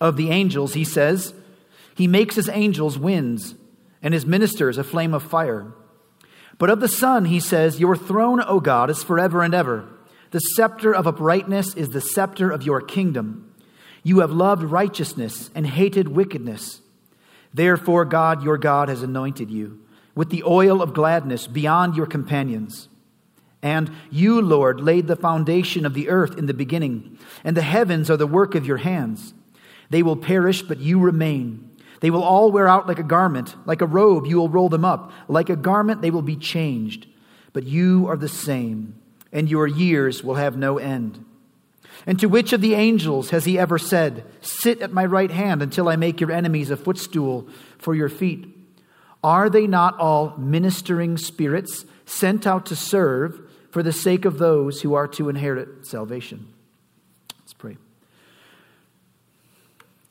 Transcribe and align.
Of 0.00 0.16
the 0.16 0.30
angels, 0.30 0.74
he 0.74 0.84
says, 0.84 1.34
He 1.94 2.06
makes 2.06 2.36
his 2.36 2.48
angels 2.48 2.98
winds 2.98 3.54
and 4.02 4.14
his 4.14 4.26
ministers 4.26 4.78
a 4.78 4.84
flame 4.84 5.14
of 5.14 5.22
fire. 5.22 5.72
But 6.56 6.70
of 6.70 6.80
the 6.80 6.88
Son, 6.88 7.26
he 7.26 7.40
says, 7.40 7.80
Your 7.80 7.96
throne, 7.96 8.42
O 8.46 8.60
God, 8.60 8.90
is 8.90 9.02
forever 9.02 9.42
and 9.42 9.54
ever. 9.54 9.88
The 10.30 10.40
scepter 10.40 10.94
of 10.94 11.06
uprightness 11.06 11.74
is 11.74 11.88
the 11.88 12.00
scepter 12.00 12.50
of 12.50 12.62
your 12.62 12.80
kingdom. 12.80 13.54
You 14.02 14.20
have 14.20 14.30
loved 14.30 14.62
righteousness 14.62 15.50
and 15.54 15.66
hated 15.66 16.08
wickedness. 16.08 16.80
Therefore, 17.52 18.04
God, 18.04 18.42
your 18.42 18.58
God, 18.58 18.88
has 18.88 19.02
anointed 19.02 19.50
you 19.50 19.80
with 20.14 20.30
the 20.30 20.42
oil 20.42 20.82
of 20.82 20.94
gladness 20.94 21.46
beyond 21.46 21.96
your 21.96 22.06
companions. 22.06 22.88
And 23.62 23.90
you, 24.10 24.40
Lord, 24.40 24.80
laid 24.80 25.06
the 25.06 25.16
foundation 25.16 25.86
of 25.86 25.94
the 25.94 26.08
earth 26.08 26.36
in 26.36 26.46
the 26.46 26.54
beginning, 26.54 27.18
and 27.44 27.56
the 27.56 27.62
heavens 27.62 28.10
are 28.10 28.16
the 28.16 28.26
work 28.26 28.54
of 28.54 28.66
your 28.66 28.76
hands. 28.78 29.34
They 29.90 30.02
will 30.02 30.16
perish, 30.16 30.62
but 30.62 30.78
you 30.78 31.00
remain. 31.00 31.70
They 32.00 32.10
will 32.10 32.22
all 32.22 32.52
wear 32.52 32.68
out 32.68 32.86
like 32.86 32.98
a 32.98 33.04
garment. 33.04 33.54
Like 33.66 33.80
a 33.80 33.86
robe, 33.86 34.26
you 34.26 34.36
will 34.36 34.48
roll 34.48 34.68
them 34.68 34.84
up. 34.84 35.12
Like 35.26 35.50
a 35.50 35.56
garment, 35.56 36.02
they 36.02 36.10
will 36.10 36.22
be 36.22 36.36
changed. 36.36 37.06
But 37.52 37.64
you 37.64 38.06
are 38.08 38.16
the 38.16 38.28
same, 38.28 39.00
and 39.32 39.50
your 39.50 39.66
years 39.66 40.22
will 40.22 40.36
have 40.36 40.56
no 40.56 40.78
end. 40.78 41.24
And 42.06 42.18
to 42.20 42.26
which 42.26 42.52
of 42.52 42.60
the 42.60 42.74
angels 42.74 43.30
has 43.30 43.44
he 43.44 43.58
ever 43.58 43.78
said, 43.78 44.24
Sit 44.40 44.80
at 44.80 44.92
my 44.92 45.04
right 45.04 45.30
hand 45.30 45.62
until 45.62 45.88
I 45.88 45.96
make 45.96 46.20
your 46.20 46.30
enemies 46.30 46.70
a 46.70 46.76
footstool 46.76 47.48
for 47.78 47.94
your 47.94 48.08
feet? 48.08 48.46
Are 49.24 49.50
they 49.50 49.66
not 49.66 49.98
all 49.98 50.36
ministering 50.36 51.16
spirits 51.16 51.84
sent 52.06 52.46
out 52.46 52.66
to 52.66 52.76
serve 52.76 53.40
for 53.70 53.82
the 53.82 53.92
sake 53.92 54.24
of 54.24 54.38
those 54.38 54.80
who 54.80 54.94
are 54.94 55.08
to 55.08 55.28
inherit 55.28 55.86
salvation? 55.86 56.46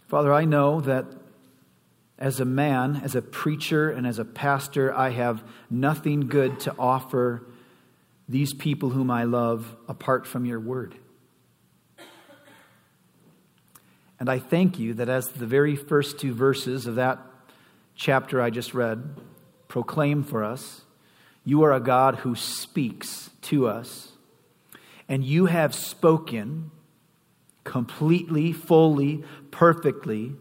Father, 0.08 0.32
I 0.34 0.46
know 0.46 0.80
that 0.82 1.06
as 2.18 2.40
a 2.40 2.46
man, 2.46 3.02
as 3.04 3.14
a 3.14 3.22
preacher, 3.22 3.92
and 3.92 4.08
as 4.08 4.20
a 4.20 4.26
pastor, 4.26 4.94
I 4.94 5.10
have 5.10 5.44
nothing 5.70 6.22
good 6.28 6.62
to 6.62 6.74
offer 6.80 7.44
these 8.28 8.54
people 8.54 8.90
whom 8.90 9.12
I 9.12 9.26
love 9.26 9.76
apart 9.88 10.26
from 10.26 10.46
your 10.46 10.62
word. 10.62 10.96
And 14.20 14.30
I 14.30 14.40
thank 14.40 14.80
you 14.80 14.94
that 14.96 15.10
as 15.10 15.28
the 15.28 15.46
very 15.46 15.76
first 15.76 16.20
two 16.20 16.34
verses 16.34 16.88
of 16.88 16.96
that 16.96 17.20
chapter 17.96 18.42
I 18.42 18.50
just 18.50 18.74
read 18.74 19.16
proclaim 19.68 20.24
for 20.24 20.44
us, 20.44 20.84
you 21.44 21.64
are 21.64 21.74
a 21.74 21.82
God 21.82 22.16
who 22.16 22.34
speaks 22.34 23.30
to 23.44 23.68
us, 23.68 24.14
and 25.10 25.24
you 25.24 25.48
have 25.48 25.76
spoken 25.76 26.72
completely, 27.68 28.54
fully, 28.54 29.22
perfectly 29.52 30.32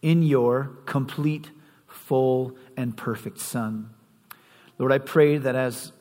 in 0.00 0.22
your 0.22 0.70
complete, 0.86 1.50
full, 1.86 2.56
and 2.74 2.96
perfect 2.96 3.38
Son. 3.38 3.90
Lord, 4.78 4.90
I 4.90 4.96
pray 4.96 5.36
that 5.36 5.54
as 5.54 5.92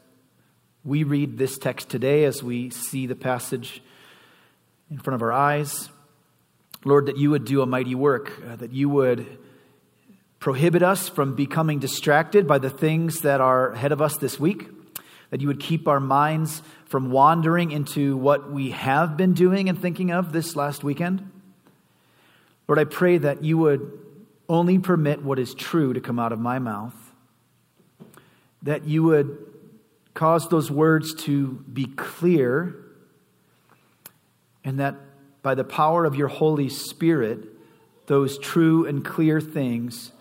we 0.85 1.03
read 1.03 1.37
this 1.37 1.57
text 1.57 1.89
today, 1.89 2.23
as 2.23 2.41
we 2.41 2.69
see 2.69 3.07
the 3.07 3.15
passage 3.15 3.83
in 4.89 4.99
front 4.99 5.15
of 5.15 5.21
our 5.21 5.33
eyes, 5.33 5.89
Lord, 6.85 7.07
that 7.07 7.17
you 7.17 7.29
would 7.31 7.43
do 7.43 7.61
a 7.61 7.65
mighty 7.65 7.93
work, 7.93 8.31
uh, 8.47 8.55
that 8.55 8.71
you 8.71 8.87
would 8.87 9.37
prohibit 10.39 10.81
us 10.81 11.09
from 11.09 11.35
becoming 11.35 11.79
distracted 11.79 12.47
by 12.47 12.57
the 12.57 12.69
things 12.69 13.19
that 13.21 13.41
are 13.41 13.73
ahead 13.73 13.91
of 13.91 14.01
us 14.01 14.15
this 14.15 14.39
week, 14.39 14.69
that 15.29 15.41
you 15.41 15.47
would 15.47 15.59
keep 15.59 15.87
our 15.87 15.99
minds 15.99 16.61
from 16.85 17.11
wandering 17.11 17.71
into 17.71 18.15
what 18.15 18.51
we 18.51 18.71
have 18.71 19.17
been 19.17 19.33
doing 19.33 19.69
and 19.69 19.79
thinking 19.79 20.11
of 20.11 20.31
this 20.31 20.55
last 20.55 20.83
weekend. 20.83 21.29
Lord, 22.67 22.79
I 22.79 22.85
pray 22.85 23.17
that 23.17 23.43
you 23.43 23.57
would 23.57 23.99
only 24.49 24.79
permit 24.79 25.23
what 25.23 25.39
is 25.39 25.53
true 25.53 25.93
to 25.93 26.01
come 26.01 26.19
out 26.19 26.31
of 26.31 26.39
my 26.39 26.59
mouth, 26.59 26.95
that 28.61 28.85
you 28.85 29.03
would 29.03 29.37
cause 30.13 30.47
those 30.49 30.71
words 30.71 31.13
to 31.13 31.63
be 31.71 31.85
clear, 31.85 32.75
and 34.63 34.79
that 34.79 34.95
by 35.43 35.55
the 35.55 35.63
power 35.63 36.05
of 36.05 36.15
your 36.15 36.27
Holy 36.27 36.69
Spirit, 36.69 37.39
those 38.07 38.39
true 38.39 38.85
and 38.85 39.03
clear 39.05 39.39
things 39.39 40.11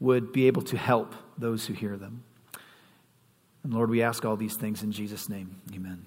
would 0.00 0.32
be 0.32 0.46
able 0.46 0.62
to 0.62 0.76
help 0.76 1.14
those 1.38 1.66
who 1.66 1.74
hear 1.74 1.96
them. 1.96 2.22
And 3.66 3.74
Lord, 3.74 3.90
we 3.90 4.00
ask 4.00 4.24
all 4.24 4.36
these 4.36 4.54
things 4.54 4.84
in 4.84 4.92
Jesus' 4.92 5.28
name. 5.28 5.60
Amen. 5.74 6.06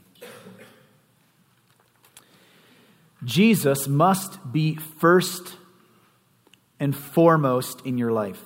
Jesus 3.26 3.86
must 3.86 4.54
be 4.54 4.76
first 4.76 5.58
and 6.80 6.96
foremost 6.96 7.86
in 7.86 7.98
your 7.98 8.14
life. 8.14 8.42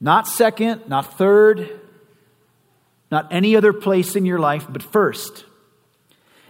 Not 0.00 0.26
second, 0.26 0.88
not 0.88 1.18
third, 1.18 1.78
not 3.10 3.30
any 3.30 3.54
other 3.54 3.74
place 3.74 4.16
in 4.16 4.24
your 4.24 4.38
life, 4.38 4.66
but 4.70 4.82
first. 4.82 5.44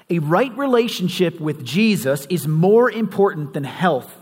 A 0.08 0.20
right 0.20 0.56
relationship 0.56 1.40
with 1.40 1.64
Jesus 1.64 2.26
is 2.26 2.46
more 2.46 2.88
important 2.88 3.54
than 3.54 3.64
health 3.64 4.14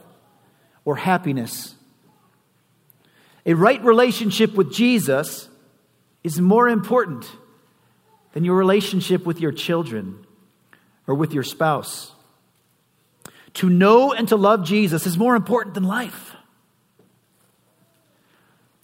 or 0.87 0.97
happiness. 0.97 1.75
A 3.45 3.53
right 3.53 3.85
relationship 3.85 4.55
with 4.55 4.73
Jesus 4.73 5.50
is 6.23 6.41
more 6.41 6.69
important 6.69 7.31
than 8.33 8.45
your 8.45 8.57
relationship 8.57 9.27
with 9.27 9.41
your 9.41 9.53
children 9.53 10.25
or 11.07 11.15
with 11.15 11.33
your 11.33 11.43
spouse. 11.43 12.13
To 13.55 13.69
know 13.69 14.13
and 14.13 14.29
to 14.29 14.37
love 14.37 14.65
Jesus 14.65 15.07
is 15.07 15.19
more 15.19 15.35
important 15.35 15.75
than 15.75 15.85
life. 15.85 16.37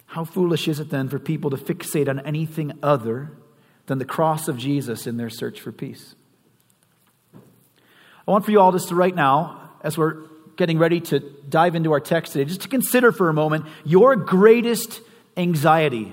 How 0.07 0.25
foolish 0.25 0.67
is 0.67 0.81
it 0.81 0.91
then 0.91 1.09
for 1.09 1.19
people 1.19 1.51
to 1.51 1.57
fixate 1.57 2.09
on 2.09 2.21
anything 2.21 2.73
other 2.83 3.31
than 3.87 3.99
the 3.99 4.05
cross 4.05 4.49
of 4.49 4.57
Jesus 4.57 5.07
in 5.07 5.19
their 5.19 5.31
search 5.31 5.61
for 5.61 5.73
peace? 5.73 6.15
I 7.35 8.31
want 8.31 8.45
for 8.45 8.51
you 8.51 8.61
all 8.61 8.73
just 8.73 8.89
to 8.89 8.95
right 8.95 9.15
now, 9.15 9.71
as 9.83 9.97
we're 9.97 10.17
getting 10.57 10.79
ready 10.79 11.01
to 11.01 11.21
dive 11.21 11.77
into 11.77 11.93
our 11.93 12.01
text 12.01 12.33
today, 12.33 12.47
just 12.47 12.63
to 12.63 12.69
consider 12.69 13.13
for 13.13 13.29
a 13.29 13.35
moment 13.35 13.67
your 13.85 14.17
greatest 14.17 15.01
anxiety 15.37 16.13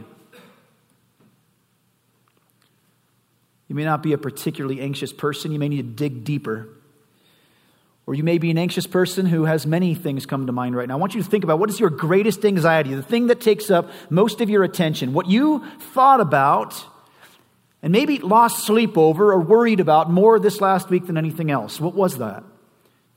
You 3.73 3.77
may 3.77 3.85
not 3.85 4.03
be 4.03 4.13
a 4.13 4.19
particularly 4.19 4.81
anxious 4.81 5.11
person. 5.11 5.51
You 5.51 5.57
may 5.57 5.67
need 5.67 5.77
to 5.77 5.81
dig 5.81 6.23
deeper. 6.23 6.69
Or 8.05 8.13
you 8.13 8.21
may 8.21 8.37
be 8.37 8.51
an 8.51 8.57
anxious 8.59 8.85
person 8.85 9.25
who 9.25 9.45
has 9.45 9.65
many 9.65 9.95
things 9.95 10.27
come 10.27 10.45
to 10.45 10.51
mind 10.51 10.75
right 10.75 10.87
now. 10.87 10.93
I 10.93 10.97
want 10.97 11.15
you 11.15 11.23
to 11.23 11.27
think 11.27 11.43
about 11.43 11.57
what 11.57 11.71
is 11.71 11.79
your 11.79 11.89
greatest 11.89 12.45
anxiety, 12.45 12.93
the 12.93 13.01
thing 13.01 13.25
that 13.27 13.41
takes 13.41 13.71
up 13.71 13.89
most 14.11 14.41
of 14.41 14.49
your 14.51 14.63
attention, 14.63 15.13
what 15.13 15.25
you 15.25 15.65
thought 15.79 16.21
about 16.21 16.85
and 17.81 17.91
maybe 17.91 18.19
lost 18.19 18.63
sleep 18.63 18.95
over 18.95 19.33
or 19.33 19.39
worried 19.39 19.79
about 19.79 20.11
more 20.11 20.37
this 20.37 20.61
last 20.61 20.91
week 20.91 21.07
than 21.07 21.17
anything 21.17 21.49
else. 21.49 21.81
What 21.81 21.95
was 21.95 22.19
that? 22.19 22.43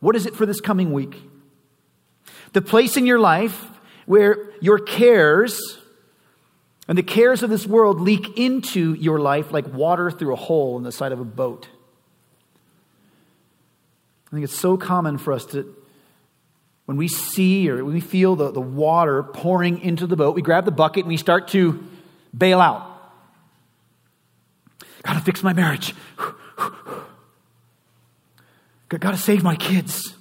What 0.00 0.16
is 0.16 0.24
it 0.24 0.34
for 0.34 0.46
this 0.46 0.62
coming 0.62 0.90
week? 0.90 1.20
The 2.54 2.62
place 2.62 2.96
in 2.96 3.04
your 3.04 3.18
life 3.18 3.62
where 4.06 4.54
your 4.62 4.78
cares 4.78 5.78
and 6.88 6.96
the 6.96 7.02
cares 7.02 7.42
of 7.42 7.50
this 7.50 7.66
world 7.66 8.00
leak 8.00 8.38
into 8.38 8.94
your 8.94 9.18
life 9.18 9.52
like 9.52 9.72
water 9.72 10.10
through 10.10 10.32
a 10.32 10.36
hole 10.36 10.76
in 10.76 10.84
the 10.84 10.92
side 10.92 11.12
of 11.12 11.20
a 11.20 11.24
boat. 11.24 11.68
I 14.28 14.30
think 14.30 14.44
it's 14.44 14.58
so 14.58 14.76
common 14.76 15.18
for 15.18 15.32
us 15.32 15.44
to 15.46 15.74
when 16.86 16.96
we 16.96 17.08
see 17.08 17.68
or 17.68 17.84
we 17.84 18.00
feel 18.00 18.36
the, 18.36 18.52
the 18.52 18.60
water 18.60 19.24
pouring 19.24 19.80
into 19.80 20.06
the 20.06 20.16
boat, 20.16 20.36
we 20.36 20.42
grab 20.42 20.64
the 20.64 20.70
bucket 20.70 21.00
and 21.00 21.08
we 21.08 21.16
start 21.16 21.48
to 21.48 21.84
bail 22.36 22.60
out. 22.60 22.92
Gotta 25.02 25.20
fix 25.20 25.42
my 25.42 25.52
marriage. 25.52 25.94
Gotta 28.88 29.16
save 29.16 29.42
my 29.42 29.56
kids. 29.56 30.15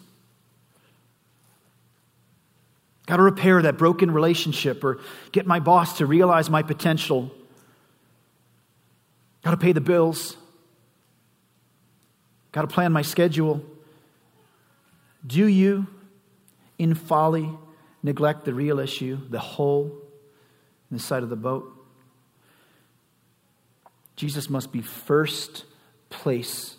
Gotta 3.05 3.21
repair 3.21 3.61
that 3.61 3.77
broken 3.77 4.11
relationship 4.11 4.83
or 4.83 4.99
get 5.31 5.45
my 5.45 5.59
boss 5.59 5.99
to 5.99 6.05
realize 6.05 6.49
my 6.49 6.63
potential. 6.63 7.31
Gotta 9.43 9.57
pay 9.57 9.73
the 9.73 9.81
bills. 9.81 10.37
Gotta 12.51 12.67
plan 12.67 12.91
my 12.91 13.03
schedule. 13.03 13.63
Do 15.25 15.47
you 15.47 15.87
in 16.77 16.95
folly 16.95 17.49
neglect 18.01 18.45
the 18.45 18.53
real 18.53 18.79
issue, 18.79 19.19
the 19.29 19.39
hole 19.39 19.85
in 20.89 20.97
the 20.97 21.03
side 21.03 21.21
of 21.21 21.29
the 21.29 21.35
boat? 21.35 21.71
Jesus 24.15 24.49
must 24.49 24.71
be 24.71 24.81
first 24.81 25.65
place 26.09 26.77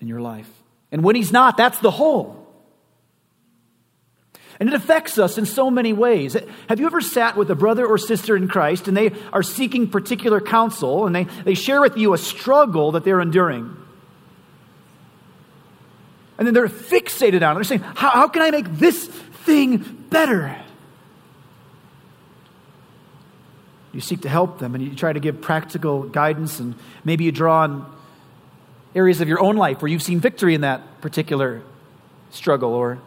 in 0.00 0.06
your 0.06 0.20
life. 0.20 0.50
And 0.92 1.02
when 1.02 1.16
he's 1.16 1.32
not, 1.32 1.56
that's 1.56 1.78
the 1.78 1.90
hole. 1.90 2.43
And 4.60 4.68
it 4.68 4.74
affects 4.74 5.18
us 5.18 5.36
in 5.36 5.46
so 5.46 5.70
many 5.70 5.92
ways. 5.92 6.36
Have 6.68 6.78
you 6.78 6.86
ever 6.86 7.00
sat 7.00 7.36
with 7.36 7.50
a 7.50 7.54
brother 7.54 7.84
or 7.86 7.98
sister 7.98 8.36
in 8.36 8.46
Christ 8.48 8.86
and 8.86 8.96
they 8.96 9.12
are 9.32 9.42
seeking 9.42 9.88
particular 9.88 10.40
counsel 10.40 11.06
and 11.06 11.14
they, 11.14 11.24
they 11.44 11.54
share 11.54 11.80
with 11.80 11.96
you 11.96 12.14
a 12.14 12.18
struggle 12.18 12.92
that 12.92 13.04
they're 13.04 13.20
enduring? 13.20 13.76
And 16.38 16.46
then 16.46 16.54
they're 16.54 16.68
fixated 16.68 17.46
on 17.46 17.52
it. 17.52 17.54
They're 17.54 17.64
saying, 17.64 17.80
How, 17.80 18.10
how 18.10 18.28
can 18.28 18.42
I 18.42 18.50
make 18.50 18.66
this 18.66 19.06
thing 19.06 19.78
better? 20.10 20.60
You 23.92 24.00
seek 24.00 24.22
to 24.22 24.28
help 24.28 24.58
them 24.58 24.74
and 24.74 24.82
you 24.82 24.94
try 24.94 25.12
to 25.12 25.20
give 25.20 25.40
practical 25.40 26.02
guidance, 26.02 26.58
and 26.58 26.74
maybe 27.04 27.24
you 27.24 27.30
draw 27.30 27.62
on 27.62 27.94
areas 28.94 29.20
of 29.20 29.28
your 29.28 29.40
own 29.40 29.56
life 29.56 29.80
where 29.80 29.88
you've 29.88 30.02
seen 30.02 30.18
victory 30.18 30.54
in 30.54 30.62
that 30.62 31.00
particular 31.00 31.62
struggle, 32.30 32.74
or 32.74 32.98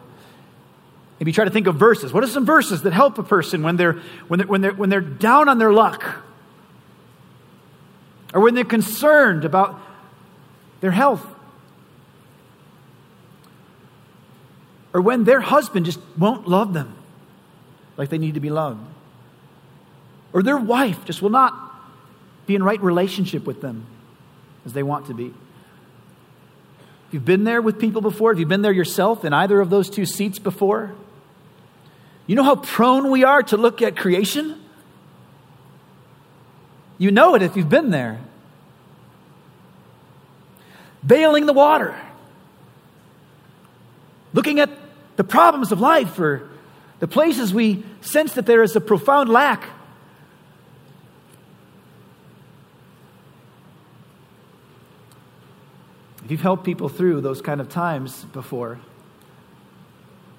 maybe 1.18 1.32
try 1.32 1.44
to 1.44 1.50
think 1.50 1.66
of 1.66 1.76
verses. 1.76 2.12
What 2.12 2.24
are 2.24 2.28
some 2.28 2.46
verses 2.46 2.82
that 2.82 2.92
help 2.92 3.18
a 3.18 3.22
person 3.22 3.62
when 3.62 3.76
they're, 3.76 3.94
when 4.28 4.38
they're, 4.38 4.46
when 4.46 4.60
they're, 4.60 4.74
when 4.74 4.90
they're 4.90 5.00
down 5.00 5.48
on 5.48 5.58
their 5.58 5.72
luck? 5.72 6.24
Or 8.34 8.40
when 8.40 8.54
they're 8.54 8.64
concerned 8.64 9.44
about 9.44 9.80
their 10.80 10.90
health? 10.90 11.26
or 14.92 15.00
when 15.00 15.24
their 15.24 15.40
husband 15.40 15.86
just 15.86 16.00
won't 16.16 16.48
love 16.48 16.72
them 16.72 16.94
like 17.96 18.08
they 18.08 18.18
need 18.18 18.34
to 18.34 18.40
be 18.40 18.50
loved, 18.50 18.80
or 20.32 20.42
their 20.42 20.56
wife 20.56 21.04
just 21.04 21.22
will 21.22 21.30
not 21.30 21.54
be 22.46 22.54
in 22.54 22.62
right 22.62 22.80
relationship 22.80 23.44
with 23.44 23.60
them 23.60 23.86
as 24.64 24.72
they 24.72 24.82
want 24.82 25.06
to 25.06 25.14
be. 25.14 25.26
If 25.26 27.14
you've 27.14 27.24
been 27.24 27.44
there 27.44 27.62
with 27.62 27.78
people 27.78 28.00
before, 28.00 28.32
if 28.32 28.38
you've 28.38 28.48
been 28.48 28.62
there 28.62 28.72
yourself 28.72 29.24
in 29.24 29.32
either 29.32 29.60
of 29.60 29.70
those 29.70 29.88
two 29.88 30.04
seats 30.04 30.38
before, 30.38 30.94
you 32.28 32.36
know 32.36 32.44
how 32.44 32.54
prone 32.54 33.10
we 33.10 33.24
are 33.24 33.42
to 33.42 33.56
look 33.56 33.82
at 33.82 33.96
creation? 33.96 34.62
You 36.96 37.10
know 37.10 37.34
it 37.34 37.42
if 37.42 37.56
you've 37.56 37.68
been 37.68 37.90
there. 37.90 38.20
Bailing 41.04 41.46
the 41.46 41.52
water 41.52 41.98
looking 44.32 44.60
at 44.60 44.70
the 45.16 45.24
problems 45.24 45.72
of 45.72 45.80
life 45.80 46.18
or 46.18 46.48
the 47.00 47.08
places 47.08 47.54
we 47.54 47.84
sense 48.00 48.34
that 48.34 48.46
there 48.46 48.62
is 48.62 48.76
a 48.76 48.80
profound 48.80 49.28
lack. 49.28 49.68
If 56.24 56.30
you've 56.30 56.40
helped 56.40 56.64
people 56.64 56.88
through 56.88 57.22
those 57.22 57.40
kind 57.40 57.60
of 57.60 57.68
times 57.68 58.24
before, 58.26 58.78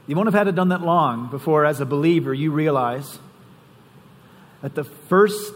you 0.09 0.15
won't 0.15 0.25
have 0.25 0.33
had 0.33 0.47
it 0.47 0.55
done 0.55 0.69
that 0.69 0.81
long 0.81 1.27
before, 1.27 1.65
as 1.65 1.81
a 1.81 1.85
believer, 1.85 2.33
you 2.33 2.51
realize 2.51 3.19
that 4.63 4.73
the 4.73 4.83
first 4.83 5.53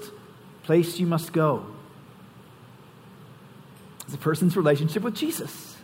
place 0.61 0.99
you 0.99 1.07
must 1.07 1.33
go 1.33 1.65
is 4.07 4.13
a 4.13 4.17
person's 4.19 4.55
relationship 4.55 5.01
with 5.01 5.15
Jesus. 5.15 5.75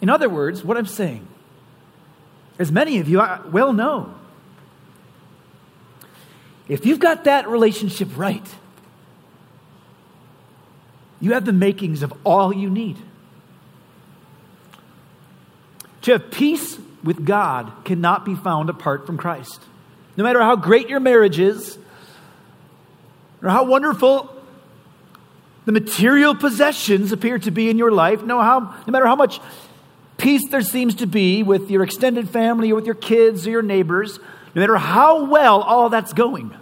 In 0.00 0.08
other 0.08 0.28
words, 0.28 0.62
what 0.62 0.76
I'm 0.76 0.86
saying, 0.86 1.26
as 2.56 2.70
many 2.70 3.00
of 3.00 3.08
you 3.08 3.20
well 3.50 3.72
know, 3.72 4.14
if 6.68 6.86
you've 6.86 7.00
got 7.00 7.24
that 7.24 7.48
relationship 7.48 8.16
right, 8.16 8.46
you 11.18 11.32
have 11.32 11.44
the 11.44 11.52
makings 11.52 12.04
of 12.04 12.14
all 12.22 12.54
you 12.54 12.70
need. 12.70 12.96
To 16.08 16.12
have 16.12 16.30
peace 16.30 16.78
with 17.04 17.26
God 17.26 17.70
cannot 17.84 18.24
be 18.24 18.34
found 18.34 18.70
apart 18.70 19.04
from 19.04 19.18
Christ. 19.18 19.60
No 20.16 20.24
matter 20.24 20.40
how 20.40 20.56
great 20.56 20.88
your 20.88 21.00
marriage 21.00 21.38
is, 21.38 21.76
or 23.42 23.50
how 23.50 23.64
wonderful 23.64 24.34
the 25.66 25.72
material 25.72 26.34
possessions 26.34 27.12
appear 27.12 27.38
to 27.40 27.50
be 27.50 27.68
in 27.68 27.76
your 27.76 27.92
life, 27.92 28.22
no, 28.22 28.40
how, 28.40 28.74
no 28.86 28.90
matter 28.90 29.06
how 29.06 29.16
much 29.16 29.38
peace 30.16 30.40
there 30.48 30.62
seems 30.62 30.94
to 30.94 31.06
be 31.06 31.42
with 31.42 31.70
your 31.70 31.82
extended 31.82 32.30
family 32.30 32.72
or 32.72 32.76
with 32.76 32.86
your 32.86 32.94
kids 32.94 33.46
or 33.46 33.50
your 33.50 33.60
neighbors, 33.60 34.18
no 34.54 34.62
matter 34.62 34.78
how 34.78 35.26
well 35.26 35.60
all 35.60 35.90
that's 35.90 36.14
going, 36.14 36.54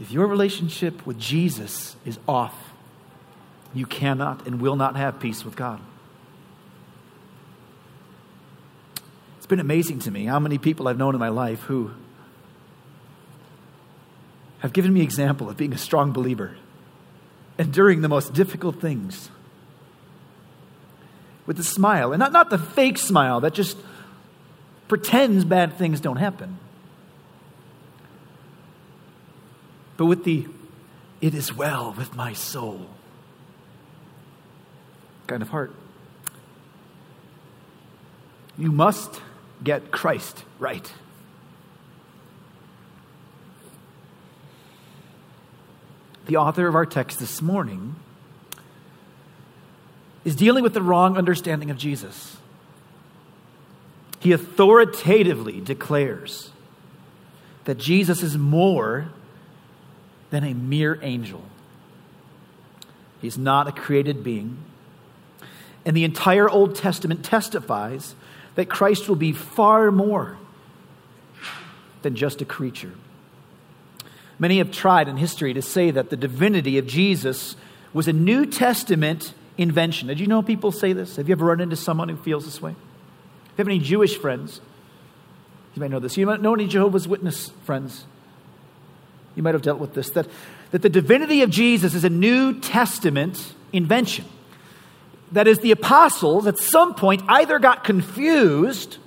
if 0.00 0.12
your 0.12 0.28
relationship 0.28 1.04
with 1.04 1.18
Jesus 1.18 1.96
is 2.04 2.20
off, 2.28 2.54
you 3.74 3.84
cannot 3.84 4.46
and 4.46 4.60
will 4.60 4.76
not 4.76 4.94
have 4.94 5.18
peace 5.18 5.44
with 5.44 5.56
God. 5.56 5.80
It's 9.48 9.50
been 9.50 9.60
amazing 9.60 10.00
to 10.00 10.10
me 10.10 10.26
how 10.26 10.38
many 10.38 10.58
people 10.58 10.88
I've 10.88 10.98
known 10.98 11.14
in 11.14 11.18
my 11.18 11.30
life 11.30 11.62
who 11.62 11.90
have 14.58 14.74
given 14.74 14.92
me 14.92 15.00
example 15.00 15.48
of 15.48 15.56
being 15.56 15.72
a 15.72 15.78
strong 15.78 16.12
believer, 16.12 16.54
enduring 17.58 18.02
the 18.02 18.10
most 18.10 18.34
difficult 18.34 18.78
things 18.78 19.30
with 21.46 21.58
a 21.58 21.64
smile. 21.64 22.12
And 22.12 22.20
not, 22.20 22.30
not 22.30 22.50
the 22.50 22.58
fake 22.58 22.98
smile 22.98 23.40
that 23.40 23.54
just 23.54 23.78
pretends 24.86 25.46
bad 25.46 25.78
things 25.78 25.98
don't 26.02 26.18
happen, 26.18 26.58
but 29.96 30.04
with 30.04 30.24
the, 30.24 30.46
it 31.22 31.34
is 31.34 31.54
well 31.54 31.94
with 31.96 32.14
my 32.14 32.34
soul 32.34 32.86
kind 35.26 35.40
of 35.40 35.48
heart. 35.48 35.74
You 38.58 38.70
must 38.70 39.22
get 39.62 39.90
Christ 39.90 40.44
right. 40.58 40.92
The 46.26 46.36
author 46.36 46.68
of 46.68 46.74
our 46.74 46.86
text 46.86 47.18
this 47.18 47.40
morning 47.40 47.96
is 50.24 50.36
dealing 50.36 50.62
with 50.62 50.74
the 50.74 50.82
wrong 50.82 51.16
understanding 51.16 51.70
of 51.70 51.78
Jesus. 51.78 52.36
He 54.20 54.32
authoritatively 54.32 55.60
declares 55.60 56.50
that 57.64 57.78
Jesus 57.78 58.22
is 58.22 58.36
more 58.36 59.08
than 60.30 60.44
a 60.44 60.52
mere 60.52 60.98
angel. 61.02 61.42
He's 63.22 63.38
not 63.38 63.68
a 63.68 63.72
created 63.72 64.22
being. 64.22 64.58
And 65.86 65.96
the 65.96 66.04
entire 66.04 66.48
Old 66.48 66.74
Testament 66.74 67.24
testifies 67.24 68.14
that 68.58 68.68
Christ 68.68 69.08
will 69.08 69.14
be 69.14 69.30
far 69.30 69.92
more 69.92 70.36
than 72.02 72.16
just 72.16 72.42
a 72.42 72.44
creature. 72.44 72.90
Many 74.36 74.58
have 74.58 74.72
tried 74.72 75.06
in 75.06 75.16
history 75.16 75.54
to 75.54 75.62
say 75.62 75.92
that 75.92 76.10
the 76.10 76.16
divinity 76.16 76.76
of 76.76 76.84
Jesus 76.84 77.54
was 77.92 78.08
a 78.08 78.12
New 78.12 78.44
Testament 78.44 79.32
invention. 79.58 80.08
Did 80.08 80.18
you 80.18 80.26
know 80.26 80.42
people 80.42 80.72
say 80.72 80.92
this? 80.92 81.14
Have 81.14 81.28
you 81.28 81.34
ever 81.34 81.46
run 81.46 81.60
into 81.60 81.76
someone 81.76 82.08
who 82.08 82.16
feels 82.16 82.46
this 82.46 82.60
way? 82.60 82.72
If 82.72 83.58
you 83.58 83.58
have 83.58 83.68
any 83.68 83.78
Jewish 83.78 84.18
friends, 84.18 84.60
you 85.76 85.80
might 85.80 85.92
know 85.92 86.00
this. 86.00 86.16
You 86.16 86.26
might 86.26 86.42
know 86.42 86.54
any 86.54 86.66
Jehovah's 86.66 87.06
Witness 87.06 87.50
friends. 87.62 88.06
You 89.36 89.44
might 89.44 89.54
have 89.54 89.62
dealt 89.62 89.78
with 89.78 89.94
this. 89.94 90.10
That, 90.10 90.26
that 90.72 90.82
the 90.82 90.88
divinity 90.88 91.42
of 91.42 91.50
Jesus 91.50 91.94
is 91.94 92.02
a 92.02 92.10
New 92.10 92.58
Testament 92.58 93.54
invention. 93.72 94.24
That 95.32 95.46
is, 95.46 95.58
the 95.58 95.72
apostles 95.72 96.46
at 96.46 96.58
some 96.58 96.94
point 96.94 97.22
either 97.28 97.58
got 97.58 97.84
confused 97.84 98.98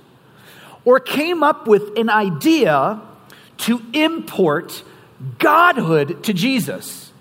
or 0.84 1.00
came 1.00 1.42
up 1.42 1.66
with 1.66 1.96
an 1.98 2.10
idea 2.10 3.00
to 3.58 3.80
import 3.92 4.82
godhood 5.38 6.24
to 6.24 6.32
Jesus. 6.32 7.12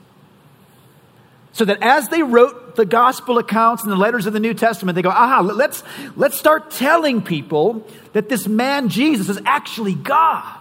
So 1.53 1.65
that 1.65 1.79
as 1.81 2.07
they 2.09 2.23
wrote 2.23 2.75
the 2.75 2.85
gospel 2.85 3.37
accounts 3.37 3.83
and 3.83 3.91
the 3.91 3.97
letters 3.97 4.25
of 4.25 4.33
the 4.33 4.39
New 4.39 4.53
Testament, 4.53 4.95
they 4.95 5.01
go, 5.01 5.09
aha, 5.09 5.41
let's, 5.41 5.83
let's 6.15 6.37
start 6.37 6.71
telling 6.71 7.21
people 7.21 7.85
that 8.13 8.29
this 8.29 8.47
man 8.47 8.89
Jesus 8.89 9.29
is 9.29 9.39
actually 9.45 9.93
God. 9.93 10.57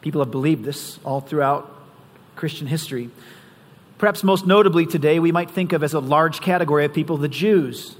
People 0.00 0.20
have 0.20 0.30
believed 0.30 0.64
this 0.64 0.98
all 1.04 1.20
throughout 1.20 1.72
Christian 2.36 2.66
history. 2.66 3.10
Perhaps 4.00 4.24
most 4.24 4.46
notably 4.46 4.86
today, 4.86 5.18
we 5.18 5.30
might 5.30 5.50
think 5.50 5.74
of 5.74 5.82
as 5.82 5.92
a 5.92 6.00
large 6.00 6.40
category 6.40 6.86
of 6.86 6.94
people 6.94 7.18
the 7.18 7.28
Jews. 7.28 7.96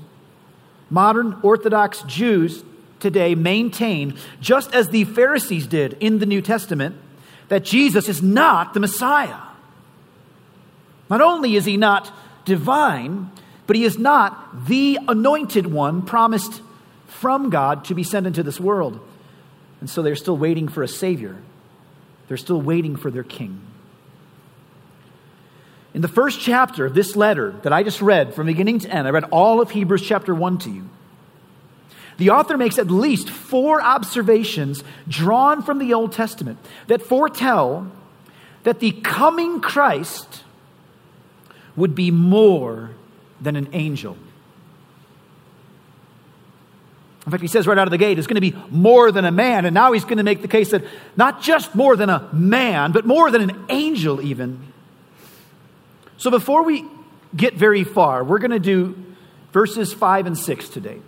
Modern 0.88 1.38
Orthodox 1.42 2.00
Jews 2.04 2.64
today 3.00 3.35
maintain, 3.35 4.16
just 4.40 4.75
as 4.75 4.88
the 4.88 5.04
Pharisees 5.04 5.66
did 5.66 5.99
in 6.00 6.19
the 6.19 6.25
New 6.25 6.40
Testament, 6.40 6.97
that 7.49 7.66
Jesus 7.66 8.09
is 8.09 8.23
not 8.23 8.73
the 8.73 8.80
Messiah. 8.80 9.42
Not 11.11 11.21
only 11.21 11.54
is 11.54 11.66
he 11.66 11.76
not 11.76 12.11
divine, 12.47 13.30
but 13.66 13.76
he 13.76 13.85
is 13.85 13.99
not 13.99 14.66
the 14.69 14.99
anointed 15.07 15.66
one 15.66 16.00
promised 16.00 16.62
from 17.09 17.50
God 17.50 17.85
to 17.85 17.95
be 17.95 18.04
sent 18.04 18.26
into 18.26 18.42
this 18.42 18.59
world. 18.59 19.07
And 19.83 19.90
so 19.90 20.00
they're 20.00 20.16
still 20.16 20.38
waiting 20.38 20.66
for 20.66 20.83
a 20.83 20.88
Savior, 20.88 21.37
they're 22.28 22.38
still 22.38 22.62
waiting 22.62 22.97
for 22.97 23.11
their 23.11 23.23
King. 23.23 23.61
In 25.93 26.03
the 26.03 26.09
first 26.09 26.41
chapter 26.41 26.87
of 26.87 26.95
this 26.95 27.17
letter 27.17 27.53
that 27.63 27.73
I 27.73 27.83
just 27.83 28.01
read 28.01 28.35
from 28.35 28.47
beginning 28.47 28.79
to 28.81 28.91
end, 28.91 29.09
I 29.09 29.11
read 29.11 29.25
all 29.25 29.61
of 29.61 29.71
Hebrews 29.71 30.03
chapter 30.03 30.35
1 30.35 30.59
to 30.59 30.71
you. 30.71 30.89
The 32.19 32.31
author 32.31 32.57
makes 32.57 32.79
at 32.79 32.91
least 32.91 33.31
four 33.31 33.83
observations 33.83 34.85
drawn 35.09 35.63
from 35.63 35.79
the 35.79 35.95
Old 35.95 36.13
Testament 36.13 36.59
that 36.87 37.03
foretell 37.03 37.91
that 38.63 38.79
the 38.79 38.93
coming 38.93 39.61
Christ 39.61 40.45
would 41.77 41.95
be 41.95 42.11
more 42.11 42.91
than 43.41 43.57
an 43.57 43.69
angel. 43.73 44.17
In 47.25 47.33
fact, 47.33 47.43
he 47.43 47.49
says 47.49 47.67
right 47.67 47.79
out 47.79 47.87
of 47.87 47.91
the 47.91 47.99
gate, 47.99 48.19
it's 48.19 48.27
going 48.27 48.41
to 48.41 48.41
be 48.41 48.57
more 48.71 49.11
than 49.13 49.25
a 49.25 49.31
man. 49.31 49.65
And 49.65 49.75
now 49.75 49.93
he's 49.93 50.05
going 50.05 50.19
to 50.19 50.23
make 50.25 50.43
the 50.43 50.49
case 50.49 50.71
that 50.71 50.85
not 51.17 51.43
just 51.43 51.75
more 51.75 51.97
than 51.97 52.11
a 52.11 52.29
man, 52.33 52.93
but 52.93 53.07
more 53.07 53.31
than 53.31 53.49
an 53.49 53.65
angel, 53.69 54.21
even. 54.21 54.70
So 56.21 56.31
before 56.31 56.65
we 56.65 56.85
get 57.35 57.55
very 57.55 57.83
far, 57.83 58.23
we're 58.23 58.41
going 58.41 58.50
to 58.50 58.61
do 58.61 58.95
verses 59.53 59.95
5 59.95 60.27
and 60.27 60.37
6 60.37 60.69
today. 60.69 61.00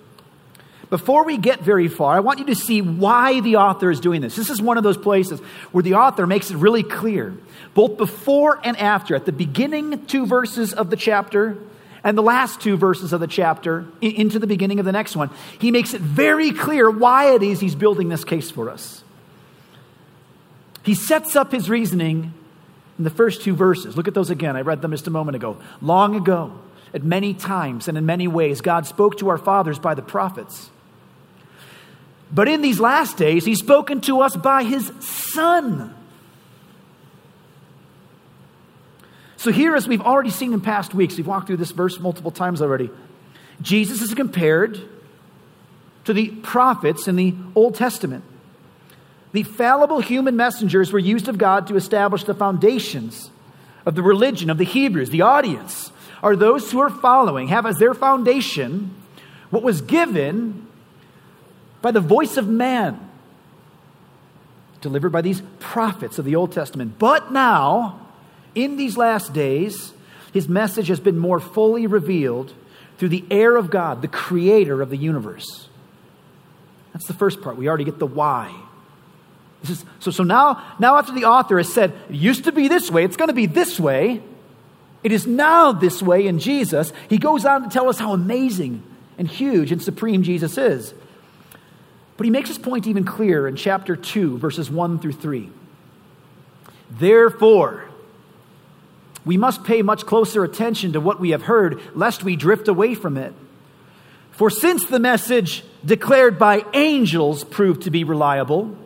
Before 0.88 1.26
we 1.26 1.36
get 1.36 1.60
very 1.60 1.88
far, 1.88 2.16
I 2.16 2.20
want 2.20 2.38
you 2.38 2.46
to 2.46 2.54
see 2.54 2.80
why 2.80 3.40
the 3.40 3.56
author 3.56 3.90
is 3.90 4.00
doing 4.00 4.22
this. 4.22 4.36
This 4.36 4.48
is 4.48 4.62
one 4.62 4.78
of 4.78 4.84
those 4.84 4.96
places 4.96 5.40
where 5.70 5.82
the 5.82 5.94
author 5.94 6.26
makes 6.26 6.50
it 6.50 6.56
really 6.56 6.82
clear, 6.82 7.36
both 7.74 7.98
before 7.98 8.58
and 8.64 8.74
after, 8.78 9.14
at 9.14 9.26
the 9.26 9.32
beginning 9.32 10.06
two 10.06 10.24
verses 10.24 10.72
of 10.72 10.88
the 10.88 10.96
chapter 10.96 11.58
and 12.02 12.16
the 12.16 12.22
last 12.22 12.62
two 12.62 12.78
verses 12.78 13.12
of 13.12 13.20
the 13.20 13.26
chapter 13.26 13.86
into 14.00 14.38
the 14.38 14.46
beginning 14.46 14.78
of 14.78 14.86
the 14.86 14.92
next 14.92 15.14
one. 15.14 15.28
He 15.58 15.70
makes 15.70 15.92
it 15.92 16.00
very 16.00 16.52
clear 16.52 16.90
why 16.90 17.34
it 17.34 17.42
is 17.42 17.60
he's 17.60 17.74
building 17.74 18.08
this 18.08 18.24
case 18.24 18.50
for 18.50 18.70
us. 18.70 19.04
He 20.84 20.94
sets 20.94 21.36
up 21.36 21.52
his 21.52 21.68
reasoning 21.68 22.32
in 23.02 23.04
the 23.04 23.10
first 23.10 23.42
two 23.42 23.56
verses. 23.56 23.96
Look 23.96 24.06
at 24.06 24.14
those 24.14 24.30
again. 24.30 24.54
I 24.54 24.60
read 24.60 24.80
them 24.80 24.92
just 24.92 25.08
a 25.08 25.10
moment 25.10 25.34
ago. 25.34 25.56
Long 25.80 26.14
ago, 26.14 26.56
at 26.94 27.02
many 27.02 27.34
times 27.34 27.88
and 27.88 27.98
in 27.98 28.06
many 28.06 28.28
ways, 28.28 28.60
God 28.60 28.86
spoke 28.86 29.18
to 29.18 29.28
our 29.28 29.38
fathers 29.38 29.80
by 29.80 29.94
the 29.94 30.02
prophets. 30.02 30.70
But 32.30 32.46
in 32.46 32.62
these 32.62 32.78
last 32.78 33.16
days, 33.16 33.44
He's 33.44 33.58
spoken 33.58 34.00
to 34.02 34.20
us 34.20 34.36
by 34.36 34.62
His 34.62 34.92
Son. 35.00 35.92
So, 39.36 39.50
here, 39.50 39.74
as 39.74 39.88
we've 39.88 40.00
already 40.00 40.30
seen 40.30 40.52
in 40.52 40.60
past 40.60 40.94
weeks, 40.94 41.16
we've 41.16 41.26
walked 41.26 41.48
through 41.48 41.56
this 41.56 41.72
verse 41.72 41.98
multiple 41.98 42.30
times 42.30 42.62
already. 42.62 42.88
Jesus 43.62 44.00
is 44.00 44.14
compared 44.14 44.80
to 46.04 46.12
the 46.12 46.28
prophets 46.28 47.08
in 47.08 47.16
the 47.16 47.34
Old 47.56 47.74
Testament. 47.74 48.22
The 49.32 49.42
fallible 49.42 50.00
human 50.00 50.36
messengers 50.36 50.92
were 50.92 50.98
used 50.98 51.28
of 51.28 51.38
God 51.38 51.66
to 51.68 51.76
establish 51.76 52.24
the 52.24 52.34
foundations 52.34 53.30
of 53.86 53.94
the 53.94 54.02
religion 54.02 54.50
of 54.50 54.58
the 54.58 54.64
Hebrews. 54.64 55.10
The 55.10 55.22
audience 55.22 55.90
are 56.22 56.36
those 56.36 56.70
who 56.70 56.80
are 56.80 56.90
following, 56.90 57.48
have 57.48 57.66
as 57.66 57.78
their 57.78 57.94
foundation 57.94 58.94
what 59.50 59.62
was 59.62 59.80
given 59.80 60.66
by 61.80 61.90
the 61.90 62.00
voice 62.00 62.36
of 62.36 62.46
man, 62.46 63.10
delivered 64.80 65.10
by 65.10 65.20
these 65.20 65.42
prophets 65.58 66.18
of 66.18 66.24
the 66.24 66.36
Old 66.36 66.52
Testament. 66.52 66.98
But 66.98 67.32
now, 67.32 68.06
in 68.54 68.76
these 68.76 68.96
last 68.96 69.32
days, 69.32 69.92
his 70.32 70.48
message 70.48 70.88
has 70.88 71.00
been 71.00 71.18
more 71.18 71.40
fully 71.40 71.86
revealed 71.86 72.54
through 72.98 73.08
the 73.08 73.24
heir 73.30 73.56
of 73.56 73.70
God, 73.70 74.00
the 74.00 74.08
creator 74.08 74.80
of 74.80 74.90
the 74.90 74.96
universe. 74.96 75.68
That's 76.92 77.06
the 77.06 77.14
first 77.14 77.40
part. 77.42 77.56
We 77.56 77.68
already 77.68 77.84
get 77.84 77.98
the 77.98 78.06
why. 78.06 78.54
Is, 79.68 79.84
so, 80.00 80.10
so 80.10 80.24
now, 80.24 80.62
now, 80.78 80.96
after 80.96 81.12
the 81.12 81.24
author 81.24 81.56
has 81.58 81.72
said, 81.72 81.92
it 82.08 82.16
used 82.16 82.44
to 82.44 82.52
be 82.52 82.68
this 82.68 82.90
way, 82.90 83.04
it's 83.04 83.16
going 83.16 83.28
to 83.28 83.34
be 83.34 83.46
this 83.46 83.78
way, 83.78 84.22
it 85.02 85.12
is 85.12 85.26
now 85.26 85.72
this 85.72 86.02
way 86.02 86.26
in 86.26 86.38
Jesus, 86.38 86.92
he 87.08 87.18
goes 87.18 87.44
on 87.44 87.62
to 87.62 87.68
tell 87.68 87.88
us 87.88 87.98
how 87.98 88.12
amazing 88.12 88.82
and 89.18 89.28
huge 89.28 89.72
and 89.72 89.82
supreme 89.82 90.22
Jesus 90.22 90.58
is. 90.58 90.94
But 92.16 92.24
he 92.24 92.30
makes 92.30 92.48
his 92.48 92.58
point 92.58 92.86
even 92.86 93.04
clearer 93.04 93.48
in 93.48 93.56
chapter 93.56 93.96
2, 93.96 94.38
verses 94.38 94.70
1 94.70 94.98
through 94.98 95.12
3. 95.12 95.50
Therefore, 96.90 97.84
we 99.24 99.36
must 99.36 99.64
pay 99.64 99.82
much 99.82 100.06
closer 100.06 100.44
attention 100.44 100.92
to 100.92 101.00
what 101.00 101.20
we 101.20 101.30
have 101.30 101.42
heard, 101.42 101.80
lest 101.94 102.24
we 102.24 102.36
drift 102.36 102.68
away 102.68 102.94
from 102.94 103.16
it. 103.16 103.32
For 104.32 104.50
since 104.50 104.84
the 104.84 104.98
message 104.98 105.64
declared 105.84 106.38
by 106.38 106.64
angels 106.74 107.44
proved 107.44 107.82
to 107.82 107.90
be 107.90 108.04
reliable, 108.04 108.76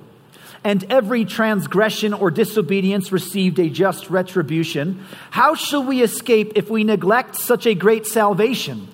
and 0.67 0.83
every 0.91 1.25
transgression 1.25 2.13
or 2.13 2.29
disobedience 2.29 3.13
received 3.13 3.61
a 3.61 3.69
just 3.69 4.11
retribution, 4.11 5.01
how 5.31 5.55
shall 5.55 5.85
we 5.85 6.03
escape 6.03 6.51
if 6.57 6.69
we 6.69 6.83
neglect 6.83 7.37
such 7.37 7.69
a 7.69 7.75
great 7.77 8.05
salvation? 8.05 8.89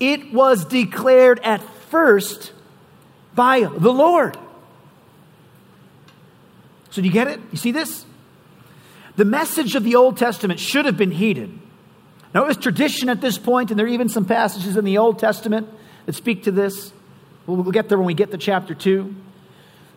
It 0.00 0.32
was 0.32 0.64
declared 0.64 1.38
at 1.40 1.60
first 1.90 2.52
by 3.34 3.60
the 3.60 3.92
Lord. 3.92 4.38
So, 6.88 7.02
do 7.02 7.06
you 7.06 7.12
get 7.12 7.28
it? 7.28 7.40
You 7.52 7.58
see 7.58 7.72
this? 7.72 8.06
The 9.16 9.26
message 9.26 9.74
of 9.74 9.84
the 9.84 9.96
Old 9.96 10.16
Testament 10.16 10.58
should 10.58 10.86
have 10.86 10.96
been 10.96 11.10
heeded. 11.10 11.50
Now, 12.32 12.44
it 12.44 12.48
was 12.48 12.56
tradition 12.56 13.10
at 13.10 13.20
this 13.20 13.36
point, 13.36 13.70
and 13.70 13.78
there 13.78 13.84
are 13.84 13.90
even 13.90 14.08
some 14.08 14.24
passages 14.24 14.78
in 14.78 14.86
the 14.86 14.96
Old 14.96 15.18
Testament 15.18 15.68
that 16.06 16.14
speak 16.14 16.44
to 16.44 16.50
this. 16.50 16.90
We'll 17.46 17.64
get 17.64 17.90
there 17.90 17.98
when 17.98 18.06
we 18.06 18.14
get 18.14 18.30
to 18.30 18.38
chapter 18.38 18.74
2. 18.74 19.14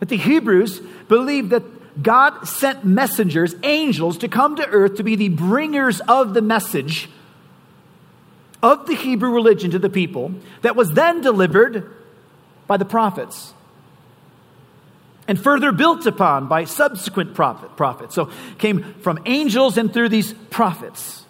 But 0.01 0.10
the 0.10 0.17
Hebrews 0.17 0.79
believed 1.08 1.51
that 1.51 2.01
God 2.01 2.46
sent 2.46 2.84
messengers, 2.84 3.53
angels, 3.62 4.17
to 4.17 4.27
come 4.27 4.55
to 4.55 4.67
earth 4.67 4.96
to 4.96 5.03
be 5.03 5.15
the 5.15 5.29
bringers 5.29 6.00
of 6.01 6.34
the 6.34 6.41
message 6.41 7.08
of 8.63 8.88
the 8.88 8.96
Hebrew 8.96 9.29
religion 9.29 9.70
to 9.72 9.77
the 9.77 9.91
people 9.91 10.34
that 10.63 10.75
was 10.75 10.89
then 10.93 11.22
delivered 11.22 11.96
by 12.65 12.77
the 12.77 12.86
prophets 12.86 13.53
and 15.27 15.39
further 15.39 15.72
built 15.72 16.08
upon 16.08 16.48
by 16.48 16.63
subsequent 16.63 17.36
prophet, 17.36 17.77
prophets. 17.77 18.15
So 18.15 18.31
came 18.58 18.96
from 19.01 19.20
angels 19.27 19.77
and 19.77 19.93
through 19.93 20.10
these 20.10 20.34
prophets. 20.34 21.27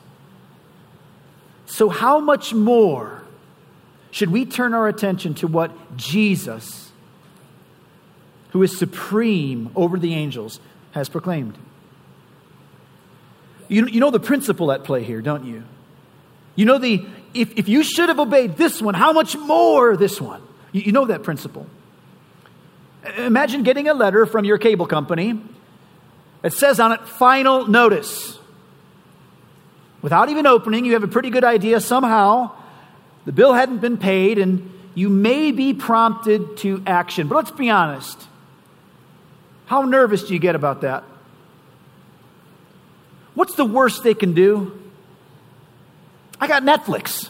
So 1.66 1.90
how 1.90 2.22
much 2.22 2.54
more 2.54 3.22
should 4.12 4.32
we 4.32 4.46
turn 4.46 4.74
our 4.74 4.88
attention 4.88 5.34
to 5.36 5.48
what 5.48 5.98
Jesus 5.98 6.81
who 8.52 8.64
is 8.64 8.78
supreme 8.78 9.72
over 9.76 9.98
the 9.98 10.14
angels, 10.14 10.60
has 10.92 11.10
proclaimed. 11.10 11.58
You, 13.68 13.88
you 13.88 14.00
know 14.00 14.12
the 14.12 14.20
principle 14.20 14.72
at 14.72 14.84
play 14.84 15.04
here, 15.04 15.22
don't 15.22 15.46
you? 15.46 15.64
You 16.56 16.66
know 16.66 16.78
the, 16.78 17.06
if, 17.34 17.58
if 17.58 17.70
you 17.70 17.84
should 17.84 18.10
have 18.10 18.20
obeyed 18.20 18.58
this 18.58 18.82
one, 18.82 18.94
how 18.94 19.14
much 19.14 19.38
more 19.38 19.96
this 19.96 20.20
one? 20.20 20.42
You, 20.72 20.82
you 20.82 20.92
know 20.92 21.06
that 21.06 21.24
principle. 21.24 21.66
Imagine 23.18 23.64
getting 23.64 23.88
a 23.88 23.94
letter 23.94 24.26
from 24.26 24.46
your 24.46 24.58
cable 24.58 24.86
company 24.86 25.42
that 26.42 26.54
says 26.54 26.80
on 26.80 26.92
it, 26.92 27.08
final 27.08 27.68
notice. 27.68 28.38
Without 30.02 30.30
even 30.30 30.46
opening, 30.46 30.86
you 30.86 30.94
have 30.94 31.04
a 31.04 31.08
pretty 31.08 31.30
good 31.30 31.44
idea 31.44 31.80
somehow 31.80 32.52
the 33.26 33.32
bill 33.32 33.54
hadn't 33.54 33.80
been 33.80 33.98
paid 33.98 34.40
and 34.40 34.72
you 34.96 35.10
may 35.10 35.52
be 35.52 35.74
prompted 35.74 36.58
to 36.58 36.84
action. 36.86 37.28
But 37.28 37.36
let's 37.36 37.52
be 37.52 37.70
honest. 37.70 38.28
How 39.72 39.84
nervous 39.84 40.24
do 40.24 40.34
you 40.34 40.40
get 40.40 40.56
about 40.56 40.82
that? 40.82 41.06
What's 43.36 43.56
the 43.56 43.64
worst 43.64 44.04
they 44.04 44.14
can 44.14 44.34
do? 44.34 44.78
I 46.42 46.48
got 46.48 46.64
Netflix. 46.64 47.30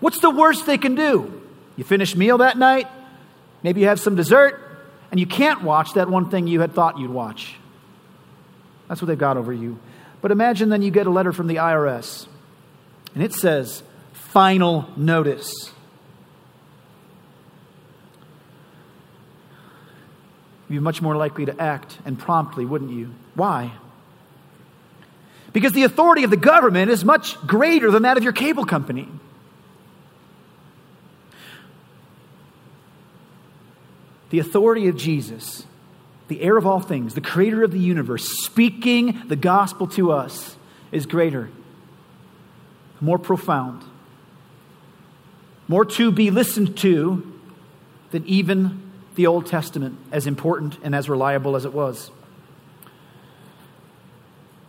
What's 0.00 0.18
the 0.20 0.30
worst 0.30 0.64
they 0.64 0.78
can 0.78 0.94
do? 0.94 1.42
You 1.76 1.84
finish 1.84 2.16
meal 2.16 2.38
that 2.38 2.56
night, 2.56 2.88
maybe 3.62 3.82
you 3.82 3.88
have 3.88 4.00
some 4.00 4.16
dessert, 4.16 4.58
and 5.10 5.20
you 5.20 5.26
can't 5.26 5.62
watch 5.62 5.92
that 5.92 6.08
one 6.08 6.30
thing 6.30 6.46
you 6.46 6.62
had 6.62 6.72
thought 6.72 6.98
you'd 6.98 7.10
watch. 7.10 7.56
That's 8.88 9.02
what 9.02 9.08
they've 9.08 9.18
got 9.18 9.36
over 9.36 9.52
you. 9.52 9.78
But 10.22 10.30
imagine 10.30 10.70
then 10.70 10.80
you 10.80 10.90
get 10.90 11.06
a 11.06 11.10
letter 11.10 11.34
from 11.34 11.48
the 11.48 11.56
IRS, 11.56 12.28
and 13.12 13.22
it 13.22 13.34
says, 13.34 13.82
final 14.14 14.88
notice. 14.96 15.70
You'd 20.68 20.76
be 20.76 20.80
much 20.80 21.00
more 21.00 21.16
likely 21.16 21.46
to 21.46 21.60
act 21.60 21.98
and 22.04 22.18
promptly, 22.18 22.64
wouldn't 22.64 22.90
you? 22.90 23.14
Why? 23.34 23.72
Because 25.52 25.72
the 25.72 25.84
authority 25.84 26.24
of 26.24 26.30
the 26.30 26.36
government 26.36 26.90
is 26.90 27.04
much 27.04 27.40
greater 27.46 27.90
than 27.90 28.02
that 28.02 28.16
of 28.16 28.24
your 28.24 28.32
cable 28.32 28.64
company. 28.64 29.08
The 34.30 34.40
authority 34.40 34.88
of 34.88 34.96
Jesus, 34.96 35.64
the 36.28 36.42
heir 36.42 36.56
of 36.56 36.66
all 36.66 36.80
things, 36.80 37.14
the 37.14 37.20
creator 37.20 37.62
of 37.62 37.70
the 37.70 37.78
universe, 37.78 38.28
speaking 38.42 39.22
the 39.28 39.36
gospel 39.36 39.86
to 39.88 40.10
us 40.10 40.56
is 40.90 41.06
greater, 41.06 41.48
more 43.00 43.18
profound, 43.18 43.84
more 45.68 45.84
to 45.84 46.10
be 46.10 46.30
listened 46.30 46.76
to 46.78 47.32
than 48.10 48.26
even 48.26 48.85
the 49.16 49.26
Old 49.26 49.46
Testament, 49.46 49.98
as 50.12 50.26
important 50.26 50.78
and 50.82 50.94
as 50.94 51.08
reliable 51.08 51.56
as 51.56 51.64
it 51.64 51.72
was. 51.72 52.10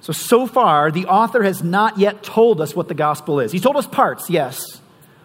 So, 0.01 0.13
so 0.13 0.47
far, 0.47 0.89
the 0.89 1.05
author 1.05 1.43
has 1.43 1.63
not 1.63 1.99
yet 1.99 2.23
told 2.23 2.61
us 2.61 2.75
what 2.75 2.87
the 2.87 2.93
gospel 2.93 3.39
is. 3.39 3.51
He's 3.51 3.61
told 3.61 3.75
us 3.75 3.85
parts, 3.85 4.29
yes, 4.29 4.81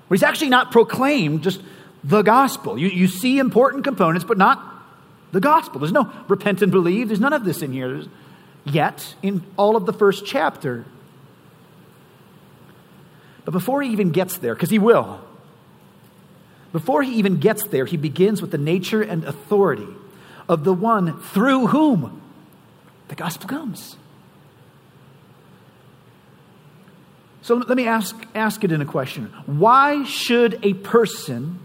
but 0.09 0.19
he's 0.19 0.23
actually 0.23 0.50
not 0.50 0.73
proclaimed 0.73 1.43
just 1.43 1.62
the 2.02 2.23
gospel. 2.23 2.76
You, 2.76 2.88
you 2.88 3.07
see 3.07 3.38
important 3.38 3.85
components, 3.85 4.25
but 4.25 4.38
not 4.38 4.61
the 5.31 5.41
gospel. 5.41 5.81
There's 5.81 5.93
no 5.93 6.12
repent 6.29 6.62
and 6.62 6.73
believe. 6.73 7.09
There's 7.09 7.21
none 7.21 7.33
of 7.33 7.45
this 7.45 7.62
in 7.62 7.73
here 7.73 8.02
yet 8.64 9.14
in 9.23 9.45
all 9.57 9.76
of 9.76 9.87
the 9.87 9.93
first 9.93 10.26
chapter. 10.26 10.85
But 13.45 13.52
before 13.52 13.83
he 13.83 13.91
even 13.91 14.11
gets 14.11 14.38
there, 14.38 14.55
because 14.55 14.71
he 14.71 14.79
will, 14.79 15.21
before 16.73 17.02
he 17.02 17.14
even 17.17 17.38
gets 17.38 17.64
there, 17.69 17.85
he 17.85 17.97
begins 17.97 18.41
with 18.41 18.50
the 18.50 18.59
nature 18.59 19.02
and 19.02 19.25
authority 19.25 19.88
of 20.49 20.64
the 20.64 20.73
one 20.73 21.21
through 21.21 21.69
whom 21.69 22.21
the 23.09 23.14
gospel 23.14 23.49
comes. 23.49 23.97
So 27.43 27.57
let 27.57 27.76
me 27.76 27.87
ask, 27.87 28.17
ask 28.35 28.62
it 28.64 28.73
in 28.73 28.81
a 28.81 28.87
question. 28.87 29.26
Why 29.47 30.05
should 30.05 30.64
a 30.64 30.75
person 30.75 31.59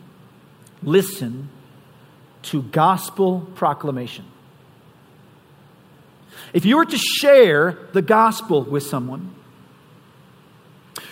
listen 0.81 1.49
to 2.43 2.63
gospel 2.63 3.47
proclamation? 3.55 4.25
If 6.51 6.65
you 6.65 6.77
were 6.77 6.85
to 6.85 6.97
share 6.97 7.77
the 7.93 8.01
gospel 8.01 8.63
with 8.63 8.83
someone, 8.83 9.35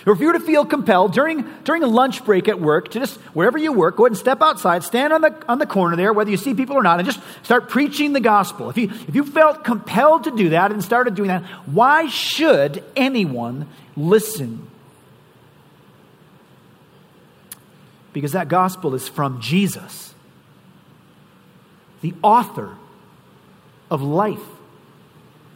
or 0.06 0.12
if 0.12 0.20
you 0.20 0.28
were 0.28 0.34
to 0.34 0.40
feel 0.40 0.64
compelled 0.64 1.12
during, 1.12 1.44
during 1.64 1.82
a 1.82 1.88
lunch 1.88 2.24
break 2.24 2.46
at 2.46 2.60
work 2.60 2.90
to 2.90 3.00
just, 3.00 3.16
wherever 3.34 3.58
you 3.58 3.72
work, 3.72 3.96
go 3.96 4.04
ahead 4.04 4.12
and 4.12 4.16
step 4.16 4.40
outside, 4.40 4.84
stand 4.84 5.12
on 5.12 5.20
the, 5.20 5.44
on 5.48 5.58
the 5.58 5.66
corner 5.66 5.96
there, 5.96 6.12
whether 6.12 6.30
you 6.30 6.36
see 6.36 6.54
people 6.54 6.76
or 6.76 6.82
not, 6.84 7.00
and 7.00 7.08
just 7.08 7.20
start 7.42 7.68
preaching 7.68 8.12
the 8.12 8.20
gospel. 8.20 8.70
If 8.70 8.78
you, 8.78 8.84
if 9.08 9.16
you 9.16 9.24
felt 9.24 9.64
compelled 9.64 10.24
to 10.24 10.30
do 10.30 10.50
that 10.50 10.70
and 10.70 10.82
started 10.82 11.16
doing 11.16 11.26
that, 11.26 11.42
why 11.66 12.06
should 12.06 12.84
anyone 12.94 13.66
listen? 13.96 14.68
Because 18.12 18.30
that 18.30 18.46
gospel 18.46 18.94
is 18.94 19.08
from 19.08 19.40
Jesus, 19.40 20.14
the 22.00 22.14
author 22.22 22.76
of 23.90 24.02
life, 24.02 24.38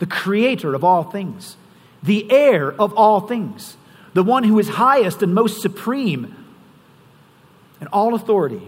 the 0.01 0.07
creator 0.07 0.75
of 0.75 0.83
all 0.83 1.05
things, 1.05 1.57
the 2.03 2.29
heir 2.33 2.73
of 2.73 2.93
all 2.95 3.21
things 3.21 3.77
the 4.15 4.23
one 4.23 4.45
who 4.45 4.59
is 4.59 4.69
highest 4.69 5.23
and 5.23 5.35
most 5.35 5.63
supreme 5.63 6.35
and 7.81 7.89
all 7.93 8.15
authority. 8.15 8.63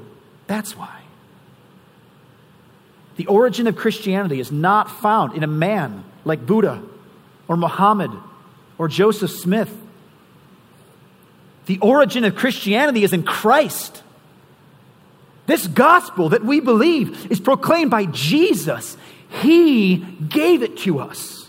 That's 0.46 0.76
why. 0.76 1.00
The 3.17 3.26
origin 3.26 3.67
of 3.67 3.76
Christianity 3.76 4.40
is 4.40 4.50
not 4.50 4.90
found 4.90 5.34
in 5.34 5.43
a 5.43 5.49
man 5.49 6.04
like 6.25 6.47
Buddha 6.47 6.82
or 7.49 7.56
Muhammad 7.56 8.10
or 8.78 8.88
Joseph 8.88 9.30
Smith. 9.30 9.76
The 11.67 11.78
origin 11.78 12.25
of 12.25 12.34
Christianity 12.34 13.04
is 13.04 13.12
in 13.12 13.23
Christ. 13.23 14.02
This 15.47 15.67
gospel 15.67 16.30
that 16.30 16.45
we 16.45 16.60
believe 16.60 17.30
is 17.30 17.40
proclaimed 17.40 17.90
by 17.90 18.06
Jesus. 18.06 18.97
He 19.40 19.97
gave 19.97 20.62
it 20.62 20.78
to 20.78 21.00
us. 21.00 21.42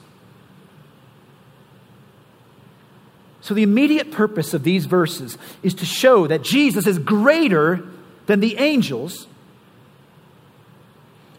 So, 3.44 3.54
the 3.54 3.64
immediate 3.64 4.14
purpose 4.14 4.54
of 4.54 4.64
these 4.64 4.86
verses 4.86 5.38
is 5.64 5.74
to 5.76 5.86
show 5.86 6.28
that 6.28 6.44
Jesus 6.44 6.88
is 6.88 6.98
greater 6.98 7.86
than 8.26 8.40
the 8.40 8.56
angels. 8.58 9.28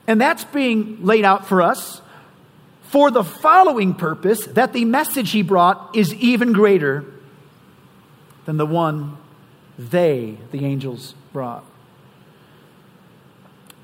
And 0.06 0.20
that's 0.20 0.44
being 0.44 1.02
laid 1.02 1.24
out 1.24 1.46
for 1.46 1.62
us 1.62 2.02
for 2.82 3.10
the 3.10 3.24
following 3.24 3.94
purpose 3.94 4.44
that 4.48 4.74
the 4.74 4.84
message 4.84 5.30
he 5.30 5.40
brought 5.40 5.96
is 5.96 6.12
even 6.16 6.52
greater 6.52 7.06
than 8.44 8.58
the 8.58 8.66
one 8.66 9.16
they, 9.78 10.36
the 10.52 10.62
angels, 10.66 11.14
brought. 11.32 11.64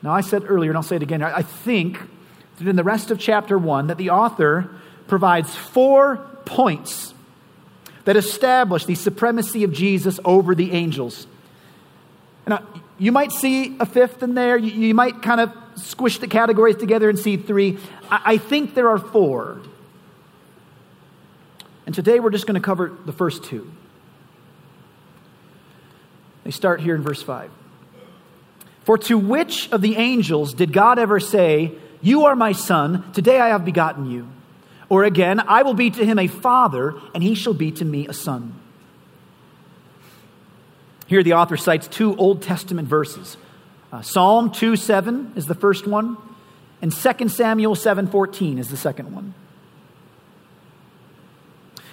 Now, 0.03 0.13
I 0.13 0.21
said 0.21 0.45
earlier, 0.47 0.71
and 0.71 0.77
I'll 0.77 0.83
say 0.83 0.97
it 0.97 1.03
again, 1.03 1.23
I 1.23 1.41
think 1.41 1.99
that 2.59 2.69
in 2.69 2.77
the 2.77 2.85
rest 2.85 3.11
of 3.11 3.19
chapter 3.19 3.57
1 3.57 3.87
that 3.87 3.97
the 3.97 4.11
author 4.11 4.71
provides 5.07 5.57
four 5.57 6.19
points 6.45 7.15
that 8.05 8.17
established 8.17 8.87
the 8.87 8.95
supremacy 8.95 9.65
of 9.65 9.73
Jesus 9.73 10.19
over 10.25 10.55
the 10.55 10.73
angels. 10.73 11.27
Now, 12.47 12.67
you 12.99 13.13
might 13.13 13.33
see 13.33 13.77
a 13.79 13.87
fifth 13.87 14.23
in 14.23 14.35
there. 14.35 14.57
You, 14.57 14.71
you 14.89 14.95
might 14.95 15.23
kind 15.23 15.41
of 15.41 15.53
squish 15.77 16.19
the 16.19 16.27
categories 16.27 16.77
together 16.77 17.09
and 17.09 17.19
see 17.19 17.37
three. 17.37 17.79
I, 18.11 18.23
I 18.25 18.39
think 18.39 18.75
there 18.75 18.89
are 18.89 18.99
four. 18.99 19.61
And 21.87 21.95
today 21.95 22.21
we're 22.21 22.31
just 22.31 22.47
going 22.47 22.61
to 22.61 22.65
cover 22.65 22.93
the 23.05 23.13
first 23.13 23.45
two. 23.45 23.71
They 26.45 26.51
start 26.51 26.81
here 26.81 26.95
in 26.95 27.03
verse 27.03 27.23
5. 27.23 27.51
For 28.85 28.99
to 28.99 29.19
which 29.19 29.71
of 29.71 29.83
the 29.83 29.97
angels 29.97 30.55
did 30.55 30.73
God 30.73 30.99
ever 30.99 31.21
say, 31.21 31.73
You 32.01 32.25
are 32.25 32.35
my 32.35 32.53
son, 32.53 33.13
today 33.13 33.39
I 33.39 33.49
have 33.49 33.65
begotten 33.65 34.11
you? 34.11 34.27
Or 34.91 35.05
again, 35.05 35.41
I 35.41 35.63
will 35.63 35.73
be 35.73 35.89
to 35.91 36.05
him 36.05 36.19
a 36.19 36.27
father, 36.27 36.95
and 37.15 37.23
he 37.23 37.35
shall 37.35 37.55
be 37.55 37.71
to 37.73 37.85
me 37.85 38.07
a 38.09 38.13
son. 38.13 38.61
Here 41.07 41.23
the 41.23 41.33
author 41.33 41.57
cites 41.57 41.89
two 41.89 42.15
Old 42.17 42.43
Testament 42.43 42.89
verses. 42.89 43.37
Uh, 43.93 44.03
Psalm 44.03 44.51
2 44.51 44.77
7 44.77 45.33
is 45.37 45.47
the 45.47 45.55
first 45.55 45.87
one, 45.87 46.17
and 46.83 46.93
2 46.93 47.29
Samuel 47.29 47.75
7 47.75 48.09
14 48.09 48.59
is 48.59 48.69
the 48.69 48.77
second 48.77 49.15
one. 49.15 49.33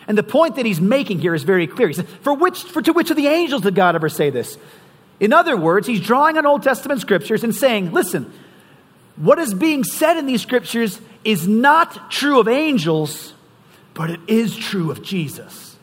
And 0.07 0.17
the 0.17 0.23
point 0.23 0.55
that 0.55 0.65
he's 0.65 0.79
making 0.79 1.19
here 1.19 1.35
is 1.35 1.43
very 1.43 1.67
clear. 1.67 1.89
He 1.89 1.93
says, 1.93 2.05
for 2.21 2.33
which, 2.33 2.63
for 2.63 2.81
to 2.81 2.93
which 2.93 3.11
of 3.11 3.17
the 3.17 3.27
angels 3.27 3.61
did 3.61 3.75
God 3.75 3.95
ever 3.95 4.09
say 4.09 4.29
this? 4.29 4.57
In 5.19 5.33
other 5.33 5.57
words, 5.57 5.85
he's 5.85 5.99
drawing 5.99 6.37
on 6.37 6.45
Old 6.45 6.63
Testament 6.63 7.01
scriptures 7.01 7.43
and 7.43 7.53
saying, 7.53 7.91
listen, 7.91 8.31
what 9.17 9.39
is 9.39 9.53
being 9.53 9.83
said 9.83 10.17
in 10.17 10.25
these 10.25 10.41
scriptures 10.41 11.01
is 11.27 11.45
not 11.45 12.09
true 12.09 12.39
of 12.39 12.47
angels, 12.47 13.33
but 13.93 14.09
it 14.09 14.21
is 14.27 14.55
true 14.55 14.89
of 14.89 15.03
Jesus. 15.03 15.75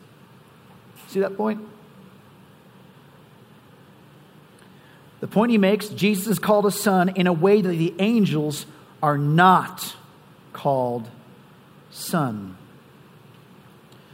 See 1.09 1.19
that 1.19 1.37
point? 1.37 1.61
The 5.19 5.27
point 5.27 5.51
he 5.51 5.59
makes 5.59 5.87
Jesus 5.89 6.25
is 6.25 6.39
called 6.39 6.65
a 6.65 6.71
son 6.71 7.09
in 7.09 7.27
a 7.27 7.33
way 7.33 7.61
that 7.61 7.69
the 7.69 7.93
angels 7.99 8.65
are 9.03 9.19
not 9.19 9.95
called 10.51 11.07
son. 11.91 12.57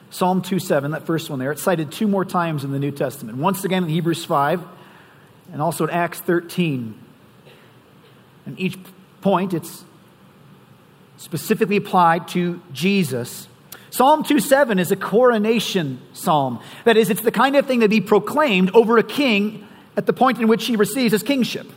Psalm 0.09 0.41
2 0.41 0.59
7, 0.59 0.91
that 0.91 1.05
first 1.05 1.29
one 1.29 1.39
there, 1.39 1.53
it's 1.53 1.63
cited 1.63 1.93
two 1.93 2.09
more 2.09 2.25
times 2.25 2.65
in 2.65 2.73
the 2.73 2.79
New 2.79 2.91
Testament. 2.91 3.37
Once 3.37 3.63
again 3.63 3.83
in 3.85 3.89
Hebrews 3.89 4.25
5, 4.25 4.61
and 5.53 5.61
also 5.61 5.85
in 5.85 5.89
Acts 5.91 6.19
13. 6.19 6.99
And 8.45 8.59
each 8.59 8.77
point, 9.21 9.53
it's 9.53 9.85
specifically 11.21 11.77
applied 11.77 12.27
to 12.27 12.59
Jesus. 12.73 13.47
Psalm 13.91 14.23
2:7 14.23 14.79
is 14.79 14.91
a 14.91 14.95
coronation 14.95 15.99
psalm. 16.13 16.59
That 16.83 16.97
is, 16.97 17.11
it's 17.11 17.21
the 17.21 17.31
kind 17.31 17.55
of 17.55 17.67
thing 17.67 17.79
that 17.79 17.91
he 17.91 18.01
proclaimed 18.01 18.71
over 18.73 18.97
a 18.97 19.03
king 19.03 19.67
at 19.95 20.07
the 20.07 20.13
point 20.13 20.39
in 20.39 20.47
which 20.47 20.65
he 20.65 20.75
receives 20.75 21.11
his 21.11 21.21
kingship. 21.21 21.67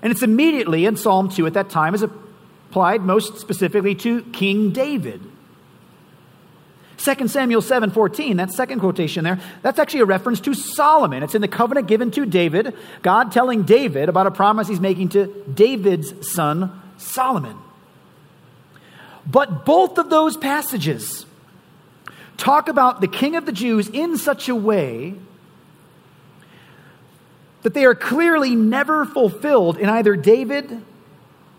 And 0.00 0.12
it's 0.12 0.22
immediately 0.22 0.86
in 0.86 0.96
Psalm 0.96 1.28
2 1.28 1.46
at 1.48 1.54
that 1.54 1.70
time 1.70 1.92
is 1.92 2.04
applied 2.04 3.02
most 3.02 3.38
specifically 3.38 3.96
to 3.96 4.22
King 4.22 4.70
David. 4.70 5.20
2 6.98 7.28
Samuel 7.28 7.60
7:14, 7.60 8.36
that 8.36 8.52
second 8.52 8.80
quotation 8.80 9.24
there, 9.24 9.38
that's 9.62 9.78
actually 9.78 10.00
a 10.00 10.06
reference 10.06 10.40
to 10.40 10.54
Solomon. 10.54 11.22
It's 11.22 11.34
in 11.34 11.42
the 11.42 11.48
covenant 11.48 11.88
given 11.88 12.10
to 12.12 12.24
David, 12.24 12.74
God 13.02 13.32
telling 13.32 13.62
David 13.62 14.08
about 14.08 14.26
a 14.26 14.30
promise 14.30 14.68
he's 14.68 14.80
making 14.80 15.10
to 15.10 15.26
David's 15.52 16.32
son 16.32 16.82
Solomon. 16.96 17.56
But 19.26 19.64
both 19.64 19.98
of 19.98 20.08
those 20.08 20.36
passages 20.36 21.26
talk 22.36 22.68
about 22.68 23.00
the 23.00 23.08
king 23.08 23.36
of 23.36 23.44
the 23.44 23.52
Jews 23.52 23.88
in 23.88 24.16
such 24.16 24.48
a 24.48 24.54
way 24.54 25.14
that 27.62 27.74
they 27.74 27.84
are 27.84 27.94
clearly 27.94 28.54
never 28.54 29.04
fulfilled 29.04 29.76
in 29.76 29.88
either 29.88 30.14
David, 30.14 30.82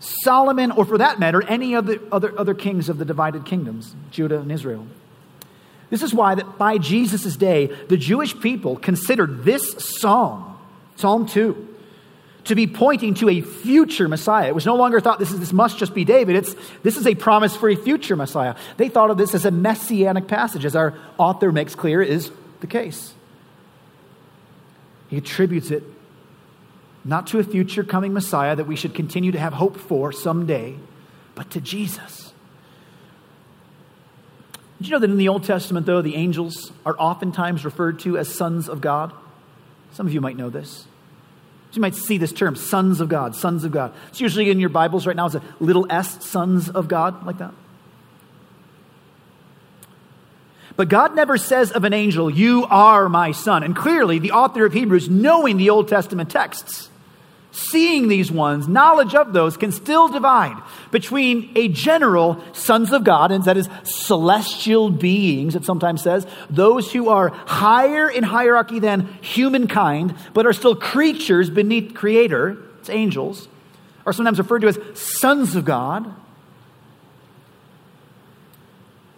Solomon, 0.00 0.70
or 0.70 0.86
for 0.86 0.96
that 0.98 1.20
matter, 1.20 1.42
any 1.42 1.74
of 1.74 1.86
the 1.86 2.00
other, 2.10 2.32
other 2.38 2.54
kings 2.54 2.88
of 2.88 2.96
the 2.96 3.04
divided 3.04 3.44
kingdoms, 3.44 3.94
Judah 4.10 4.38
and 4.38 4.50
Israel. 4.50 4.86
This 5.90 6.02
is 6.02 6.12
why 6.12 6.34
that 6.34 6.58
by 6.58 6.78
Jesus' 6.78 7.36
day, 7.36 7.66
the 7.88 7.96
Jewish 7.96 8.38
people 8.38 8.76
considered 8.76 9.44
this 9.44 9.72
psalm, 9.78 10.58
Psalm 10.96 11.26
2, 11.26 11.76
to 12.44 12.54
be 12.54 12.66
pointing 12.66 13.14
to 13.14 13.28
a 13.28 13.40
future 13.40 14.08
Messiah. 14.08 14.48
It 14.48 14.54
was 14.54 14.66
no 14.66 14.76
longer 14.76 15.00
thought 15.00 15.18
this, 15.18 15.32
is, 15.32 15.40
this 15.40 15.52
must 15.52 15.78
just 15.78 15.94
be 15.94 16.04
David. 16.04 16.36
It's, 16.36 16.54
this 16.82 16.96
is 16.96 17.06
a 17.06 17.14
promise 17.14 17.54
for 17.54 17.68
a 17.68 17.76
future 17.76 18.16
Messiah. 18.16 18.54
They 18.78 18.88
thought 18.88 19.10
of 19.10 19.18
this 19.18 19.34
as 19.34 19.44
a 19.44 19.50
messianic 19.50 20.28
passage, 20.28 20.64
as 20.64 20.74
our 20.74 20.94
author 21.18 21.52
makes 21.52 21.74
clear 21.74 22.02
is 22.02 22.30
the 22.60 22.66
case. 22.66 23.12
He 25.08 25.18
attributes 25.18 25.70
it 25.70 25.82
not 27.04 27.26
to 27.28 27.38
a 27.38 27.44
future 27.44 27.84
coming 27.84 28.12
Messiah 28.12 28.56
that 28.56 28.66
we 28.66 28.76
should 28.76 28.94
continue 28.94 29.32
to 29.32 29.38
have 29.38 29.54
hope 29.54 29.76
for 29.76 30.12
someday, 30.12 30.76
but 31.34 31.50
to 31.50 31.60
Jesus. 31.60 32.17
Did 34.78 34.86
you 34.86 34.92
know 34.92 34.98
that 35.00 35.10
in 35.10 35.16
the 35.16 35.28
Old 35.28 35.44
Testament, 35.44 35.86
though, 35.86 36.02
the 36.02 36.14
angels 36.14 36.72
are 36.86 36.96
oftentimes 36.98 37.64
referred 37.64 37.98
to 38.00 38.16
as 38.16 38.32
sons 38.32 38.68
of 38.68 38.80
God? 38.80 39.12
Some 39.92 40.06
of 40.06 40.14
you 40.14 40.20
might 40.20 40.36
know 40.36 40.50
this. 40.50 40.86
You 41.72 41.82
might 41.82 41.94
see 41.94 42.18
this 42.18 42.32
term, 42.32 42.56
sons 42.56 43.00
of 43.00 43.08
God, 43.08 43.36
sons 43.36 43.62
of 43.62 43.72
God. 43.72 43.92
It's 44.08 44.20
usually 44.20 44.50
in 44.50 44.58
your 44.58 44.68
Bibles 44.68 45.06
right 45.06 45.14
now, 45.14 45.26
it's 45.26 45.34
a 45.34 45.42
little 45.60 45.86
s, 45.90 46.24
sons 46.24 46.68
of 46.68 46.88
God, 46.88 47.24
like 47.24 47.38
that. 47.38 47.54
But 50.76 50.88
God 50.88 51.14
never 51.14 51.36
says 51.36 51.72
of 51.72 51.84
an 51.84 51.92
angel, 51.92 52.30
You 52.30 52.64
are 52.70 53.08
my 53.08 53.32
son. 53.32 53.64
And 53.64 53.76
clearly, 53.76 54.18
the 54.18 54.32
author 54.32 54.64
of 54.64 54.72
Hebrews, 54.72 55.08
knowing 55.08 55.56
the 55.56 55.70
Old 55.70 55.88
Testament 55.88 56.30
texts, 56.30 56.87
seeing 57.58 58.08
these 58.08 58.30
ones, 58.30 58.68
knowledge 58.68 59.14
of 59.14 59.32
those 59.32 59.56
can 59.56 59.72
still 59.72 60.08
divide 60.08 60.56
between 60.90 61.50
a 61.56 61.68
general 61.68 62.42
sons 62.52 62.92
of 62.92 63.04
God, 63.04 63.32
and 63.32 63.44
that 63.44 63.56
is 63.56 63.68
celestial 63.82 64.90
beings, 64.90 65.56
it 65.56 65.64
sometimes 65.64 66.02
says, 66.02 66.26
those 66.48 66.92
who 66.92 67.08
are 67.08 67.28
higher 67.28 68.08
in 68.08 68.22
hierarchy 68.22 68.78
than 68.78 69.06
humankind, 69.20 70.14
but 70.34 70.46
are 70.46 70.52
still 70.52 70.76
creatures 70.76 71.50
beneath 71.50 71.94
Creator, 71.94 72.56
it's 72.78 72.88
angels, 72.88 73.48
are 74.06 74.12
sometimes 74.12 74.38
referred 74.38 74.60
to 74.60 74.68
as 74.68 74.78
sons 74.94 75.54
of 75.54 75.64
God. 75.64 76.14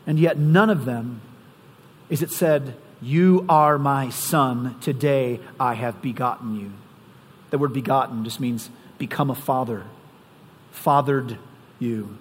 And 0.07 0.19
yet, 0.19 0.39
none 0.39 0.71
of 0.71 0.87
them 0.87 1.21
is 2.09 2.23
it 2.23 2.31
said, 2.33 2.75
You 3.01 3.45
are 3.49 3.79
my 3.79 4.11
son, 4.11 4.77
today 4.81 5.39
I 5.61 5.75
have 5.75 6.03
begotten 6.03 6.59
you. 6.59 6.73
The 7.51 7.59
word 7.59 7.73
begotten 7.73 8.25
just 8.25 8.41
means 8.41 8.71
become 8.99 9.31
a 9.31 9.35
father, 9.35 9.85
fathered 10.71 11.37
you. 11.79 12.19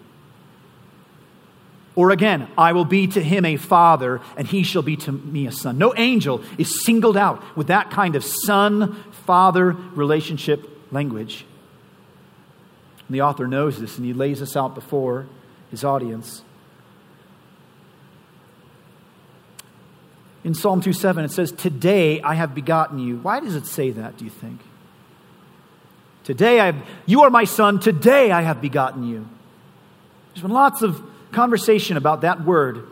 Or 1.95 2.11
again, 2.11 2.47
I 2.57 2.73
will 2.73 2.85
be 2.85 3.07
to 3.07 3.21
him 3.21 3.45
a 3.45 3.57
father, 3.57 4.21
and 4.37 4.47
he 4.47 4.63
shall 4.63 4.81
be 4.81 4.95
to 4.97 5.11
me 5.11 5.47
a 5.47 5.51
son. 5.51 5.77
No 5.77 5.93
angel 5.97 6.41
is 6.57 6.83
singled 6.83 7.17
out 7.17 7.43
with 7.57 7.67
that 7.67 7.91
kind 7.91 8.15
of 8.15 8.23
son 8.23 8.95
father 9.25 9.71
relationship 9.71 10.65
language. 10.91 11.45
And 13.07 13.15
the 13.15 13.21
author 13.21 13.47
knows 13.47 13.79
this, 13.79 13.97
and 13.97 14.05
he 14.05 14.13
lays 14.13 14.39
this 14.39 14.55
out 14.55 14.75
before 14.75 15.27
his 15.71 15.83
audience. 15.83 16.43
In 20.43 20.53
Psalm 20.53 20.79
2 20.79 20.93
7, 20.93 21.25
it 21.25 21.31
says, 21.31 21.51
Today 21.51 22.21
I 22.21 22.35
have 22.35 22.55
begotten 22.55 22.99
you. 22.99 23.17
Why 23.17 23.39
does 23.39 23.55
it 23.55 23.65
say 23.65 23.91
that, 23.91 24.17
do 24.17 24.23
you 24.23 24.31
think? 24.31 24.61
Today 26.29 26.59
I 26.59 26.67
have, 26.67 26.75
you 27.07 27.23
are 27.23 27.31
my 27.31 27.45
son, 27.45 27.79
today 27.79 28.29
I 28.29 28.43
have 28.43 28.61
begotten 28.61 29.03
you. 29.03 29.27
There's 30.31 30.43
been 30.43 30.51
lots 30.51 30.83
of 30.83 31.01
conversation 31.31 31.97
about 31.97 32.21
that 32.21 32.45
word. 32.45 32.85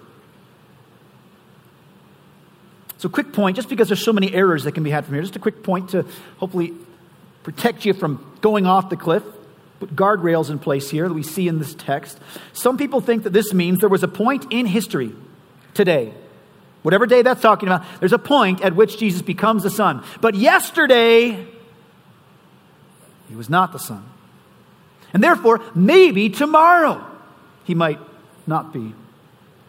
So, 2.98 3.10
quick 3.10 3.34
point, 3.34 3.56
just 3.56 3.70
because 3.70 3.90
there's 3.90 4.04
so 4.04 4.12
many 4.12 4.34
errors 4.34 4.64
that 4.64 4.72
can 4.72 4.82
be 4.82 4.90
had 4.90 5.06
from 5.06 5.14
here, 5.14 5.22
just 5.22 5.36
a 5.36 5.40
quick 5.40 5.62
point 5.62 5.92
to 5.92 6.04
hopefully 6.38 6.74
protect 7.44 7.86
you 7.86 7.94
from 7.94 8.26
going 8.42 8.66
off 8.66 8.90
the 8.90 8.98
cliff. 8.98 9.22
Put 9.80 9.96
guardrails 9.96 10.50
in 10.50 10.58
place 10.58 10.90
here 10.90 11.08
that 11.08 11.14
we 11.14 11.22
see 11.22 11.48
in 11.48 11.60
this 11.60 11.76
text. 11.76 12.20
Some 12.54 12.76
people 12.76 13.02
think 13.02 13.22
that 13.22 13.34
this 13.34 13.54
means 13.54 13.82
there 13.82 13.88
was 13.88 14.02
a 14.02 14.08
point 14.08 14.48
in 14.50 14.66
history 14.66 15.14
today, 15.76 16.12
whatever 16.82 17.06
day 17.06 17.22
that's 17.22 17.44
talking 17.44 17.70
about, 17.70 17.86
there's 18.00 18.14
a 18.14 18.18
point 18.18 18.62
at 18.62 18.76
which 18.76 18.98
Jesus 18.98 19.22
becomes 19.22 19.62
the 19.62 19.70
Son. 19.70 20.04
But 20.22 20.34
yesterday, 20.34 21.46
he 23.30 23.36
was 23.36 23.50
not 23.50 23.72
the 23.72 23.80
Son. 23.80 24.04
And 25.14 25.24
therefore, 25.24 25.62
maybe 25.76 26.30
tomorrow 26.30 27.06
he 27.64 27.76
might 27.76 28.00
not 28.46 28.74
be 28.74 28.94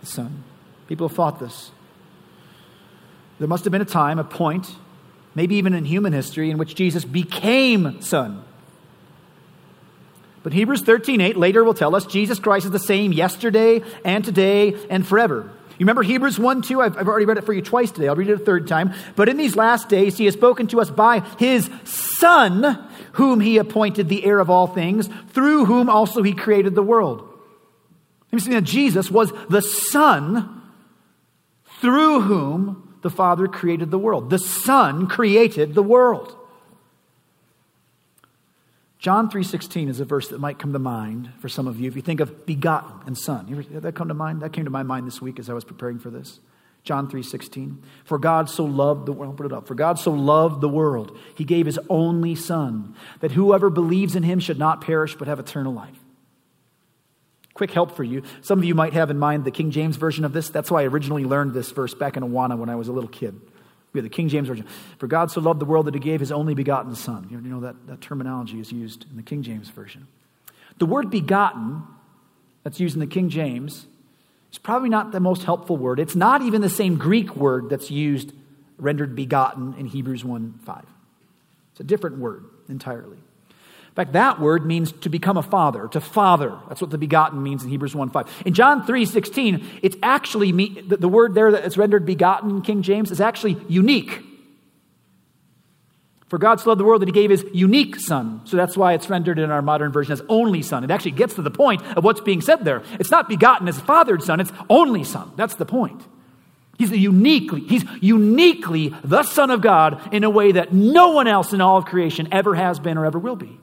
the 0.01 0.07
Son. 0.07 0.45
People 0.87 1.09
have 1.09 1.17
thought 1.17 1.41
this. 1.41 1.71
There 3.39 3.49
must 3.49 3.65
have 3.65 3.73
been 3.73 3.83
a 3.83 3.87
time, 3.87 4.19
a 4.19 4.25
point, 4.25 4.75
maybe 5.35 5.57
even 5.57 5.75
in 5.75 5.85
human 5.85 6.13
history, 6.13 6.51
in 6.51 6.59
which 6.59 6.75
Jesus 6.75 7.05
became 7.05 8.01
Son. 8.01 8.43
But 10.43 10.53
Hebrews 10.53 10.83
13:8 10.83 11.37
later 11.37 11.63
will 11.63 11.75
tell 11.75 11.95
us 11.95 12.07
Jesus 12.07 12.39
Christ 12.39 12.67
is 12.67 12.73
the 12.73 12.79
same 12.79 13.13
yesterday 13.13 13.83
and 14.05 14.25
today 14.25 14.75
and 14.89 15.07
forever. 15.07 15.51
You 15.79 15.85
remember 15.85 16.03
Hebrews 16.03 16.39
1 16.39 16.63
2? 16.63 16.81
I've, 16.81 16.97
I've 16.99 17.09
already 17.09 17.25
read 17.25 17.39
it 17.39 17.45
for 17.45 17.53
you 17.53 17.63
twice 17.63 17.93
today. 17.93 18.09
I'll 18.09 18.17
read 18.17 18.31
it 18.31 18.41
a 18.41 18.45
third 18.45 18.67
time. 18.67 18.93
But 19.15 19.29
in 19.29 19.37
these 19.37 19.55
last 19.55 19.89
days, 19.89 20.19
he 20.19 20.25
has 20.25 20.35
spoken 20.35 20.67
to 20.69 20.81
us 20.81 20.91
by 20.91 21.21
his 21.39 21.71
Son, 21.85 22.89
whom 23.13 23.41
he 23.41 23.59
appointed 23.59 24.09
the 24.09 24.25
heir 24.25 24.41
of 24.41 24.51
all 24.51 24.67
things, 24.67 25.09
through 25.29 25.67
whom 25.67 25.89
also 25.89 26.23
he 26.23 26.33
created 26.33 26.75
the 26.75 26.83
world. 26.83 27.25
You 28.33 28.41
see 28.41 28.51
that 28.53 28.65
Jesus 28.65 29.11
was 29.11 29.33
the 29.49 29.63
Son 29.63 30.63
through 31.81 32.23
whom 32.23 32.99
the 33.03 33.11
Father 33.11 33.47
created 33.47 33.91
the 33.91 33.99
world. 33.99 34.31
The 34.31 34.39
Son 34.39 35.07
created 35.07 35.75
the 35.75 35.83
world. 35.83 36.35
John 38.99 39.31
3:16 39.31 39.89
is 39.89 40.01
a 40.01 40.05
verse 40.05 40.29
that 40.29 40.41
might 40.41 40.59
come 40.59 40.73
to 40.73 40.79
mind 40.79 41.31
for 41.39 41.49
some 41.49 41.69
of 41.69 41.79
you 41.79 41.89
if 41.89 41.95
you 41.95 42.03
think 42.03 42.21
of 42.21 42.47
begotten 42.47 43.01
and 43.07 43.17
son. 43.17 43.47
Ever, 43.51 43.63
that 43.81 43.95
come 43.95 44.09
to 44.09 44.15
mind? 44.15 44.43
That 44.43 44.53
came 44.53 44.65
to 44.65 44.71
my 44.71 44.83
mind 44.83 45.07
this 45.07 45.23
week 45.23 45.39
as 45.39 45.49
I 45.49 45.55
was 45.55 45.65
preparing 45.65 45.99
for 45.99 46.11
this. 46.11 46.41
John 46.83 47.09
3:16. 47.09 47.79
For 48.05 48.19
God 48.19 48.49
so 48.49 48.65
loved 48.65 49.07
the 49.07 49.13
world, 49.13 49.37
put 49.37 49.47
it 49.47 49.53
up. 49.53 49.69
For 49.69 49.75
God 49.75 49.99
so 49.99 50.13
loved 50.13 50.61
the 50.61 50.69
world, 50.69 51.17
he 51.35 51.45
gave 51.45 51.67
his 51.67 51.79
only 51.89 52.35
son, 52.35 52.95
that 53.21 53.33
whoever 53.33 53.71
believes 53.71 54.17
in 54.17 54.25
him 54.25 54.41
should 54.41 54.59
not 54.59 54.81
perish 54.81 55.15
but 55.17 55.29
have 55.29 55.39
eternal 55.39 55.73
life. 55.73 56.05
Quick 57.55 57.71
help 57.73 57.93
for 57.93 58.05
you. 58.05 58.23
Some 58.41 58.59
of 58.59 58.65
you 58.65 58.75
might 58.75 58.93
have 58.93 59.11
in 59.11 59.19
mind 59.19 59.45
the 59.45 59.51
King 59.51 59.71
James 59.71 59.97
version 59.97 60.25
of 60.25 60.33
this. 60.33 60.49
That's 60.49 60.71
why 60.71 60.83
I 60.83 60.87
originally 60.87 61.25
learned 61.25 61.55
this 61.55 61.71
verse 61.71 61.93
back 61.95 62.17
in 62.17 62.23
Awana 62.23 62.57
when 62.57 62.69
I 62.69 62.77
was 62.77 62.89
a 62.89 62.93
little 62.93 63.11
kid. 63.11 63.41
We 63.93 63.99
have 63.99 64.05
the 64.05 64.15
King 64.15 64.29
James 64.29 64.49
Version. 64.49 64.67
For 64.99 65.07
God 65.07 65.31
so 65.31 65.41
loved 65.41 65.61
the 65.61 65.65
world 65.65 65.87
that 65.87 65.95
he 65.95 66.01
gave 66.01 66.21
his 66.21 66.31
only 66.31 66.55
begotten 66.55 66.95
Son. 66.95 67.27
You 67.31 67.41
know 67.41 67.61
that, 67.61 67.87
that 67.87 68.01
terminology 68.01 68.61
is 68.61 68.71
used 68.71 69.07
in 69.11 69.17
the 69.17 69.23
King 69.23 69.43
James 69.43 69.69
Version. 69.71 70.07
The 70.79 70.87
word 70.87 71.11
begotten, 71.11 71.83
that's 72.63 72.81
used 72.81 72.95
in 72.95 73.01
the 73.01 73.07
King 73.07 73.31
James, 73.31 73.87
is 74.53 74.59
probably 74.59 74.89
not 74.89 75.13
the 75.13 75.21
most 75.21 75.45
helpful 75.45 75.77
word. 75.77 76.01
It's 76.01 76.17
not 76.17 76.43
even 76.43 76.61
the 76.61 76.69
same 76.69 76.97
Greek 76.97 77.35
word 77.35 77.71
that's 77.71 77.91
used, 77.91 78.33
rendered 78.77 79.17
begotten 79.17 79.75
in 79.79 79.87
Hebrews 79.87 80.25
1 80.25 80.61
5. 80.65 80.85
It's 81.73 81.81
a 81.81 81.85
different 81.85 82.19
word 82.19 82.45
entirely 82.69 83.19
fact, 83.99 84.13
that 84.13 84.41
word 84.41 84.65
means 84.65 84.93
to 84.93 85.09
become 85.09 85.37
a 85.37 85.43
father, 85.43 85.89
to 85.89 86.01
father. 86.01 86.57
That's 86.69 86.81
what 86.81 86.91
the 86.91 86.99
begotten 86.99 87.43
means 87.43 87.65
in 87.65 87.71
Hebrews 87.71 87.95
1 87.95 88.11
5. 88.11 88.43
In 88.47 88.55
John 88.55 88.87
3 88.87 89.05
16, 89.05 89.81
it's 89.83 89.97
actually, 90.03 90.53
the, 90.83 90.97
the 90.97 91.09
word 91.09 91.35
there 91.35 91.51
that's 91.51 91.77
rendered 91.77 92.07
begotten 92.07 92.51
in 92.51 92.63
King 92.63 92.83
James 92.83 93.11
is 93.11 93.21
actually 93.21 93.57
unique. 93.69 94.23
For 96.29 96.39
God 96.39 96.61
so 96.61 96.69
loved 96.69 96.81
the 96.81 96.85
world 96.85 97.03
that 97.03 97.09
he 97.09 97.13
gave 97.13 97.31
his 97.31 97.45
unique 97.53 97.97
son. 97.97 98.43
So 98.45 98.57
that's 98.57 98.77
why 98.77 98.93
it's 98.93 99.09
rendered 99.09 99.39
in 99.39 99.51
our 99.51 99.63
modern 99.63 99.91
version 99.93 100.13
as 100.13 100.23
only 100.29 100.63
son. 100.63 100.85
It 100.85 100.91
actually 100.91 101.13
gets 101.13 101.35
to 101.35 101.43
the 101.43 101.51
point 101.51 101.83
of 101.97 102.05
what's 102.05 102.21
being 102.21 102.43
said 102.43 102.65
there. 102.65 102.83
It's 103.01 103.11
not 103.11 103.29
begotten 103.29 103.67
as 103.67 103.81
fathered 103.81 104.23
son, 104.23 104.39
it's 104.39 104.53
only 104.69 105.05
son. 105.05 105.33
That's 105.37 105.55
the 105.55 105.67
point. 105.67 106.03
He's 106.79 106.93
uniquely, 106.93 107.63
he's 107.63 107.85
uniquely 108.01 108.95
the 109.03 109.25
Son 109.25 109.51
of 109.51 109.61
God 109.61 110.15
in 110.15 110.23
a 110.23 110.31
way 110.31 110.53
that 110.53 110.73
no 110.73 111.11
one 111.11 111.27
else 111.27 111.53
in 111.53 111.61
all 111.61 111.79
of 111.79 111.87
creation 111.87 112.29
ever 112.31 112.55
has 112.55 112.79
been 112.79 112.97
or 112.97 113.05
ever 113.05 113.19
will 113.19 113.35
be. 113.35 113.59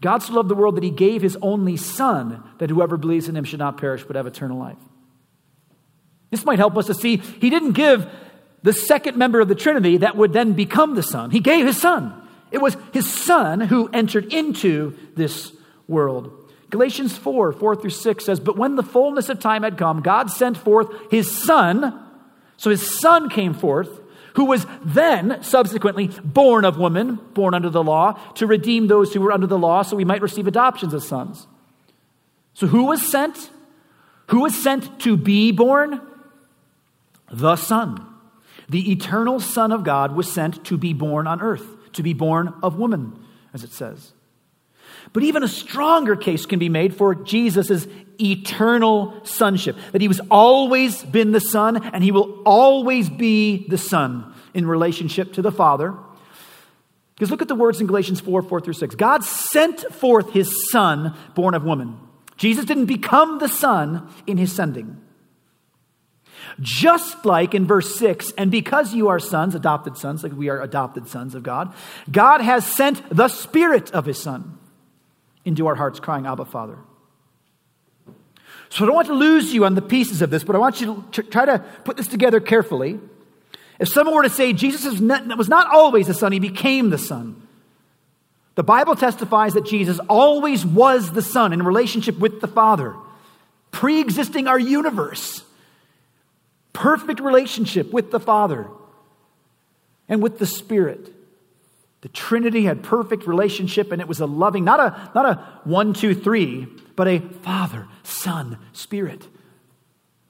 God 0.00 0.22
so 0.22 0.34
loved 0.34 0.48
the 0.48 0.54
world 0.54 0.76
that 0.76 0.84
he 0.84 0.90
gave 0.90 1.22
his 1.22 1.36
only 1.42 1.76
Son, 1.76 2.42
that 2.58 2.70
whoever 2.70 2.96
believes 2.96 3.28
in 3.28 3.36
him 3.36 3.44
should 3.44 3.58
not 3.58 3.78
perish 3.78 4.04
but 4.04 4.16
have 4.16 4.26
eternal 4.26 4.58
life. 4.58 4.78
This 6.30 6.44
might 6.44 6.58
help 6.58 6.76
us 6.76 6.86
to 6.86 6.94
see 6.94 7.16
he 7.16 7.50
didn't 7.50 7.72
give 7.72 8.06
the 8.62 8.72
second 8.72 9.16
member 9.16 9.40
of 9.40 9.48
the 9.48 9.54
Trinity 9.54 9.98
that 9.98 10.16
would 10.16 10.32
then 10.32 10.52
become 10.52 10.94
the 10.94 11.02
Son. 11.02 11.30
He 11.30 11.40
gave 11.40 11.66
his 11.66 11.80
Son. 11.80 12.28
It 12.50 12.58
was 12.58 12.76
his 12.92 13.10
Son 13.10 13.60
who 13.60 13.88
entered 13.92 14.32
into 14.32 14.96
this 15.14 15.52
world. 15.86 16.32
Galatians 16.70 17.16
4 17.16 17.52
4 17.52 17.76
through 17.76 17.90
6 17.90 18.24
says, 18.24 18.40
But 18.40 18.56
when 18.56 18.76
the 18.76 18.82
fullness 18.82 19.28
of 19.28 19.40
time 19.40 19.62
had 19.62 19.78
come, 19.78 20.02
God 20.02 20.30
sent 20.30 20.56
forth 20.56 20.88
his 21.10 21.30
Son. 21.30 22.04
So 22.56 22.70
his 22.70 22.98
Son 22.98 23.30
came 23.30 23.54
forth, 23.54 24.00
who 24.34 24.44
was 24.44 24.66
then 24.84 25.42
subsequently 25.42 26.08
born 26.24 26.64
of 26.64 26.78
woman, 26.78 27.18
born 27.34 27.54
under 27.54 27.70
the 27.70 27.82
law, 27.82 28.12
to 28.34 28.46
redeem 28.46 28.86
those 28.86 29.12
who 29.12 29.20
were 29.20 29.32
under 29.32 29.46
the 29.46 29.58
law 29.58 29.82
so 29.82 29.96
we 29.96 30.04
might 30.04 30.22
receive 30.22 30.46
adoptions 30.46 30.94
as 30.94 31.06
sons. 31.06 31.46
So 32.54 32.66
who 32.66 32.84
was 32.84 33.08
sent? 33.08 33.50
Who 34.28 34.40
was 34.40 34.60
sent 34.60 35.00
to 35.00 35.16
be 35.16 35.52
born? 35.52 36.00
The 37.30 37.56
Son. 37.56 38.04
The 38.68 38.92
eternal 38.92 39.40
Son 39.40 39.72
of 39.72 39.84
God 39.84 40.14
was 40.14 40.30
sent 40.30 40.64
to 40.66 40.76
be 40.76 40.92
born 40.92 41.26
on 41.26 41.40
earth, 41.40 41.92
to 41.94 42.02
be 42.02 42.12
born 42.12 42.52
of 42.62 42.78
woman, 42.78 43.18
as 43.54 43.64
it 43.64 43.72
says. 43.72 44.12
But 45.12 45.22
even 45.22 45.42
a 45.42 45.48
stronger 45.48 46.16
case 46.16 46.44
can 46.44 46.58
be 46.58 46.68
made 46.68 46.94
for 46.94 47.14
Jesus' 47.14 47.86
eternal 48.20 49.24
sonship, 49.24 49.76
that 49.92 50.00
he 50.00 50.08
was 50.08 50.20
always 50.30 51.02
been 51.02 51.32
the 51.32 51.40
Son 51.40 51.76
and 51.76 52.02
he 52.02 52.10
will 52.10 52.42
always 52.44 53.08
be 53.08 53.66
the 53.68 53.78
Son 53.78 54.34
in 54.54 54.66
relationship 54.66 55.32
to 55.34 55.42
the 55.42 55.52
Father. 55.52 55.94
Because 57.14 57.30
look 57.30 57.42
at 57.42 57.48
the 57.48 57.54
words 57.54 57.80
in 57.80 57.86
Galatians 57.86 58.20
4 58.20 58.42
4 58.42 58.60
through 58.60 58.74
6. 58.74 58.94
God 58.94 59.24
sent 59.24 59.80
forth 59.92 60.32
his 60.32 60.70
Son, 60.70 61.16
born 61.34 61.54
of 61.54 61.64
woman. 61.64 61.98
Jesus 62.36 62.64
didn't 62.64 62.86
become 62.86 63.38
the 63.38 63.48
Son 63.48 64.08
in 64.26 64.38
his 64.38 64.52
sending. 64.52 65.02
Just 66.60 67.24
like 67.24 67.54
in 67.54 67.66
verse 67.66 67.96
6, 67.96 68.32
and 68.38 68.50
because 68.50 68.94
you 68.94 69.08
are 69.08 69.18
sons, 69.18 69.54
adopted 69.54 69.96
sons, 69.96 70.22
like 70.22 70.32
we 70.32 70.48
are 70.48 70.60
adopted 70.60 71.08
sons 71.08 71.34
of 71.34 71.42
God, 71.42 71.74
God 72.10 72.40
has 72.40 72.64
sent 72.64 73.08
the 73.14 73.28
Spirit 73.28 73.90
of 73.92 74.06
his 74.06 74.20
Son 74.20 74.58
into 75.44 75.66
our 75.66 75.74
hearts, 75.74 76.00
crying, 76.00 76.26
Abba, 76.26 76.44
Father. 76.44 76.78
So 78.70 78.84
I 78.84 78.86
don't 78.86 78.94
want 78.94 79.08
to 79.08 79.14
lose 79.14 79.52
you 79.52 79.64
on 79.64 79.74
the 79.74 79.82
pieces 79.82 80.22
of 80.22 80.30
this, 80.30 80.44
but 80.44 80.54
I 80.54 80.58
want 80.58 80.80
you 80.80 81.04
to 81.12 81.22
try 81.22 81.46
to 81.46 81.58
put 81.84 81.96
this 81.96 82.06
together 82.06 82.40
carefully. 82.40 83.00
If 83.78 83.88
someone 83.88 84.14
were 84.14 84.22
to 84.22 84.30
say 84.30 84.52
Jesus 84.52 84.84
was 84.84 85.00
not, 85.00 85.74
always 85.74 86.06
the 86.06 86.14
Son, 86.14 86.32
he 86.32 86.40
became 86.40 86.90
the 86.90 86.98
Son. 86.98 87.46
The 88.56 88.64
Bible 88.64 88.96
testifies 88.96 89.54
that 89.54 89.64
Jesus 89.64 90.00
always 90.08 90.66
was 90.66 91.12
the 91.12 91.22
Son 91.22 91.52
in 91.52 91.62
relationship 91.62 92.18
with 92.18 92.40
the 92.40 92.48
Father, 92.48 92.94
pre 93.70 94.00
existing 94.00 94.48
our 94.48 94.58
universe. 94.58 95.44
Perfect 96.72 97.20
relationship 97.20 97.92
with 97.92 98.10
the 98.10 98.20
Father 98.20 98.68
and 100.08 100.22
with 100.22 100.38
the 100.38 100.46
Spirit. 100.46 101.12
The 102.00 102.08
Trinity 102.08 102.64
had 102.64 102.82
perfect 102.82 103.26
relationship, 103.26 103.90
and 103.90 104.00
it 104.00 104.06
was 104.06 104.20
a 104.20 104.26
loving, 104.26 104.64
not 104.64 104.78
a, 104.78 105.10
not 105.14 105.26
a 105.26 105.34
one, 105.64 105.92
two, 105.92 106.14
three, 106.14 106.66
but 106.94 107.08
a 107.08 107.18
Father, 107.18 107.88
Son, 108.04 108.58
Spirit 108.72 109.26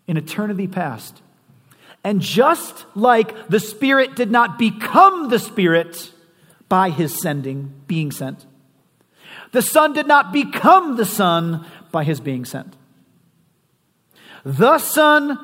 in 0.07 0.16
eternity 0.16 0.66
past. 0.66 1.20
And 2.02 2.22
just 2.22 2.87
like 2.94 3.48
the 3.48 3.61
Spirit 3.61 4.16
did 4.16 4.31
not 4.31 4.59
become 4.59 5.28
the 5.28 5.38
Spirit 5.38 6.12
by 6.68 6.90
his 6.90 7.20
sending, 7.20 7.74
being 7.87 8.11
sent, 8.12 8.46
the 9.52 9.62
Son 9.62 9.92
did 9.92 10.07
not 10.07 10.33
become 10.33 10.96
the 10.96 11.04
Son 11.04 11.66
by 11.90 12.04
his 12.04 12.20
being 12.20 12.44
sent. 12.44 12.76
The 14.44 14.78
Son 14.78 15.38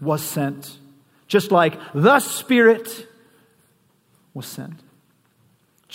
was 0.00 0.22
sent, 0.22 0.78
just 1.26 1.50
like 1.50 1.78
the 1.92 2.20
Spirit 2.20 3.08
was 4.34 4.46
sent. 4.46 4.80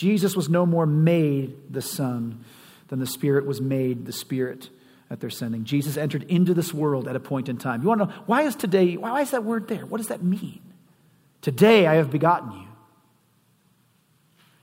Jesus 0.01 0.35
was 0.35 0.49
no 0.49 0.65
more 0.65 0.87
made 0.87 1.71
the 1.71 1.81
Son 1.83 2.43
than 2.87 2.97
the 2.97 3.05
Spirit 3.05 3.45
was 3.45 3.61
made 3.61 4.07
the 4.07 4.11
Spirit 4.11 4.71
at 5.11 5.19
their 5.19 5.29
sending. 5.29 5.63
Jesus 5.63 5.95
entered 5.95 6.23
into 6.23 6.55
this 6.55 6.73
world 6.73 7.07
at 7.07 7.15
a 7.15 7.19
point 7.19 7.49
in 7.49 7.57
time. 7.57 7.83
You 7.83 7.89
want 7.89 8.01
to 8.01 8.07
know 8.07 8.13
why 8.25 8.41
is 8.41 8.55
today, 8.55 8.97
why 8.97 9.21
is 9.21 9.29
that 9.29 9.43
word 9.43 9.67
there? 9.67 9.85
What 9.85 9.99
does 9.99 10.07
that 10.07 10.23
mean? 10.23 10.59
Today 11.41 11.85
I 11.85 11.97
have 11.97 12.09
begotten 12.09 12.51
you. 12.51 12.67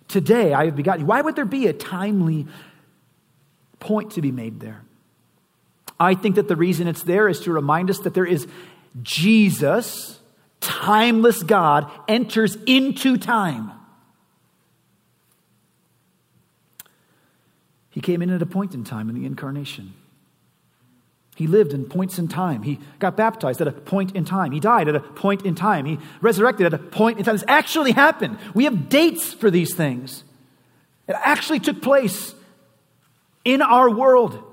Today 0.09 0.53
I 0.55 0.65
have 0.65 0.75
begotten 0.75 1.03
you. 1.03 1.07
Why 1.07 1.21
would 1.21 1.37
there 1.37 1.45
be 1.45 1.69
a 1.69 1.73
timely 1.73 2.49
point 3.79 4.11
to 4.15 4.21
be 4.21 4.33
made 4.33 4.59
there? 4.59 4.83
I 6.01 6.17
think 6.17 6.35
that 6.35 6.49
the 6.49 6.57
reason 6.57 6.89
it's 6.89 7.05
there 7.05 7.29
is 7.29 7.39
to 7.43 7.53
remind 7.53 7.91
us 7.91 8.01
that 8.01 8.15
there 8.15 8.27
is 8.27 8.49
Jesus, 9.05 10.19
timeless 10.59 11.45
God, 11.45 11.89
enters 12.09 12.57
into 12.67 13.19
time. 13.19 13.71
He 17.99 18.01
came 18.01 18.23
in 18.23 18.31
at 18.31 18.41
a 18.41 18.47
point 18.47 18.75
in 18.75 18.85
time 18.85 19.09
in 19.09 19.17
the 19.17 19.27
incarnation. 19.27 19.93
He 21.35 21.49
lived 21.49 21.73
in 21.73 21.85
points 21.85 22.17
in 22.17 22.29
time. 22.29 22.63
He 22.63 22.79
got 23.01 23.17
baptized 23.17 23.61
at 23.61 23.67
a 23.67 23.73
point 23.73 24.15
in 24.15 24.25
time. 24.25 24.53
He 24.53 24.61
died 24.61 24.87
at 24.87 24.95
a 24.95 25.01
point 25.01 25.45
in 25.45 25.57
time. 25.57 25.85
He 25.85 25.99
resurrected 26.21 26.67
at 26.67 26.75
a 26.75 26.79
point 26.79 27.19
in 27.19 27.25
time. 27.25 27.35
This 27.35 27.45
actually 27.49 27.91
happened. 27.91 28.39
We 28.55 28.67
have 28.67 28.89
dates 28.89 29.33
for 29.33 29.51
these 29.51 29.75
things. 29.75 30.23
It 31.09 31.17
actually 31.19 31.59
took 31.59 31.83
place 31.83 32.37
in 33.45 33.63
our 33.63 33.91
world 33.91 34.45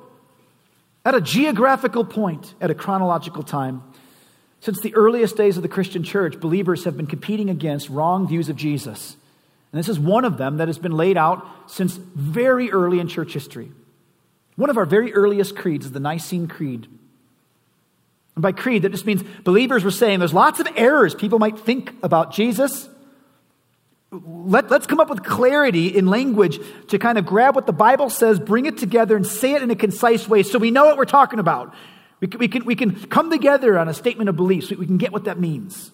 at 1.06 1.14
a 1.14 1.22
geographical 1.22 2.04
point, 2.04 2.56
at 2.60 2.72
a 2.72 2.74
chronological 2.74 3.44
time. 3.44 3.84
Since 4.60 4.82
the 4.82 4.96
earliest 4.96 5.38
days 5.38 5.56
of 5.56 5.62
the 5.62 5.70
Christian 5.70 6.02
church, 6.02 6.40
believers 6.40 6.86
have 6.86 6.98
been 6.98 7.06
competing 7.06 7.52
against 7.52 7.90
wrong 7.90 8.28
views 8.28 8.50
of 8.50 8.56
Jesus. 8.56 9.18
And 9.76 9.80
this 9.82 9.90
is 9.90 10.00
one 10.00 10.24
of 10.24 10.38
them 10.38 10.56
that 10.56 10.70
has 10.70 10.80
been 10.80 10.94
laid 10.94 11.18
out 11.18 11.46
since 11.68 11.98
very 11.98 12.72
early 12.72 13.02
in 13.02 13.10
church 13.10 13.34
history. 13.34 13.74
One 14.56 14.70
of 14.70 14.78
our 14.78 14.86
very 14.86 15.14
earliest 15.14 15.58
creeds 15.58 15.88
is 15.88 15.92
the 15.92 16.00
Nicene 16.00 16.48
Creed. 16.48 16.88
And 18.36 18.42
by 18.42 18.54
creed, 18.54 18.84
that 18.84 18.94
just 18.94 19.06
means 19.06 19.22
believers 19.44 19.84
were 19.84 19.92
saying 19.92 20.20
there's 20.20 20.34
lots 20.34 20.62
of 20.62 20.70
errors 20.78 21.14
people 21.14 21.40
might 21.40 21.60
think 21.60 21.94
about 22.04 22.32
Jesus. 22.32 22.88
Let, 24.12 24.72
us 24.72 24.88
come 24.88 25.02
up 25.02 25.10
with 25.10 25.26
clarity 25.26 25.88
in 25.88 26.08
language 26.08 26.58
to 26.88 26.98
kind 26.98 27.18
of 27.18 27.26
grab 27.26 27.54
what 27.54 27.66
the 27.66 27.74
Bible 27.74 28.10
says, 28.10 28.40
bring 28.40 28.68
it 28.68 28.78
together, 28.78 29.18
and 29.18 29.28
say 29.28 29.56
it 29.56 29.62
in 29.62 29.72
a 29.72 29.76
concise 29.76 30.26
way 30.26 30.44
so 30.44 30.58
we 30.58 30.72
know 30.72 30.86
what 30.86 30.96
we're 30.96 31.04
talking 31.04 31.40
about. 31.40 31.74
We 32.22 32.30
can, 32.30 32.40
we 32.40 32.48
can, 32.48 32.64
we 32.64 32.76
can 32.76 32.96
come 33.08 33.30
together 33.30 33.78
on 33.78 33.90
a 33.90 33.94
statement 33.94 34.30
of 34.30 34.38
beliefs. 34.38 34.70
So 34.70 34.78
we 34.78 34.86
can 34.86 34.98
get 34.98 35.12
what 35.12 35.26
that 35.26 35.38
means. 35.38 35.92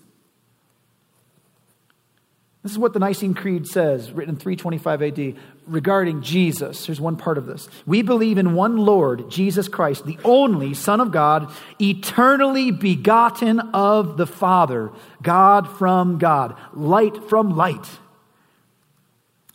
This 2.63 2.73
is 2.73 2.77
what 2.77 2.93
the 2.93 2.99
Nicene 2.99 3.33
Creed 3.33 3.67
says, 3.67 4.11
written 4.11 4.35
in 4.35 4.39
325 4.39 5.01
AD, 5.01 5.35
regarding 5.65 6.21
Jesus. 6.21 6.85
Here's 6.85 7.01
one 7.01 7.17
part 7.17 7.39
of 7.39 7.47
this. 7.47 7.67
We 7.87 8.03
believe 8.03 8.37
in 8.37 8.53
one 8.53 8.77
Lord, 8.77 9.31
Jesus 9.31 9.67
Christ, 9.67 10.05
the 10.05 10.19
only 10.23 10.75
Son 10.75 11.01
of 11.01 11.11
God, 11.11 11.51
eternally 11.79 12.69
begotten 12.69 13.59
of 13.73 14.17
the 14.17 14.27
Father, 14.27 14.91
God 15.23 15.67
from 15.67 16.19
God, 16.19 16.55
light 16.73 17.27
from 17.27 17.55
light, 17.55 17.87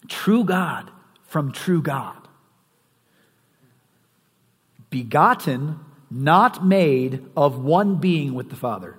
true 0.08 0.42
God 0.42 0.90
from 1.28 1.52
true 1.52 1.82
God. 1.82 2.16
Begotten, 4.90 5.78
not 6.10 6.66
made 6.66 7.24
of 7.36 7.62
one 7.62 7.96
being 7.96 8.34
with 8.34 8.50
the 8.50 8.56
Father. 8.56 8.96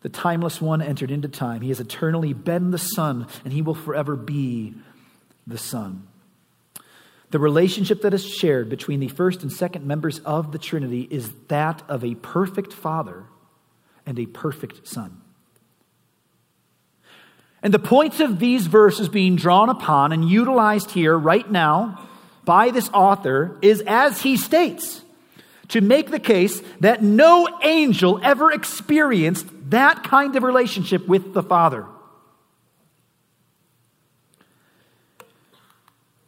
The 0.00 0.08
timeless 0.08 0.60
one 0.60 0.80
entered 0.80 1.10
into 1.10 1.28
time. 1.28 1.60
He 1.60 1.68
has 1.68 1.80
eternally 1.80 2.32
been 2.32 2.70
the 2.70 2.78
Son, 2.78 3.26
and 3.44 3.52
he 3.52 3.62
will 3.62 3.74
forever 3.74 4.14
be 4.14 4.74
the 5.46 5.58
Son. 5.58 6.06
The 7.30 7.38
relationship 7.38 8.02
that 8.02 8.14
is 8.14 8.26
shared 8.26 8.68
between 8.70 9.00
the 9.00 9.08
first 9.08 9.42
and 9.42 9.52
second 9.52 9.86
members 9.86 10.20
of 10.20 10.52
the 10.52 10.58
Trinity 10.58 11.06
is 11.10 11.30
that 11.48 11.82
of 11.88 12.04
a 12.04 12.14
perfect 12.14 12.72
Father 12.72 13.24
and 14.06 14.18
a 14.18 14.26
perfect 14.26 14.86
Son. 14.86 15.20
And 17.62 17.74
the 17.74 17.78
points 17.78 18.20
of 18.20 18.38
these 18.38 18.66
verses 18.66 19.08
being 19.08 19.36
drawn 19.36 19.68
upon 19.68 20.12
and 20.12 20.28
utilized 20.28 20.92
here 20.92 21.18
right 21.18 21.50
now 21.50 22.08
by 22.44 22.70
this 22.70 22.88
author 22.94 23.58
is 23.60 23.82
as 23.86 24.22
he 24.22 24.36
states 24.36 25.02
to 25.68 25.80
make 25.82 26.10
the 26.10 26.20
case 26.20 26.62
that 26.80 27.02
no 27.02 27.46
angel 27.62 28.20
ever 28.22 28.50
experienced 28.50 29.46
that 29.68 30.04
kind 30.04 30.34
of 30.36 30.42
relationship 30.42 31.06
with 31.06 31.34
the 31.34 31.42
Father. 31.42 31.86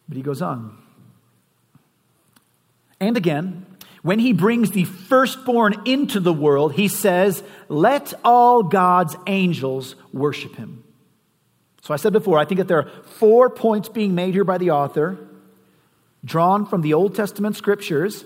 But 0.08 0.16
he 0.16 0.22
goes 0.22 0.42
on. 0.42 0.76
And 2.98 3.16
again, 3.16 3.64
when 4.02 4.18
he 4.18 4.32
brings 4.32 4.70
the 4.70 4.84
firstborn 4.84 5.82
into 5.84 6.20
the 6.20 6.32
world, 6.32 6.74
he 6.74 6.88
says, 6.88 7.42
Let 7.68 8.12
all 8.24 8.62
God's 8.62 9.16
angels 9.26 9.94
worship 10.12 10.56
him. 10.56 10.84
So 11.82 11.94
I 11.94 11.96
said 11.96 12.12
before, 12.12 12.38
I 12.38 12.44
think 12.44 12.58
that 12.58 12.68
there 12.68 12.78
are 12.78 12.90
four 13.04 13.48
points 13.50 13.88
being 13.88 14.14
made 14.14 14.34
here 14.34 14.44
by 14.44 14.58
the 14.58 14.72
author, 14.72 15.18
drawn 16.24 16.66
from 16.66 16.82
the 16.82 16.94
Old 16.94 17.14
Testament 17.14 17.56
scriptures 17.56 18.24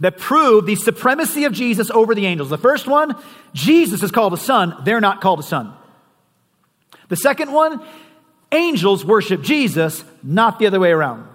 that 0.00 0.18
prove 0.18 0.66
the 0.66 0.76
supremacy 0.76 1.44
of 1.44 1.52
Jesus 1.52 1.90
over 1.90 2.14
the 2.14 2.26
angels. 2.26 2.50
The 2.50 2.58
first 2.58 2.86
one, 2.86 3.16
Jesus 3.52 4.02
is 4.02 4.10
called 4.10 4.32
a 4.32 4.36
son, 4.36 4.76
they're 4.84 5.00
not 5.00 5.20
called 5.20 5.40
a 5.40 5.42
son. 5.42 5.74
The 7.08 7.16
second 7.16 7.52
one, 7.52 7.82
Angels 8.52 9.04
worship 9.04 9.42
Jesus, 9.42 10.04
not 10.22 10.58
the 10.58 10.66
other 10.66 10.80
way 10.80 10.90
around. 10.90 11.28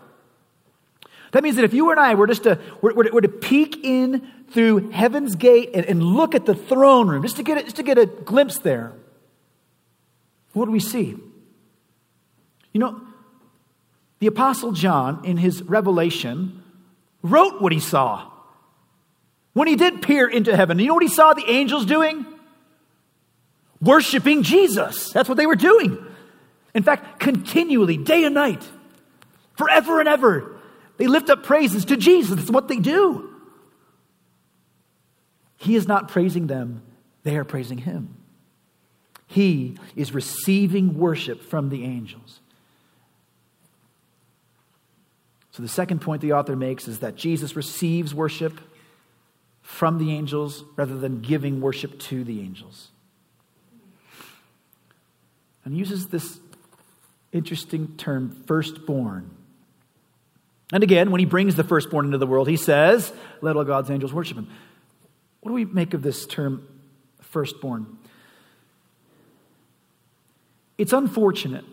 That 1.31 1.43
means 1.43 1.55
that 1.57 1.65
if 1.65 1.73
you 1.73 1.91
and 1.91 1.99
I 1.99 2.15
were 2.15 2.27
just 2.27 2.43
to, 2.43 2.59
were, 2.81 2.93
were, 2.93 3.09
were 3.11 3.21
to 3.21 3.29
peek 3.29 3.83
in 3.83 4.27
through 4.51 4.91
heaven's 4.91 5.35
gate 5.35 5.71
and, 5.73 5.85
and 5.85 6.01
look 6.01 6.35
at 6.35 6.45
the 6.45 6.55
throne 6.55 7.07
room, 7.07 7.23
just 7.23 7.37
to, 7.37 7.43
get 7.43 7.57
a, 7.57 7.63
just 7.63 7.75
to 7.77 7.83
get 7.83 7.97
a 7.97 8.05
glimpse 8.05 8.59
there, 8.59 8.93
what 10.53 10.65
do 10.65 10.71
we 10.71 10.79
see? 10.79 11.17
You 12.71 12.79
know, 12.79 13.01
the 14.19 14.27
Apostle 14.27 14.71
John, 14.71 15.23
in 15.23 15.37
his 15.37 15.61
revelation, 15.63 16.63
wrote 17.21 17.61
what 17.61 17.71
he 17.71 17.79
saw. 17.79 18.31
When 19.53 19.67
he 19.67 19.75
did 19.75 20.01
peer 20.01 20.27
into 20.27 20.55
heaven, 20.55 20.79
you 20.79 20.87
know 20.87 20.95
what 20.95 21.03
he 21.03 21.09
saw 21.09 21.33
the 21.33 21.49
angels 21.49 21.85
doing? 21.85 22.25
Worshiping 23.79 24.43
Jesus. 24.43 25.11
That's 25.11 25.29
what 25.29 25.37
they 25.37 25.45
were 25.45 25.55
doing. 25.55 26.03
In 26.73 26.83
fact, 26.83 27.19
continually, 27.19 27.97
day 27.97 28.23
and 28.23 28.33
night, 28.33 28.67
forever 29.55 29.99
and 29.99 30.09
ever, 30.09 30.59
they 30.97 31.07
lift 31.07 31.29
up 31.29 31.43
praises 31.43 31.85
to 31.85 31.97
Jesus. 31.97 32.35
That's 32.35 32.49
what 32.49 32.67
they 32.67 32.77
do. 32.77 33.29
He 35.57 35.75
is 35.75 35.87
not 35.87 36.09
praising 36.09 36.47
them, 36.47 36.81
they 37.23 37.37
are 37.37 37.45
praising 37.45 37.77
him. 37.77 38.15
He 39.27 39.77
is 39.95 40.13
receiving 40.13 40.97
worship 40.97 41.41
from 41.41 41.69
the 41.69 41.83
angels. 41.83 42.39
So, 45.51 45.61
the 45.61 45.69
second 45.69 46.01
point 46.01 46.21
the 46.21 46.33
author 46.33 46.55
makes 46.55 46.87
is 46.87 46.99
that 46.99 47.15
Jesus 47.15 47.55
receives 47.55 48.13
worship 48.13 48.59
from 49.73 49.97
the 49.97 50.11
angels 50.11 50.63
rather 50.75 50.95
than 50.95 51.19
giving 51.19 51.59
worship 51.59 51.97
to 51.99 52.23
the 52.23 52.41
angels. 52.41 52.89
And 55.65 55.73
he 55.73 55.79
uses 55.79 56.07
this 56.07 56.39
interesting 57.31 57.97
term, 57.97 58.43
firstborn. 58.45 59.31
And 60.71 60.83
again, 60.83 61.09
when 61.09 61.19
he 61.19 61.25
brings 61.25 61.55
the 61.55 61.63
firstborn 61.63 62.05
into 62.05 62.19
the 62.19 62.27
world, 62.27 62.47
he 62.47 62.55
says, 62.55 63.11
Let 63.41 63.55
all 63.55 63.63
God's 63.63 63.89
angels 63.89 64.13
worship 64.13 64.37
him. 64.37 64.47
What 65.41 65.49
do 65.49 65.55
we 65.55 65.65
make 65.65 65.95
of 65.95 66.03
this 66.03 66.27
term, 66.27 66.67
firstborn? 67.21 67.97
It's 70.77 70.93
unfortunate 70.93 71.65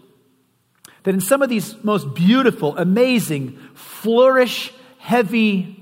that 1.03 1.13
in 1.13 1.21
some 1.21 1.43
of 1.43 1.51
these 1.51 1.83
most 1.85 2.15
beautiful, 2.15 2.79
amazing, 2.79 3.59
flourish 3.75 4.73
heavy, 4.99 5.80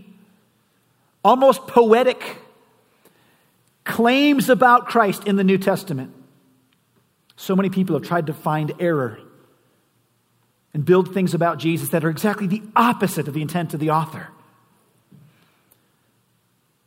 almost 1.29 1.67
poetic 1.67 2.39
claims 3.85 4.49
about 4.49 4.87
Christ 4.87 5.27
in 5.27 5.37
the 5.37 5.45
New 5.45 5.59
Testament, 5.59 6.15
so 7.37 7.55
many 7.55 7.69
people 7.69 7.95
have 7.97 8.07
tried 8.07 8.27
to 8.27 8.33
find 8.33 8.73
error 8.81 9.19
and 10.73 10.85
build 10.85 11.13
things 11.13 11.35
about 11.35 11.59
Jesus 11.59 11.91
that 11.91 12.03
are 12.03 12.09
exactly 12.09 12.47
the 12.47 12.63
opposite 12.75 13.29
of 13.29 13.35
the 13.35 13.43
intent 13.43 13.75
of 13.75 13.81
the 13.81 13.91
author. 13.91 14.29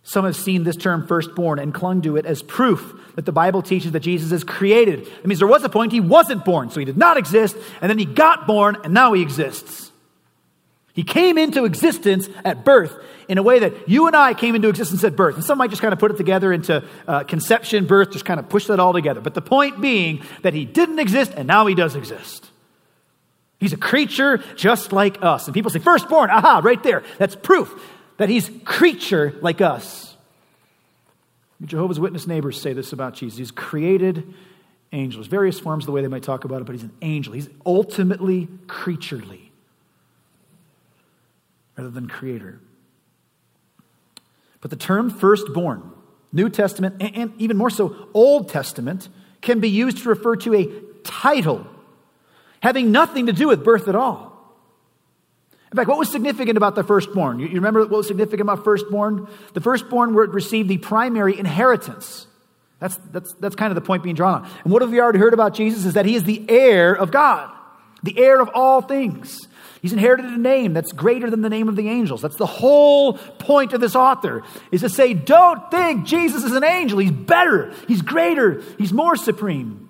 Some 0.04 0.26
have 0.26 0.36
seen 0.36 0.64
this 0.64 0.76
term 0.76 1.06
firstborn 1.06 1.60
and 1.60 1.72
clung 1.72 2.02
to 2.02 2.18
it 2.18 2.26
as 2.26 2.42
proof 2.42 3.00
that 3.16 3.26
the 3.26 3.32
Bible 3.32 3.62
teaches 3.62 3.92
that 3.92 4.00
Jesus 4.00 4.32
is 4.32 4.44
created. 4.44 5.02
It 5.02 5.28
means 5.28 5.40
there 5.40 5.48
was 5.48 5.64
a 5.64 5.70
point 5.70 5.92
he 5.92 6.00
wasn't 6.00 6.44
born, 6.44 6.72
so 6.72 6.80
he 6.80 6.86
did 6.86 6.98
not 6.98 7.18
exist, 7.18 7.56
and 7.80 7.90
then 7.90 8.00
he 8.00 8.06
got 8.06 8.48
born, 8.48 8.78
and 8.84 8.94
now 8.94 9.14
he 9.14 9.22
exists. 9.22 9.91
He 11.02 11.06
came 11.06 11.40
into 11.40 11.66
existence 11.66 12.30
at 12.46 12.64
birth 12.64 12.96
in 13.28 13.40
a 13.40 13.42
way 13.42 13.58
that 13.58 13.90
you 13.90 14.06
and 14.06 14.16
I 14.16 14.36
came 14.36 14.54
into 14.54 14.70
existence 14.70 15.04
at 15.04 15.16
birth. 15.16 15.34
And 15.34 15.44
some 15.44 15.58
might 15.58 15.72
just 15.72 15.82
kind 15.82 15.94
of 15.94 15.98
put 15.98 16.12
it 16.12 16.18
together 16.18 16.54
into 16.54 16.88
uh, 17.08 17.24
conception, 17.24 17.88
birth, 17.88 18.12
just 18.12 18.24
kind 18.24 18.40
of 18.40 18.50
push 18.50 18.68
that 18.68 18.80
all 18.80 18.94
together. 18.94 19.20
But 19.20 19.34
the 19.34 19.42
point 19.42 19.82
being 19.82 20.24
that 20.44 20.54
he 20.54 20.64
didn't 20.64 21.00
exist, 21.00 21.32
and 21.36 21.48
now 21.48 21.66
he 21.66 21.74
does 21.74 21.96
exist. 21.96 22.52
He's 23.60 23.74
a 23.74 23.78
creature 23.78 24.44
just 24.56 24.94
like 24.94 25.24
us. 25.24 25.48
And 25.48 25.56
people 25.56 25.72
say, 25.72 25.80
firstborn, 25.80 26.30
aha, 26.30 26.62
right 26.64 26.84
there. 26.84 27.02
That's 27.18 27.36
proof 27.36 27.74
that 28.18 28.30
he's 28.30 28.52
creature 28.64 29.36
like 29.42 29.60
us. 29.60 30.16
Jehovah's 31.66 32.00
Witness 32.00 32.28
neighbors 32.28 32.62
say 32.62 32.74
this 32.74 32.94
about 32.94 33.16
Jesus. 33.16 33.40
He's 33.40 33.50
created 33.50 34.36
angels, 34.92 35.26
various 35.26 35.60
forms 35.60 35.86
of 35.86 35.88
the 35.88 35.94
way 35.94 36.04
they 36.04 36.08
might 36.10 36.22
talk 36.22 36.44
about 36.44 36.62
it, 36.62 36.66
but 36.66 36.74
he's 36.74 36.84
an 36.84 36.94
angel. 37.02 37.34
He's 37.34 37.50
ultimately 37.66 38.50
creaturely 38.68 39.51
rather 41.82 41.92
than 41.92 42.08
creator. 42.08 42.60
But 44.62 44.70
the 44.70 44.78
term 44.78 45.10
firstborn, 45.10 45.92
New 46.32 46.48
Testament, 46.50 47.02
and 47.02 47.34
even 47.40 47.58
more 47.58 47.72
so, 47.72 48.08
Old 48.14 48.50
Testament, 48.50 49.10
can 49.42 49.60
be 49.60 49.70
used 49.70 49.98
to 50.04 50.10
refer 50.10 50.36
to 50.38 50.54
a 50.54 50.68
title 51.04 51.66
having 52.62 52.92
nothing 52.92 53.26
to 53.26 53.34
do 53.34 53.48
with 53.48 53.64
birth 53.64 53.88
at 53.88 53.96
all. 53.96 54.30
In 55.72 55.76
fact, 55.76 55.90
what 55.90 55.98
was 55.98 56.12
significant 56.12 56.58
about 56.58 56.76
the 56.76 56.84
firstborn? 56.84 57.40
You, 57.40 57.48
remember 57.48 57.80
what 57.80 57.90
was 57.90 58.08
significant 58.08 58.42
about 58.42 58.64
firstborn? 58.64 59.28
The 59.54 59.62
firstborn 59.62 60.14
would 60.14 60.36
receive 60.36 60.68
the 60.68 60.78
primary 60.78 61.40
inheritance. 61.40 62.28
That's, 62.80 62.98
that's, 63.12 63.34
that's 63.40 63.56
kind 63.56 63.72
of 63.72 63.76
the 63.76 63.82
point 63.82 64.04
being 64.04 64.16
drawn 64.16 64.44
on. 64.44 64.52
And 64.64 64.72
what 64.72 64.84
have 64.84 64.92
we 64.92 65.02
already 65.02 65.18
heard 65.18 65.34
about 65.34 65.56
Jesus 65.56 65.86
is 65.86 65.94
that 65.96 66.06
he 66.06 66.14
is 66.14 66.26
the 66.26 66.46
heir 66.48 66.94
of 66.94 67.10
God, 67.10 67.50
the 68.04 68.16
heir 68.20 68.40
of 68.40 68.52
all 68.54 68.82
things. 68.82 69.40
He's 69.82 69.94
inherited 69.94 70.28
a 70.28 70.38
name 70.38 70.74
that's 70.74 70.92
greater 70.92 71.30
than 71.30 71.42
the 71.42 71.50
name 71.50 71.68
of 71.68 71.76
the 71.76 71.90
angels. 71.90 72.22
That's 72.22 72.36
the 72.36 72.46
whole 72.46 73.14
point 73.14 73.74
of 73.74 73.82
this 73.82 73.96
author, 73.96 74.44
is 74.72 74.82
to 74.82 74.90
say, 74.90 75.14
don't 75.16 75.72
think 75.72 76.06
Jesus 76.06 76.44
is 76.44 76.52
an 76.52 76.64
angel. 76.64 77.00
He's 77.00 77.12
better. 77.12 77.74
He's 77.88 78.04
greater. 78.04 78.62
He's 78.78 78.94
more 78.94 79.16
supreme. 79.16 79.90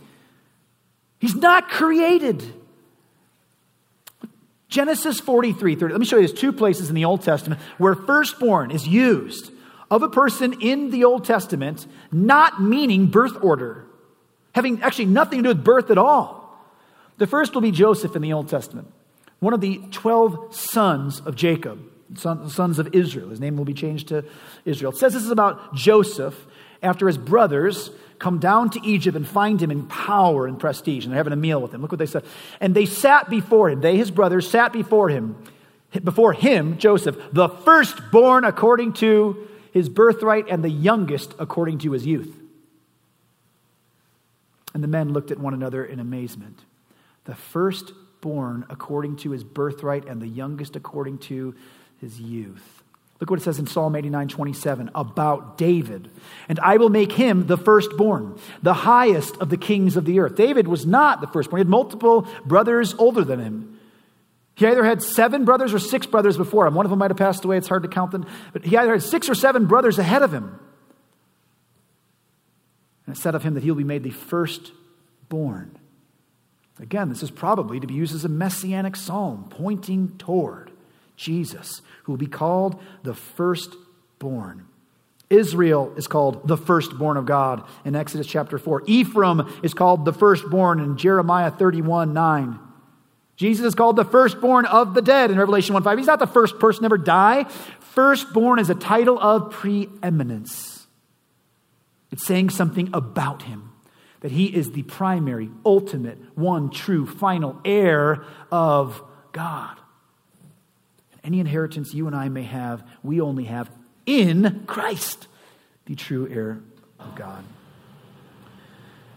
He's 1.19 1.36
not 1.36 1.69
created. 1.69 2.41
Genesis 4.69 5.19
43, 5.19 5.75
30. 5.75 5.93
Let 5.93 5.99
me 5.99 6.06
show 6.06 6.15
you 6.15 6.25
there's 6.25 6.39
two 6.39 6.54
places 6.54 6.88
in 6.88 6.95
the 6.95 7.04
Old 7.04 7.21
Testament 7.21 7.60
where 7.77 7.93
firstborn 7.93 8.71
is 8.71 8.88
used 8.88 9.51
of 9.91 10.01
a 10.01 10.10
person 10.10 10.62
in 10.62 10.89
the 10.89 11.04
Old 11.04 11.25
Testament, 11.25 11.86
not 12.13 12.62
meaning 12.62 13.08
birth 13.08 13.38
order, 13.43 13.86
having 14.56 14.82
actually 14.82 15.08
nothing 15.08 15.39
to 15.39 15.43
do 15.43 15.49
with 15.49 15.65
birth 15.65 15.91
at 15.91 15.97
all. 15.97 16.58
The 17.17 17.27
first 17.27 17.54
will 17.54 17.62
be 17.62 17.71
Joseph 17.71 18.15
in 18.15 18.21
the 18.21 18.32
Old 18.32 18.47
Testament, 18.47 18.89
one 19.41 19.54
of 19.54 19.60
the 19.60 19.82
12 19.89 20.56
sons 20.56 21.19
of 21.19 21.36
Jacob, 21.36 21.80
sons 22.15 22.80
of 22.80 22.95
Israel. 22.95 23.30
His 23.30 23.39
name 23.39 23.58
will 23.58 23.65
be 23.65 23.73
changed 23.73 24.08
to 24.10 24.23
Israel. 24.65 24.91
It 24.91 24.97
says 24.97 25.13
this 25.13 25.23
is 25.23 25.32
about 25.32 25.75
Joseph 25.75 26.45
after 26.84 27.08
his 27.08 27.17
brothers 27.17 27.89
come 28.19 28.38
down 28.38 28.69
to 28.69 28.86
Egypt 28.86 29.17
and 29.17 29.27
find 29.27 29.62
him 29.62 29.71
in 29.71 29.88
power 29.88 30.45
and 30.45 30.60
prestige. 30.60 31.06
And 31.06 31.12
they're 31.12 31.17
having 31.17 31.34
a 31.34 31.38
meal 31.38 31.60
with 31.60 31.73
him. 31.73 31.82
Look 31.82 31.91
what 31.91 31.97
they 31.97 32.06
said. 32.06 32.23
And 32.60 32.75
they 32.75 32.86
sat 32.86 33.32
before 33.32 33.69
him, 33.69 33.82
they, 33.82 33.97
his 33.97 34.12
brothers, 34.12 34.47
sat 34.47 34.71
before 34.71 35.10
him, 35.10 35.36
before 36.04 36.34
him, 36.34 36.77
Joseph, 36.77 37.17
the 37.34 37.49
firstborn 37.49 38.45
according 38.45 38.93
to 38.93 39.47
his 39.71 39.89
birthright 39.89 40.45
and 40.49 40.63
the 40.63 40.69
youngest 40.69 41.34
according 41.39 41.80
to 41.80 41.93
his 41.93 42.06
youth. 42.06 42.38
And 44.75 44.84
the 44.84 44.88
men 44.88 45.13
looked 45.13 45.32
at 45.32 45.39
one 45.39 45.56
another 45.56 45.84
in 45.84 45.99
amazement. 45.99 46.60
The 47.25 47.36
firstborn 48.21 48.65
according 48.69 49.15
to 49.15 49.31
his 49.31 49.43
birthright 49.43 50.07
and 50.07 50.21
the 50.21 50.27
youngest 50.27 50.75
according 50.75 51.17
to 51.17 51.55
his 51.99 52.19
youth. 52.19 52.84
Look 53.19 53.29
what 53.31 53.39
it 53.39 53.43
says 53.43 53.60
in 53.60 53.67
Psalm 53.67 53.95
89 53.95 54.27
27 54.27 54.91
about 54.93 55.57
David. 55.57 56.10
And 56.47 56.60
I 56.60 56.77
will 56.77 56.89
make 56.89 57.12
him 57.12 57.47
the 57.47 57.57
firstborn, 57.57 58.39
the 58.62 58.73
highest 58.73 59.38
of 59.38 59.49
the 59.49 59.57
kings 59.57 59.97
of 59.97 60.05
the 60.05 60.19
earth. 60.19 60.36
David 60.36 60.67
was 60.67 60.86
not 60.86 61.21
the 61.21 61.27
firstborn, 61.27 61.60
he 61.60 61.62
had 61.62 61.69
multiple 61.69 62.27
brothers 62.45 62.93
older 62.97 63.23
than 63.23 63.39
him. 63.39 63.79
He 64.55 64.67
either 64.67 64.84
had 64.84 65.01
seven 65.01 65.45
brothers 65.45 65.73
or 65.73 65.79
six 65.79 66.05
brothers 66.05 66.38
before 66.38 66.67
him. 66.67 66.75
One 66.75 66.86
of 66.86 66.89
them 66.91 66.99
might 66.99 67.10
have 67.10 67.17
passed 67.17 67.43
away, 67.43 67.57
it's 67.57 67.67
hard 67.67 67.84
to 67.84 67.89
count 67.89 68.12
them. 68.12 68.27
But 68.53 68.65
he 68.65 68.77
either 68.77 68.91
had 68.91 69.03
six 69.03 69.29
or 69.29 69.36
seven 69.36 69.65
brothers 69.65 69.97
ahead 69.97 70.21
of 70.21 70.31
him. 70.31 70.60
And 73.07 73.15
it 73.15 73.19
said 73.19 73.34
of 73.34 73.41
him 73.41 73.55
that 73.55 73.63
he'll 73.63 73.75
be 73.75 73.84
made 73.84 74.03
the 74.03 74.12
firstborn. 74.12 75.79
Again, 76.79 77.10
this 77.10 77.23
is 77.23 77.31
probably 77.31 77.79
to 77.79 77.88
be 77.88 77.93
used 77.93 78.15
as 78.15 78.25
a 78.25 78.29
messianic 78.29 78.95
psalm 78.95 79.48
pointing 79.50 80.17
toward 80.17 80.71
Jesus, 81.15 81.81
who 82.04 82.13
will 82.13 82.17
be 82.17 82.27
called 82.27 82.81
the 83.04 83.13
firstborn. 83.13 84.65
Israel 85.29 85.93
is 85.96 86.08
called 86.08 86.48
the 86.48 86.58
firstborn 86.58 87.15
of 87.15 87.25
God 87.25 87.63
in 87.85 87.96
Exodus 87.96 88.27
chapter 88.27 88.58
4. 88.58 88.83
Ephraim 88.85 89.48
is 89.63 89.73
called 89.73 90.04
the 90.04 90.13
firstborn 90.13 90.79
in 90.79 90.98
Jeremiah 90.98 91.52
31 91.52 92.13
9. 92.13 92.60
Jesus 93.37 93.65
is 93.65 93.75
called 93.75 93.96
the 93.96 94.06
firstborn 94.06 94.65
of 94.65 94.93
the 94.93 95.02
dead 95.02 95.31
in 95.31 95.37
Revelation 95.37 95.73
1 95.73 95.83
5. 95.83 95.98
He's 95.98 96.08
not 96.08 96.19
the 96.19 96.27
first 96.27 96.60
person 96.60 96.81
to 96.81 96.85
ever 96.85 96.98
die. 96.98 97.46
Firstborn 97.79 98.60
is 98.60 98.69
a 98.69 98.75
title 98.75 99.19
of 99.19 99.52
preeminence. 99.52 100.85
It's 102.12 102.25
saying 102.25 102.50
something 102.50 102.89
about 102.93 103.43
him, 103.43 103.71
that 104.22 104.32
he 104.32 104.46
is 104.46 104.72
the 104.72 104.84
primary, 104.84 105.50
ultimate, 105.65 106.17
one 106.36 106.69
true, 106.69 107.06
final 107.06 107.60
heir 107.65 108.24
of 108.52 109.02
God. 109.32 109.78
Any 111.24 111.40
inheritance 111.40 111.94
you 111.94 112.08
and 112.08 112.15
I 112.15 112.30
may 112.30 112.44
have, 112.44 112.88
we 113.04 113.19
only 113.19 113.46
have 113.46 113.69
in 114.06 114.63
Christ, 114.65 115.28
the 115.86 115.96
true 115.96 116.28
heir 116.28 116.62
of 117.00 117.15
God. 117.15 117.44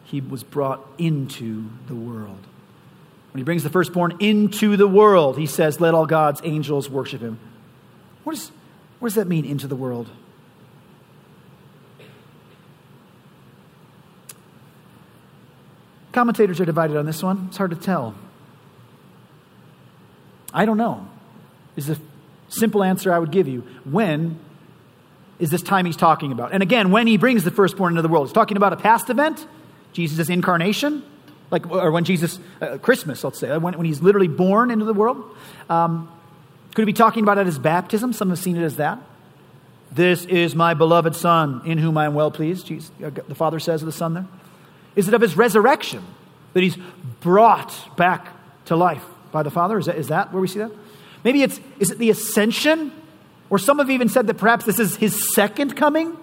He 0.04 0.20
was 0.20 0.42
brought 0.42 0.86
into 0.98 1.68
the 1.86 1.94
world. 1.94 2.46
When 3.32 3.38
he 3.38 3.44
brings 3.44 3.62
the 3.62 3.70
firstborn 3.70 4.16
into 4.20 4.76
the 4.76 4.86
world, 4.86 5.38
he 5.38 5.46
says, 5.46 5.80
Let 5.80 5.94
all 5.94 6.06
God's 6.06 6.40
angels 6.44 6.88
worship 6.88 7.20
him. 7.20 7.38
What 8.22 8.36
does 9.02 9.14
that 9.14 9.26
mean, 9.26 9.44
into 9.44 9.66
the 9.66 9.76
world? 9.76 10.08
Commentators 16.14 16.60
are 16.60 16.64
divided 16.64 16.96
on 16.96 17.06
this 17.06 17.24
one. 17.24 17.46
It's 17.48 17.56
hard 17.56 17.70
to 17.70 17.76
tell. 17.76 18.14
I 20.52 20.64
don't 20.64 20.78
know, 20.78 21.08
is 21.74 21.88
the 21.88 21.98
simple 22.48 22.84
answer 22.84 23.12
I 23.12 23.18
would 23.18 23.32
give 23.32 23.48
you. 23.48 23.62
When 23.82 24.38
is 25.40 25.50
this 25.50 25.60
time 25.60 25.86
he's 25.86 25.96
talking 25.96 26.30
about? 26.30 26.52
And 26.52 26.62
again, 26.62 26.92
when 26.92 27.08
he 27.08 27.16
brings 27.16 27.42
the 27.42 27.50
firstborn 27.50 27.94
into 27.94 28.02
the 28.02 28.08
world, 28.08 28.28
he's 28.28 28.32
talking 28.32 28.56
about 28.56 28.72
a 28.72 28.76
past 28.76 29.10
event, 29.10 29.44
Jesus' 29.92 30.28
incarnation, 30.28 31.02
like, 31.50 31.68
or 31.68 31.90
when 31.90 32.04
Jesus, 32.04 32.38
uh, 32.62 32.78
Christmas, 32.78 33.24
let's 33.24 33.40
say, 33.40 33.58
when, 33.58 33.76
when 33.76 33.84
he's 33.84 34.00
literally 34.00 34.28
born 34.28 34.70
into 34.70 34.84
the 34.84 34.94
world. 34.94 35.36
Um, 35.68 36.08
could 36.76 36.82
he 36.82 36.86
be 36.86 36.92
talking 36.92 37.24
about 37.24 37.38
at 37.38 37.46
his 37.46 37.58
baptism? 37.58 38.12
Some 38.12 38.30
have 38.30 38.38
seen 38.38 38.56
it 38.56 38.62
as 38.62 38.76
that. 38.76 39.00
This 39.90 40.24
is 40.26 40.54
my 40.54 40.74
beloved 40.74 41.16
Son, 41.16 41.62
in 41.64 41.78
whom 41.78 41.98
I 41.98 42.04
am 42.04 42.14
well 42.14 42.30
pleased, 42.30 42.66
Jesus, 42.66 42.92
uh, 43.04 43.10
the 43.10 43.34
Father 43.34 43.58
says 43.58 43.82
of 43.82 43.86
the 43.86 43.92
Son 43.92 44.14
there. 44.14 44.26
Is 44.96 45.08
it 45.08 45.14
of 45.14 45.20
his 45.20 45.36
resurrection 45.36 46.04
that 46.52 46.62
he's 46.62 46.76
brought 47.20 47.96
back 47.96 48.28
to 48.66 48.76
life 48.76 49.04
by 49.32 49.42
the 49.42 49.50
Father? 49.50 49.78
Is 49.78 49.86
that, 49.86 49.96
is 49.96 50.08
that 50.08 50.32
where 50.32 50.40
we 50.40 50.48
see 50.48 50.60
that? 50.60 50.70
Maybe 51.24 51.42
it's, 51.42 51.60
is 51.78 51.90
it 51.90 51.98
the 51.98 52.10
ascension? 52.10 52.92
Or 53.50 53.58
some 53.58 53.78
have 53.78 53.90
even 53.90 54.08
said 54.08 54.26
that 54.28 54.34
perhaps 54.34 54.64
this 54.64 54.78
is 54.78 54.96
his 54.96 55.34
second 55.34 55.76
coming. 55.76 56.16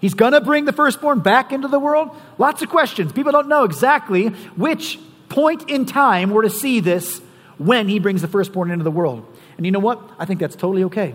He's 0.00 0.14
going 0.14 0.32
to 0.32 0.40
bring 0.40 0.64
the 0.64 0.72
firstborn 0.72 1.20
back 1.20 1.52
into 1.52 1.68
the 1.68 1.78
world. 1.78 2.16
Lots 2.38 2.62
of 2.62 2.70
questions. 2.70 3.12
People 3.12 3.32
don't 3.32 3.48
know 3.48 3.64
exactly 3.64 4.28
which 4.28 4.98
point 5.28 5.68
in 5.68 5.84
time 5.84 6.30
we're 6.30 6.42
to 6.42 6.50
see 6.50 6.80
this 6.80 7.20
when 7.58 7.88
he 7.88 7.98
brings 7.98 8.22
the 8.22 8.28
firstborn 8.28 8.70
into 8.70 8.84
the 8.84 8.90
world. 8.90 9.26
And 9.56 9.66
you 9.66 9.72
know 9.72 9.78
what? 9.78 10.00
I 10.18 10.24
think 10.24 10.40
that's 10.40 10.56
totally 10.56 10.84
okay. 10.84 11.14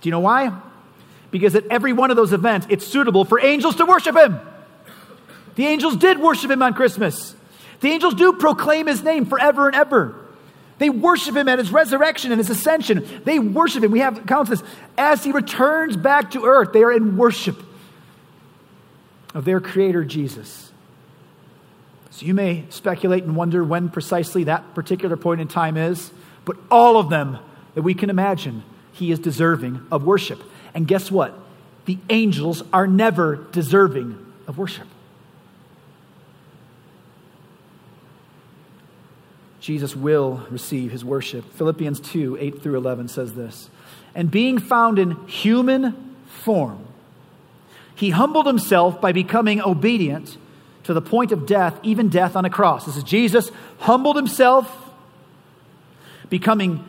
Do 0.00 0.08
you 0.08 0.10
know 0.10 0.20
why? 0.20 0.60
Because 1.30 1.54
at 1.54 1.66
every 1.68 1.92
one 1.92 2.10
of 2.10 2.16
those 2.16 2.32
events, 2.32 2.66
it's 2.68 2.86
suitable 2.86 3.24
for 3.24 3.40
angels 3.40 3.76
to 3.76 3.86
worship 3.86 4.16
him. 4.16 4.40
The 5.56 5.66
angels 5.66 5.96
did 5.96 6.18
worship 6.18 6.50
him 6.50 6.62
on 6.62 6.74
Christmas. 6.74 7.34
The 7.80 7.90
angels 7.90 8.14
do 8.14 8.32
proclaim 8.34 8.86
his 8.86 9.02
name 9.02 9.26
forever 9.26 9.66
and 9.66 9.76
ever. 9.76 10.14
They 10.78 10.90
worship 10.90 11.34
him 11.34 11.48
at 11.48 11.58
his 11.58 11.72
resurrection 11.72 12.32
and 12.32 12.38
his 12.38 12.50
ascension. 12.50 13.22
They 13.24 13.38
worship 13.38 13.82
him. 13.82 13.90
We 13.90 14.00
have 14.00 14.18
accounts 14.18 14.50
this. 14.50 14.62
As 14.98 15.24
he 15.24 15.32
returns 15.32 15.96
back 15.96 16.32
to 16.32 16.44
earth, 16.44 16.72
they 16.72 16.82
are 16.82 16.92
in 16.92 17.16
worship 17.16 17.62
of 19.34 19.44
their 19.44 19.60
creator, 19.60 20.04
Jesus. 20.04 20.70
So 22.10 22.26
you 22.26 22.34
may 22.34 22.64
speculate 22.68 23.24
and 23.24 23.36
wonder 23.36 23.64
when 23.64 23.88
precisely 23.88 24.44
that 24.44 24.74
particular 24.74 25.16
point 25.16 25.40
in 25.40 25.48
time 25.48 25.76
is, 25.76 26.10
but 26.44 26.56
all 26.70 26.98
of 26.98 27.10
them 27.10 27.38
that 27.74 27.82
we 27.82 27.94
can 27.94 28.08
imagine, 28.08 28.62
he 28.92 29.10
is 29.10 29.18
deserving 29.18 29.86
of 29.90 30.04
worship. 30.04 30.42
And 30.74 30.86
guess 30.86 31.10
what? 31.10 31.38
The 31.86 31.98
angels 32.08 32.62
are 32.72 32.86
never 32.86 33.36
deserving 33.52 34.18
of 34.46 34.58
worship. 34.58 34.86
Jesus 39.66 39.96
will 39.96 40.46
receive 40.48 40.92
his 40.92 41.04
worship. 41.04 41.44
Philippians 41.54 41.98
2 41.98 42.38
8 42.40 42.62
through 42.62 42.76
11 42.76 43.08
says 43.08 43.34
this 43.34 43.68
And 44.14 44.30
being 44.30 44.60
found 44.60 44.96
in 44.96 45.26
human 45.26 46.14
form, 46.28 46.86
he 47.96 48.10
humbled 48.10 48.46
himself 48.46 49.00
by 49.00 49.10
becoming 49.10 49.60
obedient 49.60 50.38
to 50.84 50.94
the 50.94 51.02
point 51.02 51.32
of 51.32 51.46
death, 51.46 51.80
even 51.82 52.08
death 52.08 52.36
on 52.36 52.44
a 52.44 52.50
cross. 52.50 52.86
This 52.86 52.96
is 52.96 53.02
Jesus 53.02 53.50
humbled 53.80 54.14
himself, 54.14 54.72
becoming 56.30 56.84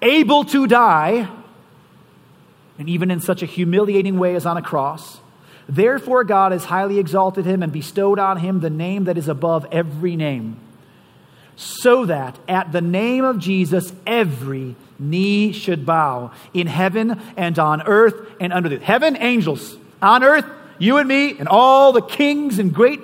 able 0.00 0.44
to 0.44 0.68
die, 0.68 1.28
and 2.78 2.88
even 2.88 3.10
in 3.10 3.18
such 3.18 3.42
a 3.42 3.46
humiliating 3.46 4.16
way 4.16 4.36
as 4.36 4.46
on 4.46 4.56
a 4.56 4.62
cross. 4.62 5.18
Therefore, 5.68 6.22
God 6.22 6.52
has 6.52 6.66
highly 6.66 7.00
exalted 7.00 7.46
him 7.46 7.64
and 7.64 7.72
bestowed 7.72 8.20
on 8.20 8.36
him 8.36 8.60
the 8.60 8.70
name 8.70 9.04
that 9.04 9.18
is 9.18 9.26
above 9.26 9.66
every 9.72 10.14
name 10.14 10.61
so 11.56 12.06
that 12.06 12.38
at 12.48 12.72
the 12.72 12.80
name 12.80 13.24
of 13.24 13.38
Jesus 13.38 13.92
every 14.06 14.76
knee 14.98 15.52
should 15.52 15.84
bow 15.84 16.30
in 16.54 16.66
heaven 16.66 17.20
and 17.36 17.58
on 17.58 17.82
earth 17.82 18.14
and 18.40 18.52
under 18.52 18.68
the 18.68 18.78
heaven 18.78 19.16
angels 19.16 19.76
on 20.00 20.22
earth 20.22 20.46
you 20.78 20.98
and 20.98 21.08
me 21.08 21.38
and 21.38 21.48
all 21.48 21.92
the 21.92 22.02
kings 22.02 22.58
and 22.58 22.74
great 22.74 23.00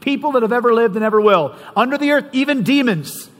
people 0.00 0.32
that 0.32 0.42
have 0.42 0.52
ever 0.52 0.74
lived 0.74 0.96
and 0.96 1.04
ever 1.04 1.20
will 1.20 1.54
under 1.76 1.96
the 1.96 2.10
earth 2.10 2.26
even 2.32 2.62
demons. 2.62 3.30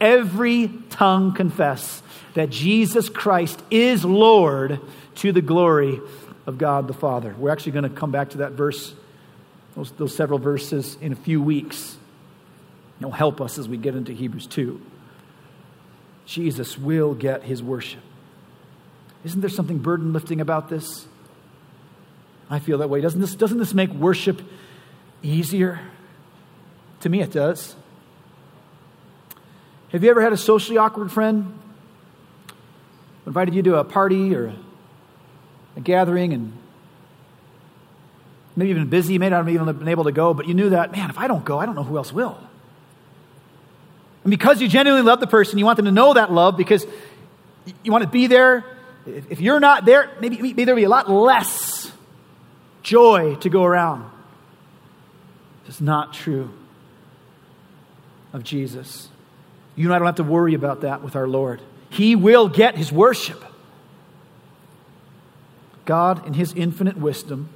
Every 0.00 0.70
tongue 0.90 1.32
confess 1.32 2.02
that 2.34 2.50
Jesus 2.50 3.08
Christ 3.08 3.62
is 3.70 4.04
Lord 4.04 4.80
to 5.16 5.32
the 5.32 5.40
glory 5.40 6.00
of 6.46 6.58
God 6.58 6.88
the 6.88 6.94
Father. 6.94 7.34
We're 7.38 7.50
actually 7.50 7.72
going 7.72 7.84
to 7.84 7.88
come 7.88 8.10
back 8.10 8.30
to 8.30 8.38
that 8.38 8.52
verse 8.52 8.94
those, 9.74 9.90
those 9.92 10.14
several 10.14 10.38
verses 10.38 10.96
in 11.00 11.12
a 11.12 11.16
few 11.16 11.42
weeks 11.42 11.96
He'll 12.98 13.10
help 13.10 13.40
us 13.40 13.58
as 13.58 13.68
we 13.68 13.76
get 13.76 13.94
into 13.94 14.12
Hebrews 14.12 14.46
2. 14.46 14.80
Jesus 16.26 16.78
will 16.78 17.14
get 17.14 17.42
his 17.42 17.62
worship. 17.62 18.00
Isn't 19.24 19.40
there 19.40 19.50
something 19.50 19.78
burden 19.78 20.12
lifting 20.12 20.40
about 20.40 20.68
this? 20.68 21.06
I 22.48 22.58
feel 22.58 22.78
that 22.78 22.90
way. 22.90 23.00
Doesn't 23.00 23.20
this, 23.20 23.34
doesn't 23.34 23.58
this 23.58 23.74
make 23.74 23.90
worship 23.90 24.40
easier? 25.22 25.80
To 27.00 27.08
me, 27.08 27.20
it 27.20 27.32
does. 27.32 27.74
Have 29.90 30.02
you 30.04 30.10
ever 30.10 30.20
had 30.20 30.32
a 30.32 30.36
socially 30.36 30.78
awkward 30.78 31.10
friend? 31.10 31.58
Invited 33.26 33.54
you 33.54 33.62
to 33.62 33.76
a 33.76 33.84
party 33.84 34.34
or 34.34 34.54
a 35.76 35.80
gathering 35.80 36.32
and 36.32 36.52
maybe 38.56 38.70
even 38.70 38.88
busy, 38.88 39.18
may 39.18 39.30
not 39.30 39.38
have 39.38 39.48
even 39.48 39.72
been 39.78 39.88
able 39.88 40.04
to 40.04 40.12
go, 40.12 40.34
but 40.34 40.46
you 40.46 40.54
knew 40.54 40.70
that, 40.70 40.92
man, 40.92 41.10
if 41.10 41.18
I 41.18 41.26
don't 41.26 41.44
go, 41.44 41.58
I 41.58 41.66
don't 41.66 41.74
know 41.74 41.82
who 41.82 41.96
else 41.96 42.12
will. 42.12 42.38
And 44.24 44.30
because 44.30 44.60
you 44.60 44.68
genuinely 44.68 45.06
love 45.06 45.20
the 45.20 45.26
person, 45.26 45.58
you 45.58 45.64
want 45.64 45.76
them 45.76 45.84
to 45.84 45.92
know 45.92 46.14
that 46.14 46.32
love 46.32 46.56
because 46.56 46.86
you 47.82 47.92
want 47.92 48.02
to 48.02 48.10
be 48.10 48.26
there. 48.26 48.64
If 49.06 49.40
you're 49.40 49.60
not 49.60 49.84
there, 49.84 50.10
maybe, 50.20 50.40
maybe 50.40 50.64
there'll 50.64 50.78
be 50.78 50.84
a 50.84 50.88
lot 50.88 51.10
less 51.10 51.92
joy 52.82 53.34
to 53.36 53.50
go 53.50 53.64
around. 53.64 54.10
It's 55.66 55.80
not 55.80 56.14
true 56.14 56.50
of 58.32 58.42
Jesus. 58.44 59.08
You 59.76 59.86
and 59.86 59.94
I 59.94 59.98
don't 59.98 60.06
have 60.06 60.16
to 60.16 60.24
worry 60.24 60.54
about 60.54 60.82
that 60.82 61.02
with 61.02 61.16
our 61.16 61.28
Lord. 61.28 61.60
He 61.90 62.16
will 62.16 62.48
get 62.48 62.76
his 62.76 62.90
worship. 62.90 63.44
God, 65.84 66.26
in 66.26 66.34
his 66.34 66.54
infinite 66.54 66.96
wisdom, 66.96 67.50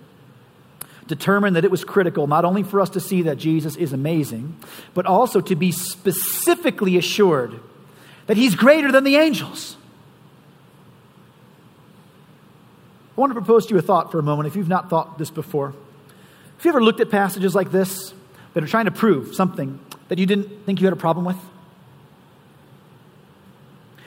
determined 1.08 1.56
that 1.56 1.64
it 1.64 1.70
was 1.70 1.82
critical 1.82 2.28
not 2.28 2.44
only 2.44 2.62
for 2.62 2.80
us 2.80 2.90
to 2.90 3.00
see 3.00 3.22
that 3.22 3.38
Jesus 3.38 3.74
is 3.74 3.92
amazing, 3.92 4.56
but 4.94 5.06
also 5.06 5.40
to 5.40 5.56
be 5.56 5.72
specifically 5.72 6.96
assured 6.96 7.58
that 8.26 8.36
he's 8.36 8.54
greater 8.54 8.92
than 8.92 9.02
the 9.02 9.16
angels. 9.16 9.76
I 13.16 13.20
want 13.20 13.30
to 13.30 13.34
propose 13.34 13.66
to 13.66 13.74
you 13.74 13.78
a 13.80 13.82
thought 13.82 14.12
for 14.12 14.20
a 14.20 14.22
moment 14.22 14.46
if 14.46 14.54
you've 14.54 14.68
not 14.68 14.88
thought 14.88 15.18
this 15.18 15.30
before. 15.30 15.70
Have 15.70 16.64
you 16.64 16.70
ever 16.70 16.82
looked 16.82 17.00
at 17.00 17.10
passages 17.10 17.54
like 17.54 17.72
this 17.72 18.12
that 18.54 18.62
are 18.62 18.68
trying 18.68 18.84
to 18.84 18.92
prove 18.92 19.34
something 19.34 19.80
that 20.06 20.18
you 20.18 20.26
didn't 20.26 20.66
think 20.66 20.80
you 20.80 20.86
had 20.86 20.92
a 20.92 20.96
problem 20.96 21.24
with? 21.24 21.36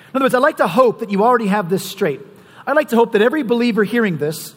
In 0.09 0.15
other 0.15 0.25
words, 0.25 0.35
I'd 0.35 0.39
like 0.39 0.57
to 0.57 0.67
hope 0.67 0.99
that 0.99 1.11
you 1.11 1.23
already 1.23 1.47
have 1.47 1.69
this 1.69 1.89
straight. 1.89 2.21
I'd 2.65 2.75
like 2.75 2.89
to 2.89 2.95
hope 2.95 3.13
that 3.13 3.21
every 3.21 3.43
believer 3.43 3.83
hearing 3.83 4.17
this 4.17 4.55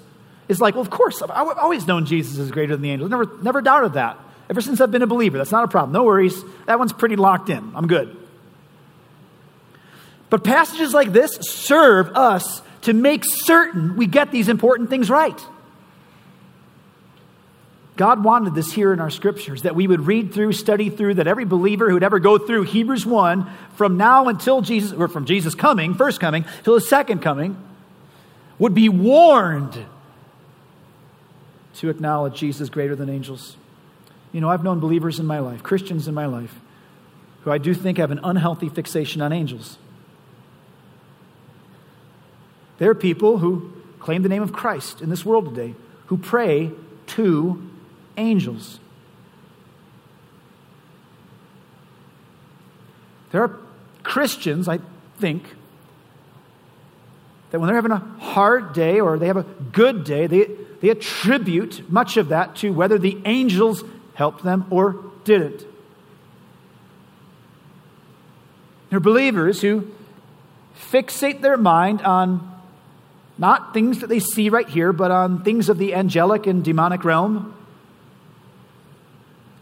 is 0.49 0.61
like, 0.61 0.75
well, 0.75 0.83
of 0.83 0.91
course, 0.91 1.23
I've 1.23 1.31
always 1.31 1.87
known 1.87 2.07
Jesus 2.07 2.39
is 2.39 2.51
greater 2.51 2.75
than 2.75 2.83
the 2.83 2.91
angels. 2.91 3.11
Never, 3.11 3.31
never 3.43 3.61
doubted 3.61 3.95
that. 3.95 4.19
Ever 4.51 4.61
since 4.61 4.81
I've 4.81 4.91
been 4.91 5.03
a 5.03 5.07
believer, 5.07 5.39
that's 5.39 5.53
not 5.53 5.65
a 5.65 5.69
problem. 5.69 5.93
No 5.93 6.05
worries. 6.05 6.45
That 6.67 6.79
one's 6.79 6.93
pretty 6.93 7.17
locked 7.17 7.49
in. 7.49 7.73
I'm 7.75 7.87
good. 7.87 8.17
But 10.29 10.45
passages 10.45 10.93
like 10.93 11.13
this 11.13 11.37
serve 11.37 12.09
us 12.17 12.61
to 12.83 12.93
make 12.93 13.25
certain 13.25 13.97
we 13.97 14.07
get 14.07 14.31
these 14.31 14.49
important 14.49 14.91
things 14.91 15.09
right. 15.09 15.41
God 17.97 18.25
wanted 18.25 18.55
this 18.55 18.73
here 18.73 18.93
in 18.93 19.01
our 19.01 19.11
scriptures 19.11 19.63
that 19.63 19.77
we 19.77 19.87
would 19.87 20.01
read 20.01 20.35
through, 20.35 20.53
study 20.53 20.91
through, 20.91 21.15
that 21.15 21.29
every 21.29 21.45
believer 21.45 21.89
who 21.89 21.95
would 21.95 22.03
ever 22.03 22.19
go 22.19 22.39
through 22.39 22.65
Hebrews 22.65 23.07
1 23.07 23.49
from 23.77 23.97
now 23.97 24.27
until 24.29 24.63
Jesus, 24.63 24.93
or 24.93 25.07
from 25.07 25.27
Jesus 25.27 25.55
coming, 25.55 25.95
first 25.95 26.19
coming, 26.21 26.45
till 26.65 26.75
his 26.75 26.89
second 26.89 27.23
coming, 27.23 27.57
would 28.59 28.75
be 28.75 28.89
warned 28.89 29.87
to 31.77 31.91
acknowledge 31.91 32.39
Jesus 32.39 32.69
greater 32.69 32.95
than 32.95 33.09
angels. 33.09 33.57
You 34.33 34.41
know, 34.41 34.49
I've 34.49 34.65
known 34.65 34.81
believers 34.81 35.21
in 35.21 35.27
my 35.27 35.39
life, 35.39 35.63
Christians 35.63 36.09
in 36.09 36.15
my 36.15 36.27
life, 36.27 36.55
who 37.43 37.53
I 37.53 37.59
do 37.59 37.75
think 37.75 37.99
have 37.99 38.11
an 38.11 38.21
unhealthy 38.23 38.69
fixation 38.69 39.23
on 39.23 39.33
angels. 39.33 39.79
There 42.79 42.91
are 42.91 42.95
people 42.95 43.39
who 43.39 43.73
claim 44.01 44.23
the 44.23 44.29
name 44.29 44.43
of 44.43 44.53
Christ 44.53 45.01
in 45.01 45.11
this 45.11 45.25
world 45.25 45.55
today 45.55 45.75
who 46.07 46.17
pray 46.17 46.71
to 47.07 47.71
angels. 48.17 48.81
There 53.31 53.43
are 53.43 53.59
Christians, 54.03 54.69
I 54.69 54.79
think, 55.19 55.45
that 57.51 57.59
when 57.59 57.69
they're 57.69 57.77
having 57.77 57.93
a 57.93 57.99
hard 57.99 58.73
day 58.73 59.01
or 59.01 59.19
they 59.19 59.27
have 59.29 59.37
a 59.37 59.45
good 59.45 60.05
day, 60.05 60.27
they, 60.27 60.51
they 60.85 60.91
attribute 60.91 61.91
much 61.91 62.19
of 62.19 62.29
that 62.29 62.57
to 62.57 62.69
whether 62.69 62.99
the 62.99 63.17
angels 63.25 63.83
helped 64.13 64.45
them 64.45 64.67
or 64.69 65.03
didn't. 65.25 65.65
They're 68.91 69.01
believers 69.01 69.63
who 69.63 69.91
fixate 70.93 71.41
their 71.41 71.57
mind 71.57 72.03
on 72.03 72.61
not 73.39 73.73
things 73.73 74.01
that 74.01 74.09
they 74.09 74.19
see 74.19 74.51
right 74.51 74.69
here, 74.69 74.93
but 74.93 75.11
on 75.11 75.43
things 75.43 75.71
of 75.71 75.79
the 75.79 75.95
angelic 75.95 76.47
and 76.47 76.63
demonic 76.63 77.03
realm, 77.03 77.57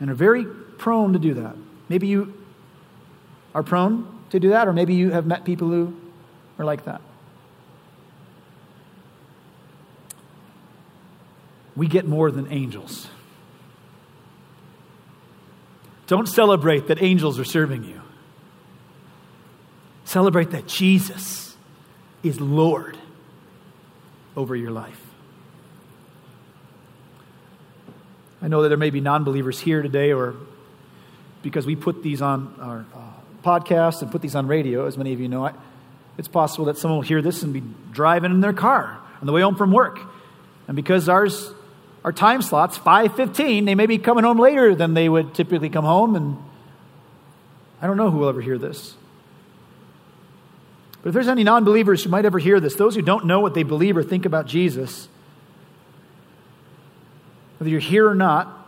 and 0.01 0.11
are 0.11 0.15
very 0.15 0.45
prone 0.45 1.13
to 1.13 1.21
do 1.21 1.35
that. 1.35 1.55
Maybe 1.89 2.09
you 2.09 2.35
are 3.55 3.63
prone 3.63 4.09
to 4.31 4.41
do 4.41 4.49
that, 4.49 4.67
or 4.67 4.73
maybe 4.73 4.95
you 4.95 5.13
have 5.13 5.25
met 5.25 5.45
people 5.45 5.69
who 5.69 5.97
are 6.59 6.65
like 6.65 6.87
that. 6.87 7.01
We 11.77 11.87
get 11.87 12.07
more 12.07 12.31
than 12.31 12.53
angels. 12.53 13.09
Don't 16.07 16.29
celebrate 16.29 16.89
that 16.89 17.03
angels 17.03 17.39
are 17.39 17.45
serving 17.45 17.85
you. 17.85 18.03
Celebrate 20.05 20.51
that 20.51 20.67
Jesus 20.67 21.57
is 22.23 22.41
Lord 22.41 22.99
over 24.37 24.55
your 24.55 24.71
life. 24.71 25.01
I 28.43 28.49
know 28.49 28.63
that 28.63 28.69
there 28.69 28.77
may 28.77 28.91
be 28.91 29.01
non 29.01 29.25
believers 29.25 29.59
here 29.61 29.83
today, 29.83 30.13
or 30.13 30.35
because 31.43 31.65
we 31.65 31.77
put 31.77 32.03
these 32.03 32.21
on 32.21 32.55
our 32.61 32.85
uh, 32.95 33.13
podcasts 33.43 34.03
and 34.03 34.11
put 34.11 34.21
these 34.21 34.35
on 34.35 34.47
radio, 34.47 34.87
as 34.87 34.99
many 34.99 35.13
of 35.13 35.21
you 35.21 35.29
know, 35.29 35.47
I, 35.47 35.55
it's 36.19 36.29
possible 36.29 36.67
that 36.67 36.77
someone 36.77 36.99
will 36.99 37.07
hear 37.07 37.23
this 37.23 37.43
and 37.43 37.53
be 37.53 37.63
driving 37.93 38.33
in 38.33 38.41
their 38.41 38.53
car 38.53 38.99
on 39.21 39.27
the 39.27 39.33
way 39.33 39.41
home 39.41 39.57
from 39.57 39.73
work. 39.73 40.01
And 40.67 40.77
because 40.77 41.09
ours 41.09 41.53
our 42.05 42.13
time 42.13 42.43
slots, 42.43 42.79
5.15, 42.79 43.65
they 43.65 43.75
may 43.75 43.87
be 43.87 43.99
coming 43.99 44.25
home 44.25 44.39
later 44.39 44.75
than 44.75 44.95
they 44.95 45.09
would 45.09 45.35
typically 45.35 45.69
come 45.69 45.85
home, 45.85 46.17
and 46.17 46.37
I 47.81 47.87
don't 47.87 47.97
know 47.97 48.11
who 48.11 48.19
will 48.19 48.29
ever 48.29 48.41
hear 48.41 48.59
this. 48.59 48.95
But 51.03 51.09
if 51.09 51.15
there's 51.15 51.29
any 51.29 51.45
non 51.45 51.65
believers 51.65 52.03
who 52.03 52.11
might 52.11 52.25
ever 52.25 52.39
hear 52.39 52.61
this, 52.61 52.75
those 52.75 52.95
who 52.95 53.03
don't 53.03 53.27
know 53.27 53.41
what 53.41 53.55
they 53.55 53.63
believe 53.63 53.97
or 53.97 54.03
think 54.03 54.25
about 54.25 54.47
Jesus, 54.47 55.09
whether 57.59 57.71
you're 57.71 57.81
here 57.81 58.09
or 58.09 58.15
not, 58.15 58.59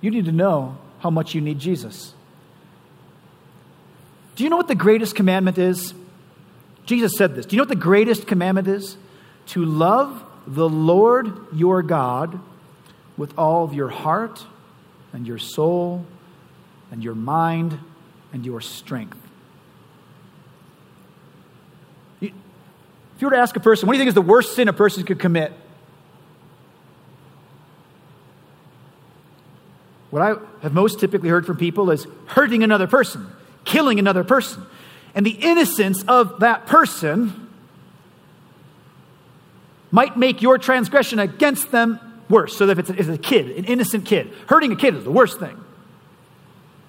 you 0.00 0.10
need 0.10 0.26
to 0.26 0.32
know 0.32 0.76
how 1.00 1.10
much 1.10 1.34
you 1.34 1.40
need 1.40 1.58
Jesus. 1.58 2.14
Do 4.36 4.44
you 4.44 4.50
know 4.50 4.56
what 4.56 4.68
the 4.68 4.74
greatest 4.74 5.14
commandment 5.14 5.58
is? 5.58 5.94
Jesus 6.84 7.16
said 7.16 7.34
this. 7.34 7.46
Do 7.46 7.56
you 7.56 7.58
know 7.58 7.62
what 7.62 7.68
the 7.68 7.76
greatest 7.76 8.26
commandment 8.26 8.68
is? 8.68 8.96
To 9.48 9.64
love 9.64 10.24
the 10.46 10.68
Lord 10.68 11.32
your 11.52 11.82
God 11.82 12.40
with 13.16 13.36
all 13.38 13.64
of 13.64 13.74
your 13.74 13.88
heart 13.88 14.44
and 15.12 15.26
your 15.26 15.38
soul 15.38 16.04
and 16.90 17.02
your 17.02 17.14
mind 17.14 17.78
and 18.32 18.44
your 18.44 18.60
strength. 18.60 19.18
If 22.20 22.32
you 23.20 23.26
were 23.28 23.30
to 23.30 23.38
ask 23.38 23.54
a 23.56 23.60
person, 23.60 23.86
what 23.86 23.92
do 23.92 23.98
you 23.98 24.00
think 24.00 24.08
is 24.08 24.14
the 24.14 24.22
worst 24.22 24.56
sin 24.56 24.66
a 24.68 24.72
person 24.72 25.04
could 25.04 25.20
commit? 25.20 25.52
What 30.10 30.22
I 30.22 30.34
have 30.62 30.72
most 30.72 31.00
typically 31.00 31.28
heard 31.28 31.46
from 31.46 31.56
people 31.56 31.90
is 31.90 32.06
hurting 32.26 32.62
another 32.62 32.86
person, 32.86 33.28
killing 33.64 33.98
another 33.98 34.24
person. 34.24 34.64
And 35.14 35.24
the 35.24 35.30
innocence 35.30 36.04
of 36.04 36.40
that 36.40 36.66
person 36.66 37.43
might 39.94 40.16
make 40.16 40.42
your 40.42 40.58
transgression 40.58 41.20
against 41.20 41.70
them 41.70 42.00
worse. 42.28 42.56
So 42.56 42.68
if 42.68 42.80
it's 42.80 42.90
a, 42.90 42.98
it's 42.98 43.08
a 43.08 43.16
kid, 43.16 43.56
an 43.56 43.64
innocent 43.66 44.04
kid, 44.04 44.32
hurting 44.48 44.72
a 44.72 44.76
kid 44.76 44.96
is 44.96 45.04
the 45.04 45.12
worst 45.12 45.38
thing 45.38 45.56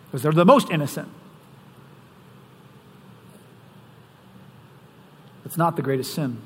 because 0.08 0.24
they're 0.24 0.32
the 0.32 0.44
most 0.44 0.72
innocent. 0.72 1.08
It's 5.46 5.56
not 5.56 5.76
the 5.76 5.84
greatest 5.84 6.16
sin. 6.16 6.42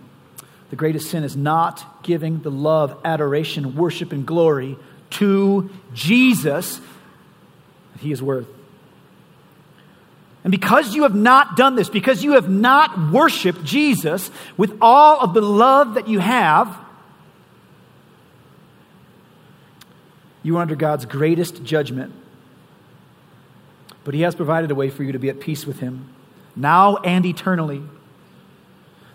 The 0.70 0.76
greatest 0.76 1.10
sin 1.10 1.24
is 1.24 1.38
not 1.38 2.03
giving 2.03 2.41
the 2.41 2.51
love, 2.51 2.99
adoration, 3.05 3.78
worship, 3.78 4.12
and 4.12 4.26
glory 4.26 4.78
to 5.12 5.70
Jesus 5.93 6.82
that 7.93 8.01
he 8.01 8.12
is 8.12 8.22
worth. 8.22 8.47
And 10.50 10.60
because 10.60 10.95
you 10.95 11.04
have 11.04 11.14
not 11.14 11.58
done 11.58 11.76
this, 11.76 11.89
because 11.89 12.24
you 12.24 12.32
have 12.32 12.50
not 12.50 13.12
worshiped 13.12 13.64
Jesus 13.64 14.32
with 14.58 14.76
all 14.82 15.20
of 15.20 15.36
the 15.36 15.41
love 15.41 15.93
that 15.93 16.08
you 16.08 16.18
have, 16.18 16.76
you 20.41 20.58
are 20.58 20.62
under 20.64 20.76
God's 20.76 21.06
greatest 21.06 21.64
judgment. 21.64 22.14
But 24.04 24.16
He 24.16 24.22
has 24.22 24.34
provided 24.34 24.72
a 24.72 24.76
way 24.76 24.89
for 24.89 25.04
you 25.04 25.12
to 25.12 25.20
be 25.20 25.30
at 25.30 25.39
peace 25.39 25.68
with 25.68 25.82
Him, 25.82 26.12
now 26.56 26.97
and 26.97 27.28
eternally. 27.28 27.84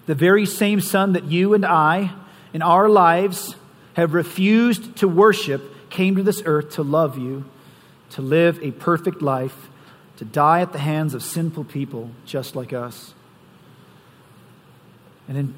The 0.07 0.15
very 0.15 0.47
same 0.47 0.81
Son 0.81 1.15
that 1.15 1.25
you 1.25 1.53
and 1.53 1.67
I, 1.67 2.13
in 2.53 2.63
our 2.63 2.89
lives, 2.89 3.57
have 3.95 4.15
refused 4.15 4.99
to 4.99 5.09
worship, 5.09 5.91
came 5.91 6.15
to 6.15 6.23
this 6.23 6.43
earth 6.45 6.75
to 6.75 6.85
love 6.85 7.19
you, 7.19 7.45
to 8.11 8.23
live 8.23 8.63
a 8.63 8.71
perfect 8.71 9.21
life 9.21 9.69
to 10.17 10.25
die 10.25 10.61
at 10.61 10.73
the 10.73 10.79
hands 10.79 11.15
of 11.15 11.23
sinful 11.23 11.65
people 11.65 12.11
just 12.25 12.55
like 12.55 12.73
us. 12.73 13.15
And 15.27 15.37
in 15.37 15.55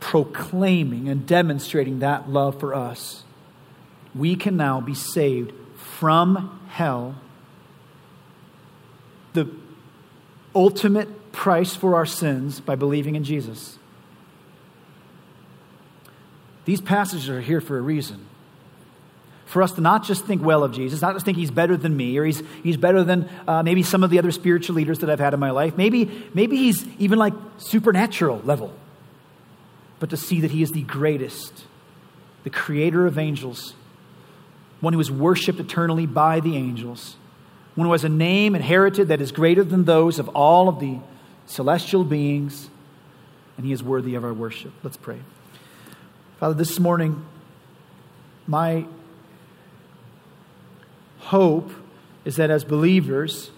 proclaiming 0.00 1.08
and 1.08 1.26
demonstrating 1.26 1.98
that 1.98 2.30
love 2.30 2.58
for 2.60 2.74
us, 2.74 3.24
we 4.14 4.36
can 4.36 4.56
now 4.56 4.80
be 4.80 4.94
saved 4.94 5.52
from 5.76 6.60
hell. 6.68 7.16
The 9.34 9.50
ultimate 10.54 11.32
price 11.32 11.76
for 11.76 11.94
our 11.94 12.06
sins 12.06 12.60
by 12.60 12.74
believing 12.74 13.16
in 13.16 13.24
Jesus. 13.24 13.78
These 16.64 16.80
passages 16.80 17.28
are 17.28 17.40
here 17.40 17.60
for 17.60 17.78
a 17.78 17.82
reason 17.82 18.27
for 19.48 19.62
us 19.62 19.72
to 19.72 19.80
not 19.80 20.04
just 20.04 20.26
think 20.26 20.42
well 20.44 20.62
of 20.62 20.72
Jesus, 20.72 21.00
not 21.00 21.14
just 21.14 21.24
think 21.24 21.38
he's 21.38 21.50
better 21.50 21.74
than 21.74 21.96
me 21.96 22.18
or 22.18 22.24
he's, 22.24 22.42
he's 22.62 22.76
better 22.76 23.02
than 23.02 23.28
uh, 23.46 23.62
maybe 23.62 23.82
some 23.82 24.04
of 24.04 24.10
the 24.10 24.18
other 24.18 24.30
spiritual 24.30 24.76
leaders 24.76 24.98
that 24.98 25.08
I've 25.08 25.20
had 25.20 25.32
in 25.32 25.40
my 25.40 25.50
life. 25.50 25.74
Maybe, 25.76 26.28
maybe 26.34 26.58
he's 26.58 26.86
even 26.98 27.18
like 27.18 27.32
supernatural 27.56 28.42
level, 28.44 28.74
but 30.00 30.10
to 30.10 30.18
see 30.18 30.42
that 30.42 30.50
he 30.50 30.62
is 30.62 30.72
the 30.72 30.82
greatest, 30.82 31.64
the 32.44 32.50
creator 32.50 33.06
of 33.06 33.16
angels, 33.16 33.72
one 34.80 34.92
who 34.92 35.00
is 35.00 35.10
worshiped 35.10 35.58
eternally 35.58 36.04
by 36.04 36.40
the 36.40 36.54
angels, 36.54 37.16
one 37.74 37.86
who 37.86 37.92
has 37.92 38.04
a 38.04 38.08
name 38.10 38.54
inherited 38.54 39.08
that 39.08 39.22
is 39.22 39.32
greater 39.32 39.64
than 39.64 39.84
those 39.84 40.18
of 40.18 40.28
all 40.30 40.68
of 40.68 40.78
the 40.78 40.98
celestial 41.46 42.04
beings, 42.04 42.68
and 43.56 43.64
he 43.64 43.72
is 43.72 43.82
worthy 43.82 44.14
of 44.14 44.24
our 44.24 44.34
worship. 44.34 44.72
Let's 44.82 44.98
pray. 44.98 45.20
Father, 46.38 46.54
this 46.54 46.78
morning, 46.78 47.24
my 48.46 48.84
hope 51.28 51.70
is 52.24 52.36
that 52.36 52.50
as 52.50 52.64
believers, 52.64 53.50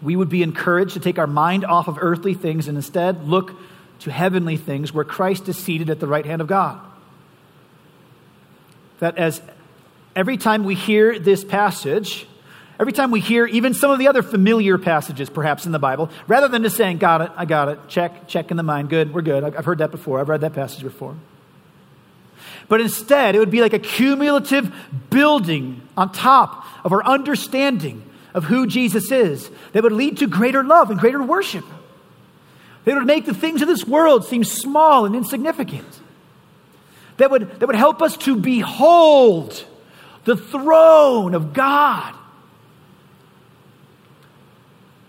we 0.00 0.16
would 0.16 0.30
be 0.30 0.42
encouraged 0.42 0.94
to 0.94 1.00
take 1.00 1.18
our 1.18 1.26
mind 1.26 1.62
off 1.62 1.88
of 1.88 1.98
earthly 2.00 2.32
things 2.32 2.68
and 2.68 2.76
instead 2.78 3.28
look 3.28 3.52
to 3.98 4.10
heavenly 4.10 4.56
things 4.56 4.90
where 4.90 5.04
Christ 5.04 5.46
is 5.50 5.58
seated 5.58 5.90
at 5.90 6.00
the 6.00 6.06
right 6.06 6.24
hand 6.24 6.40
of 6.40 6.46
God. 6.46 6.80
That 9.00 9.18
as 9.18 9.42
every 10.16 10.38
time 10.38 10.64
we 10.64 10.74
hear 10.74 11.18
this 11.18 11.44
passage, 11.44 12.26
every 12.78 12.94
time 12.94 13.10
we 13.10 13.20
hear 13.20 13.44
even 13.44 13.74
some 13.74 13.90
of 13.90 13.98
the 13.98 14.08
other 14.08 14.22
familiar 14.22 14.78
passages 14.78 15.28
perhaps 15.28 15.66
in 15.66 15.72
the 15.72 15.78
Bible, 15.78 16.08
rather 16.26 16.48
than 16.48 16.62
just 16.62 16.78
saying, 16.78 16.96
Got 16.96 17.20
it, 17.20 17.30
I 17.36 17.44
got 17.44 17.68
it, 17.68 17.78
check, 17.88 18.26
check 18.26 18.50
in 18.50 18.56
the 18.56 18.62
mind, 18.62 18.88
good, 18.88 19.12
we're 19.12 19.20
good, 19.20 19.44
I've 19.44 19.66
heard 19.66 19.78
that 19.78 19.90
before, 19.90 20.18
I've 20.18 20.30
read 20.30 20.40
that 20.40 20.54
passage 20.54 20.82
before 20.82 21.14
but 22.70 22.80
instead 22.80 23.34
it 23.34 23.40
would 23.40 23.50
be 23.50 23.60
like 23.60 23.72
a 23.72 23.78
cumulative 23.78 24.72
building 25.10 25.82
on 25.96 26.10
top 26.12 26.64
of 26.84 26.92
our 26.92 27.04
understanding 27.04 28.02
of 28.34 28.44
who 28.44 28.66
Jesus 28.66 29.10
is 29.10 29.50
that 29.72 29.82
would 29.82 29.92
lead 29.92 30.18
to 30.18 30.26
greater 30.26 30.62
love 30.62 30.90
and 30.90 30.98
greater 30.98 31.22
worship. 31.22 31.64
That 32.84 32.94
would 32.94 33.06
make 33.06 33.26
the 33.26 33.34
things 33.34 33.62
of 33.62 33.68
this 33.68 33.86
world 33.86 34.24
seem 34.24 34.44
small 34.44 35.04
and 35.04 35.14
insignificant. 35.14 36.00
That 37.18 37.30
would, 37.30 37.60
that 37.60 37.66
would 37.66 37.76
help 37.76 38.00
us 38.00 38.16
to 38.18 38.36
behold 38.36 39.64
the 40.24 40.36
throne 40.36 41.34
of 41.34 41.52
God. 41.52 42.14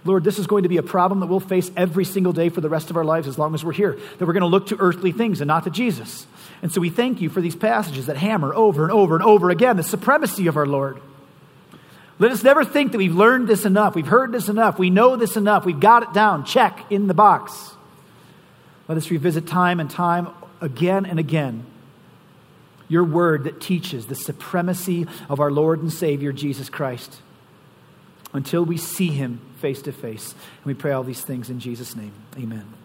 Lord, 0.03 0.23
this 0.23 0.39
is 0.39 0.47
going 0.47 0.63
to 0.63 0.69
be 0.69 0.77
a 0.77 0.83
problem 0.83 1.19
that 1.19 1.27
we'll 1.27 1.39
face 1.39 1.69
every 1.77 2.05
single 2.05 2.33
day 2.33 2.49
for 2.49 2.59
the 2.59 2.69
rest 2.69 2.89
of 2.89 2.97
our 2.97 3.05
lives 3.05 3.27
as 3.27 3.37
long 3.37 3.53
as 3.53 3.63
we're 3.63 3.71
here. 3.71 3.99
That 4.17 4.25
we're 4.25 4.33
going 4.33 4.41
to 4.41 4.47
look 4.47 4.67
to 4.67 4.77
earthly 4.79 5.11
things 5.11 5.41
and 5.41 5.47
not 5.47 5.65
to 5.65 5.69
Jesus. 5.69 6.25
And 6.63 6.71
so 6.71 6.81
we 6.81 6.89
thank 6.89 7.21
you 7.21 7.29
for 7.29 7.39
these 7.39 7.55
passages 7.55 8.07
that 8.07 8.17
hammer 8.17 8.53
over 8.53 8.83
and 8.83 8.91
over 8.91 9.15
and 9.15 9.23
over 9.23 9.51
again 9.51 9.77
the 9.77 9.83
supremacy 9.83 10.47
of 10.47 10.57
our 10.57 10.65
Lord. 10.65 10.99
Let 12.21 12.31
us 12.31 12.43
never 12.43 12.63
think 12.63 12.91
that 12.91 12.99
we've 12.99 13.15
learned 13.15 13.47
this 13.47 13.65
enough, 13.65 13.95
we've 13.95 14.05
heard 14.05 14.31
this 14.31 14.47
enough, 14.47 14.77
we 14.77 14.91
know 14.91 15.15
this 15.15 15.35
enough, 15.35 15.65
we've 15.65 15.79
got 15.79 16.03
it 16.03 16.13
down. 16.13 16.45
Check 16.45 16.85
in 16.91 17.07
the 17.07 17.15
box. 17.15 17.71
Let 18.87 18.95
us 18.95 19.09
revisit 19.09 19.47
time 19.47 19.79
and 19.79 19.89
time 19.89 20.27
again 20.61 21.07
and 21.07 21.17
again 21.17 21.65
your 22.87 23.03
word 23.03 23.45
that 23.45 23.59
teaches 23.59 24.05
the 24.05 24.13
supremacy 24.13 25.07
of 25.29 25.39
our 25.39 25.49
Lord 25.49 25.81
and 25.81 25.91
Savior, 25.91 26.31
Jesus 26.31 26.69
Christ, 26.69 27.21
until 28.33 28.65
we 28.65 28.77
see 28.77 29.07
him 29.07 29.41
face 29.57 29.81
to 29.81 29.91
face. 29.91 30.33
And 30.33 30.65
we 30.65 30.75
pray 30.75 30.91
all 30.91 31.03
these 31.03 31.21
things 31.21 31.49
in 31.49 31.59
Jesus' 31.59 31.95
name. 31.95 32.13
Amen. 32.37 32.80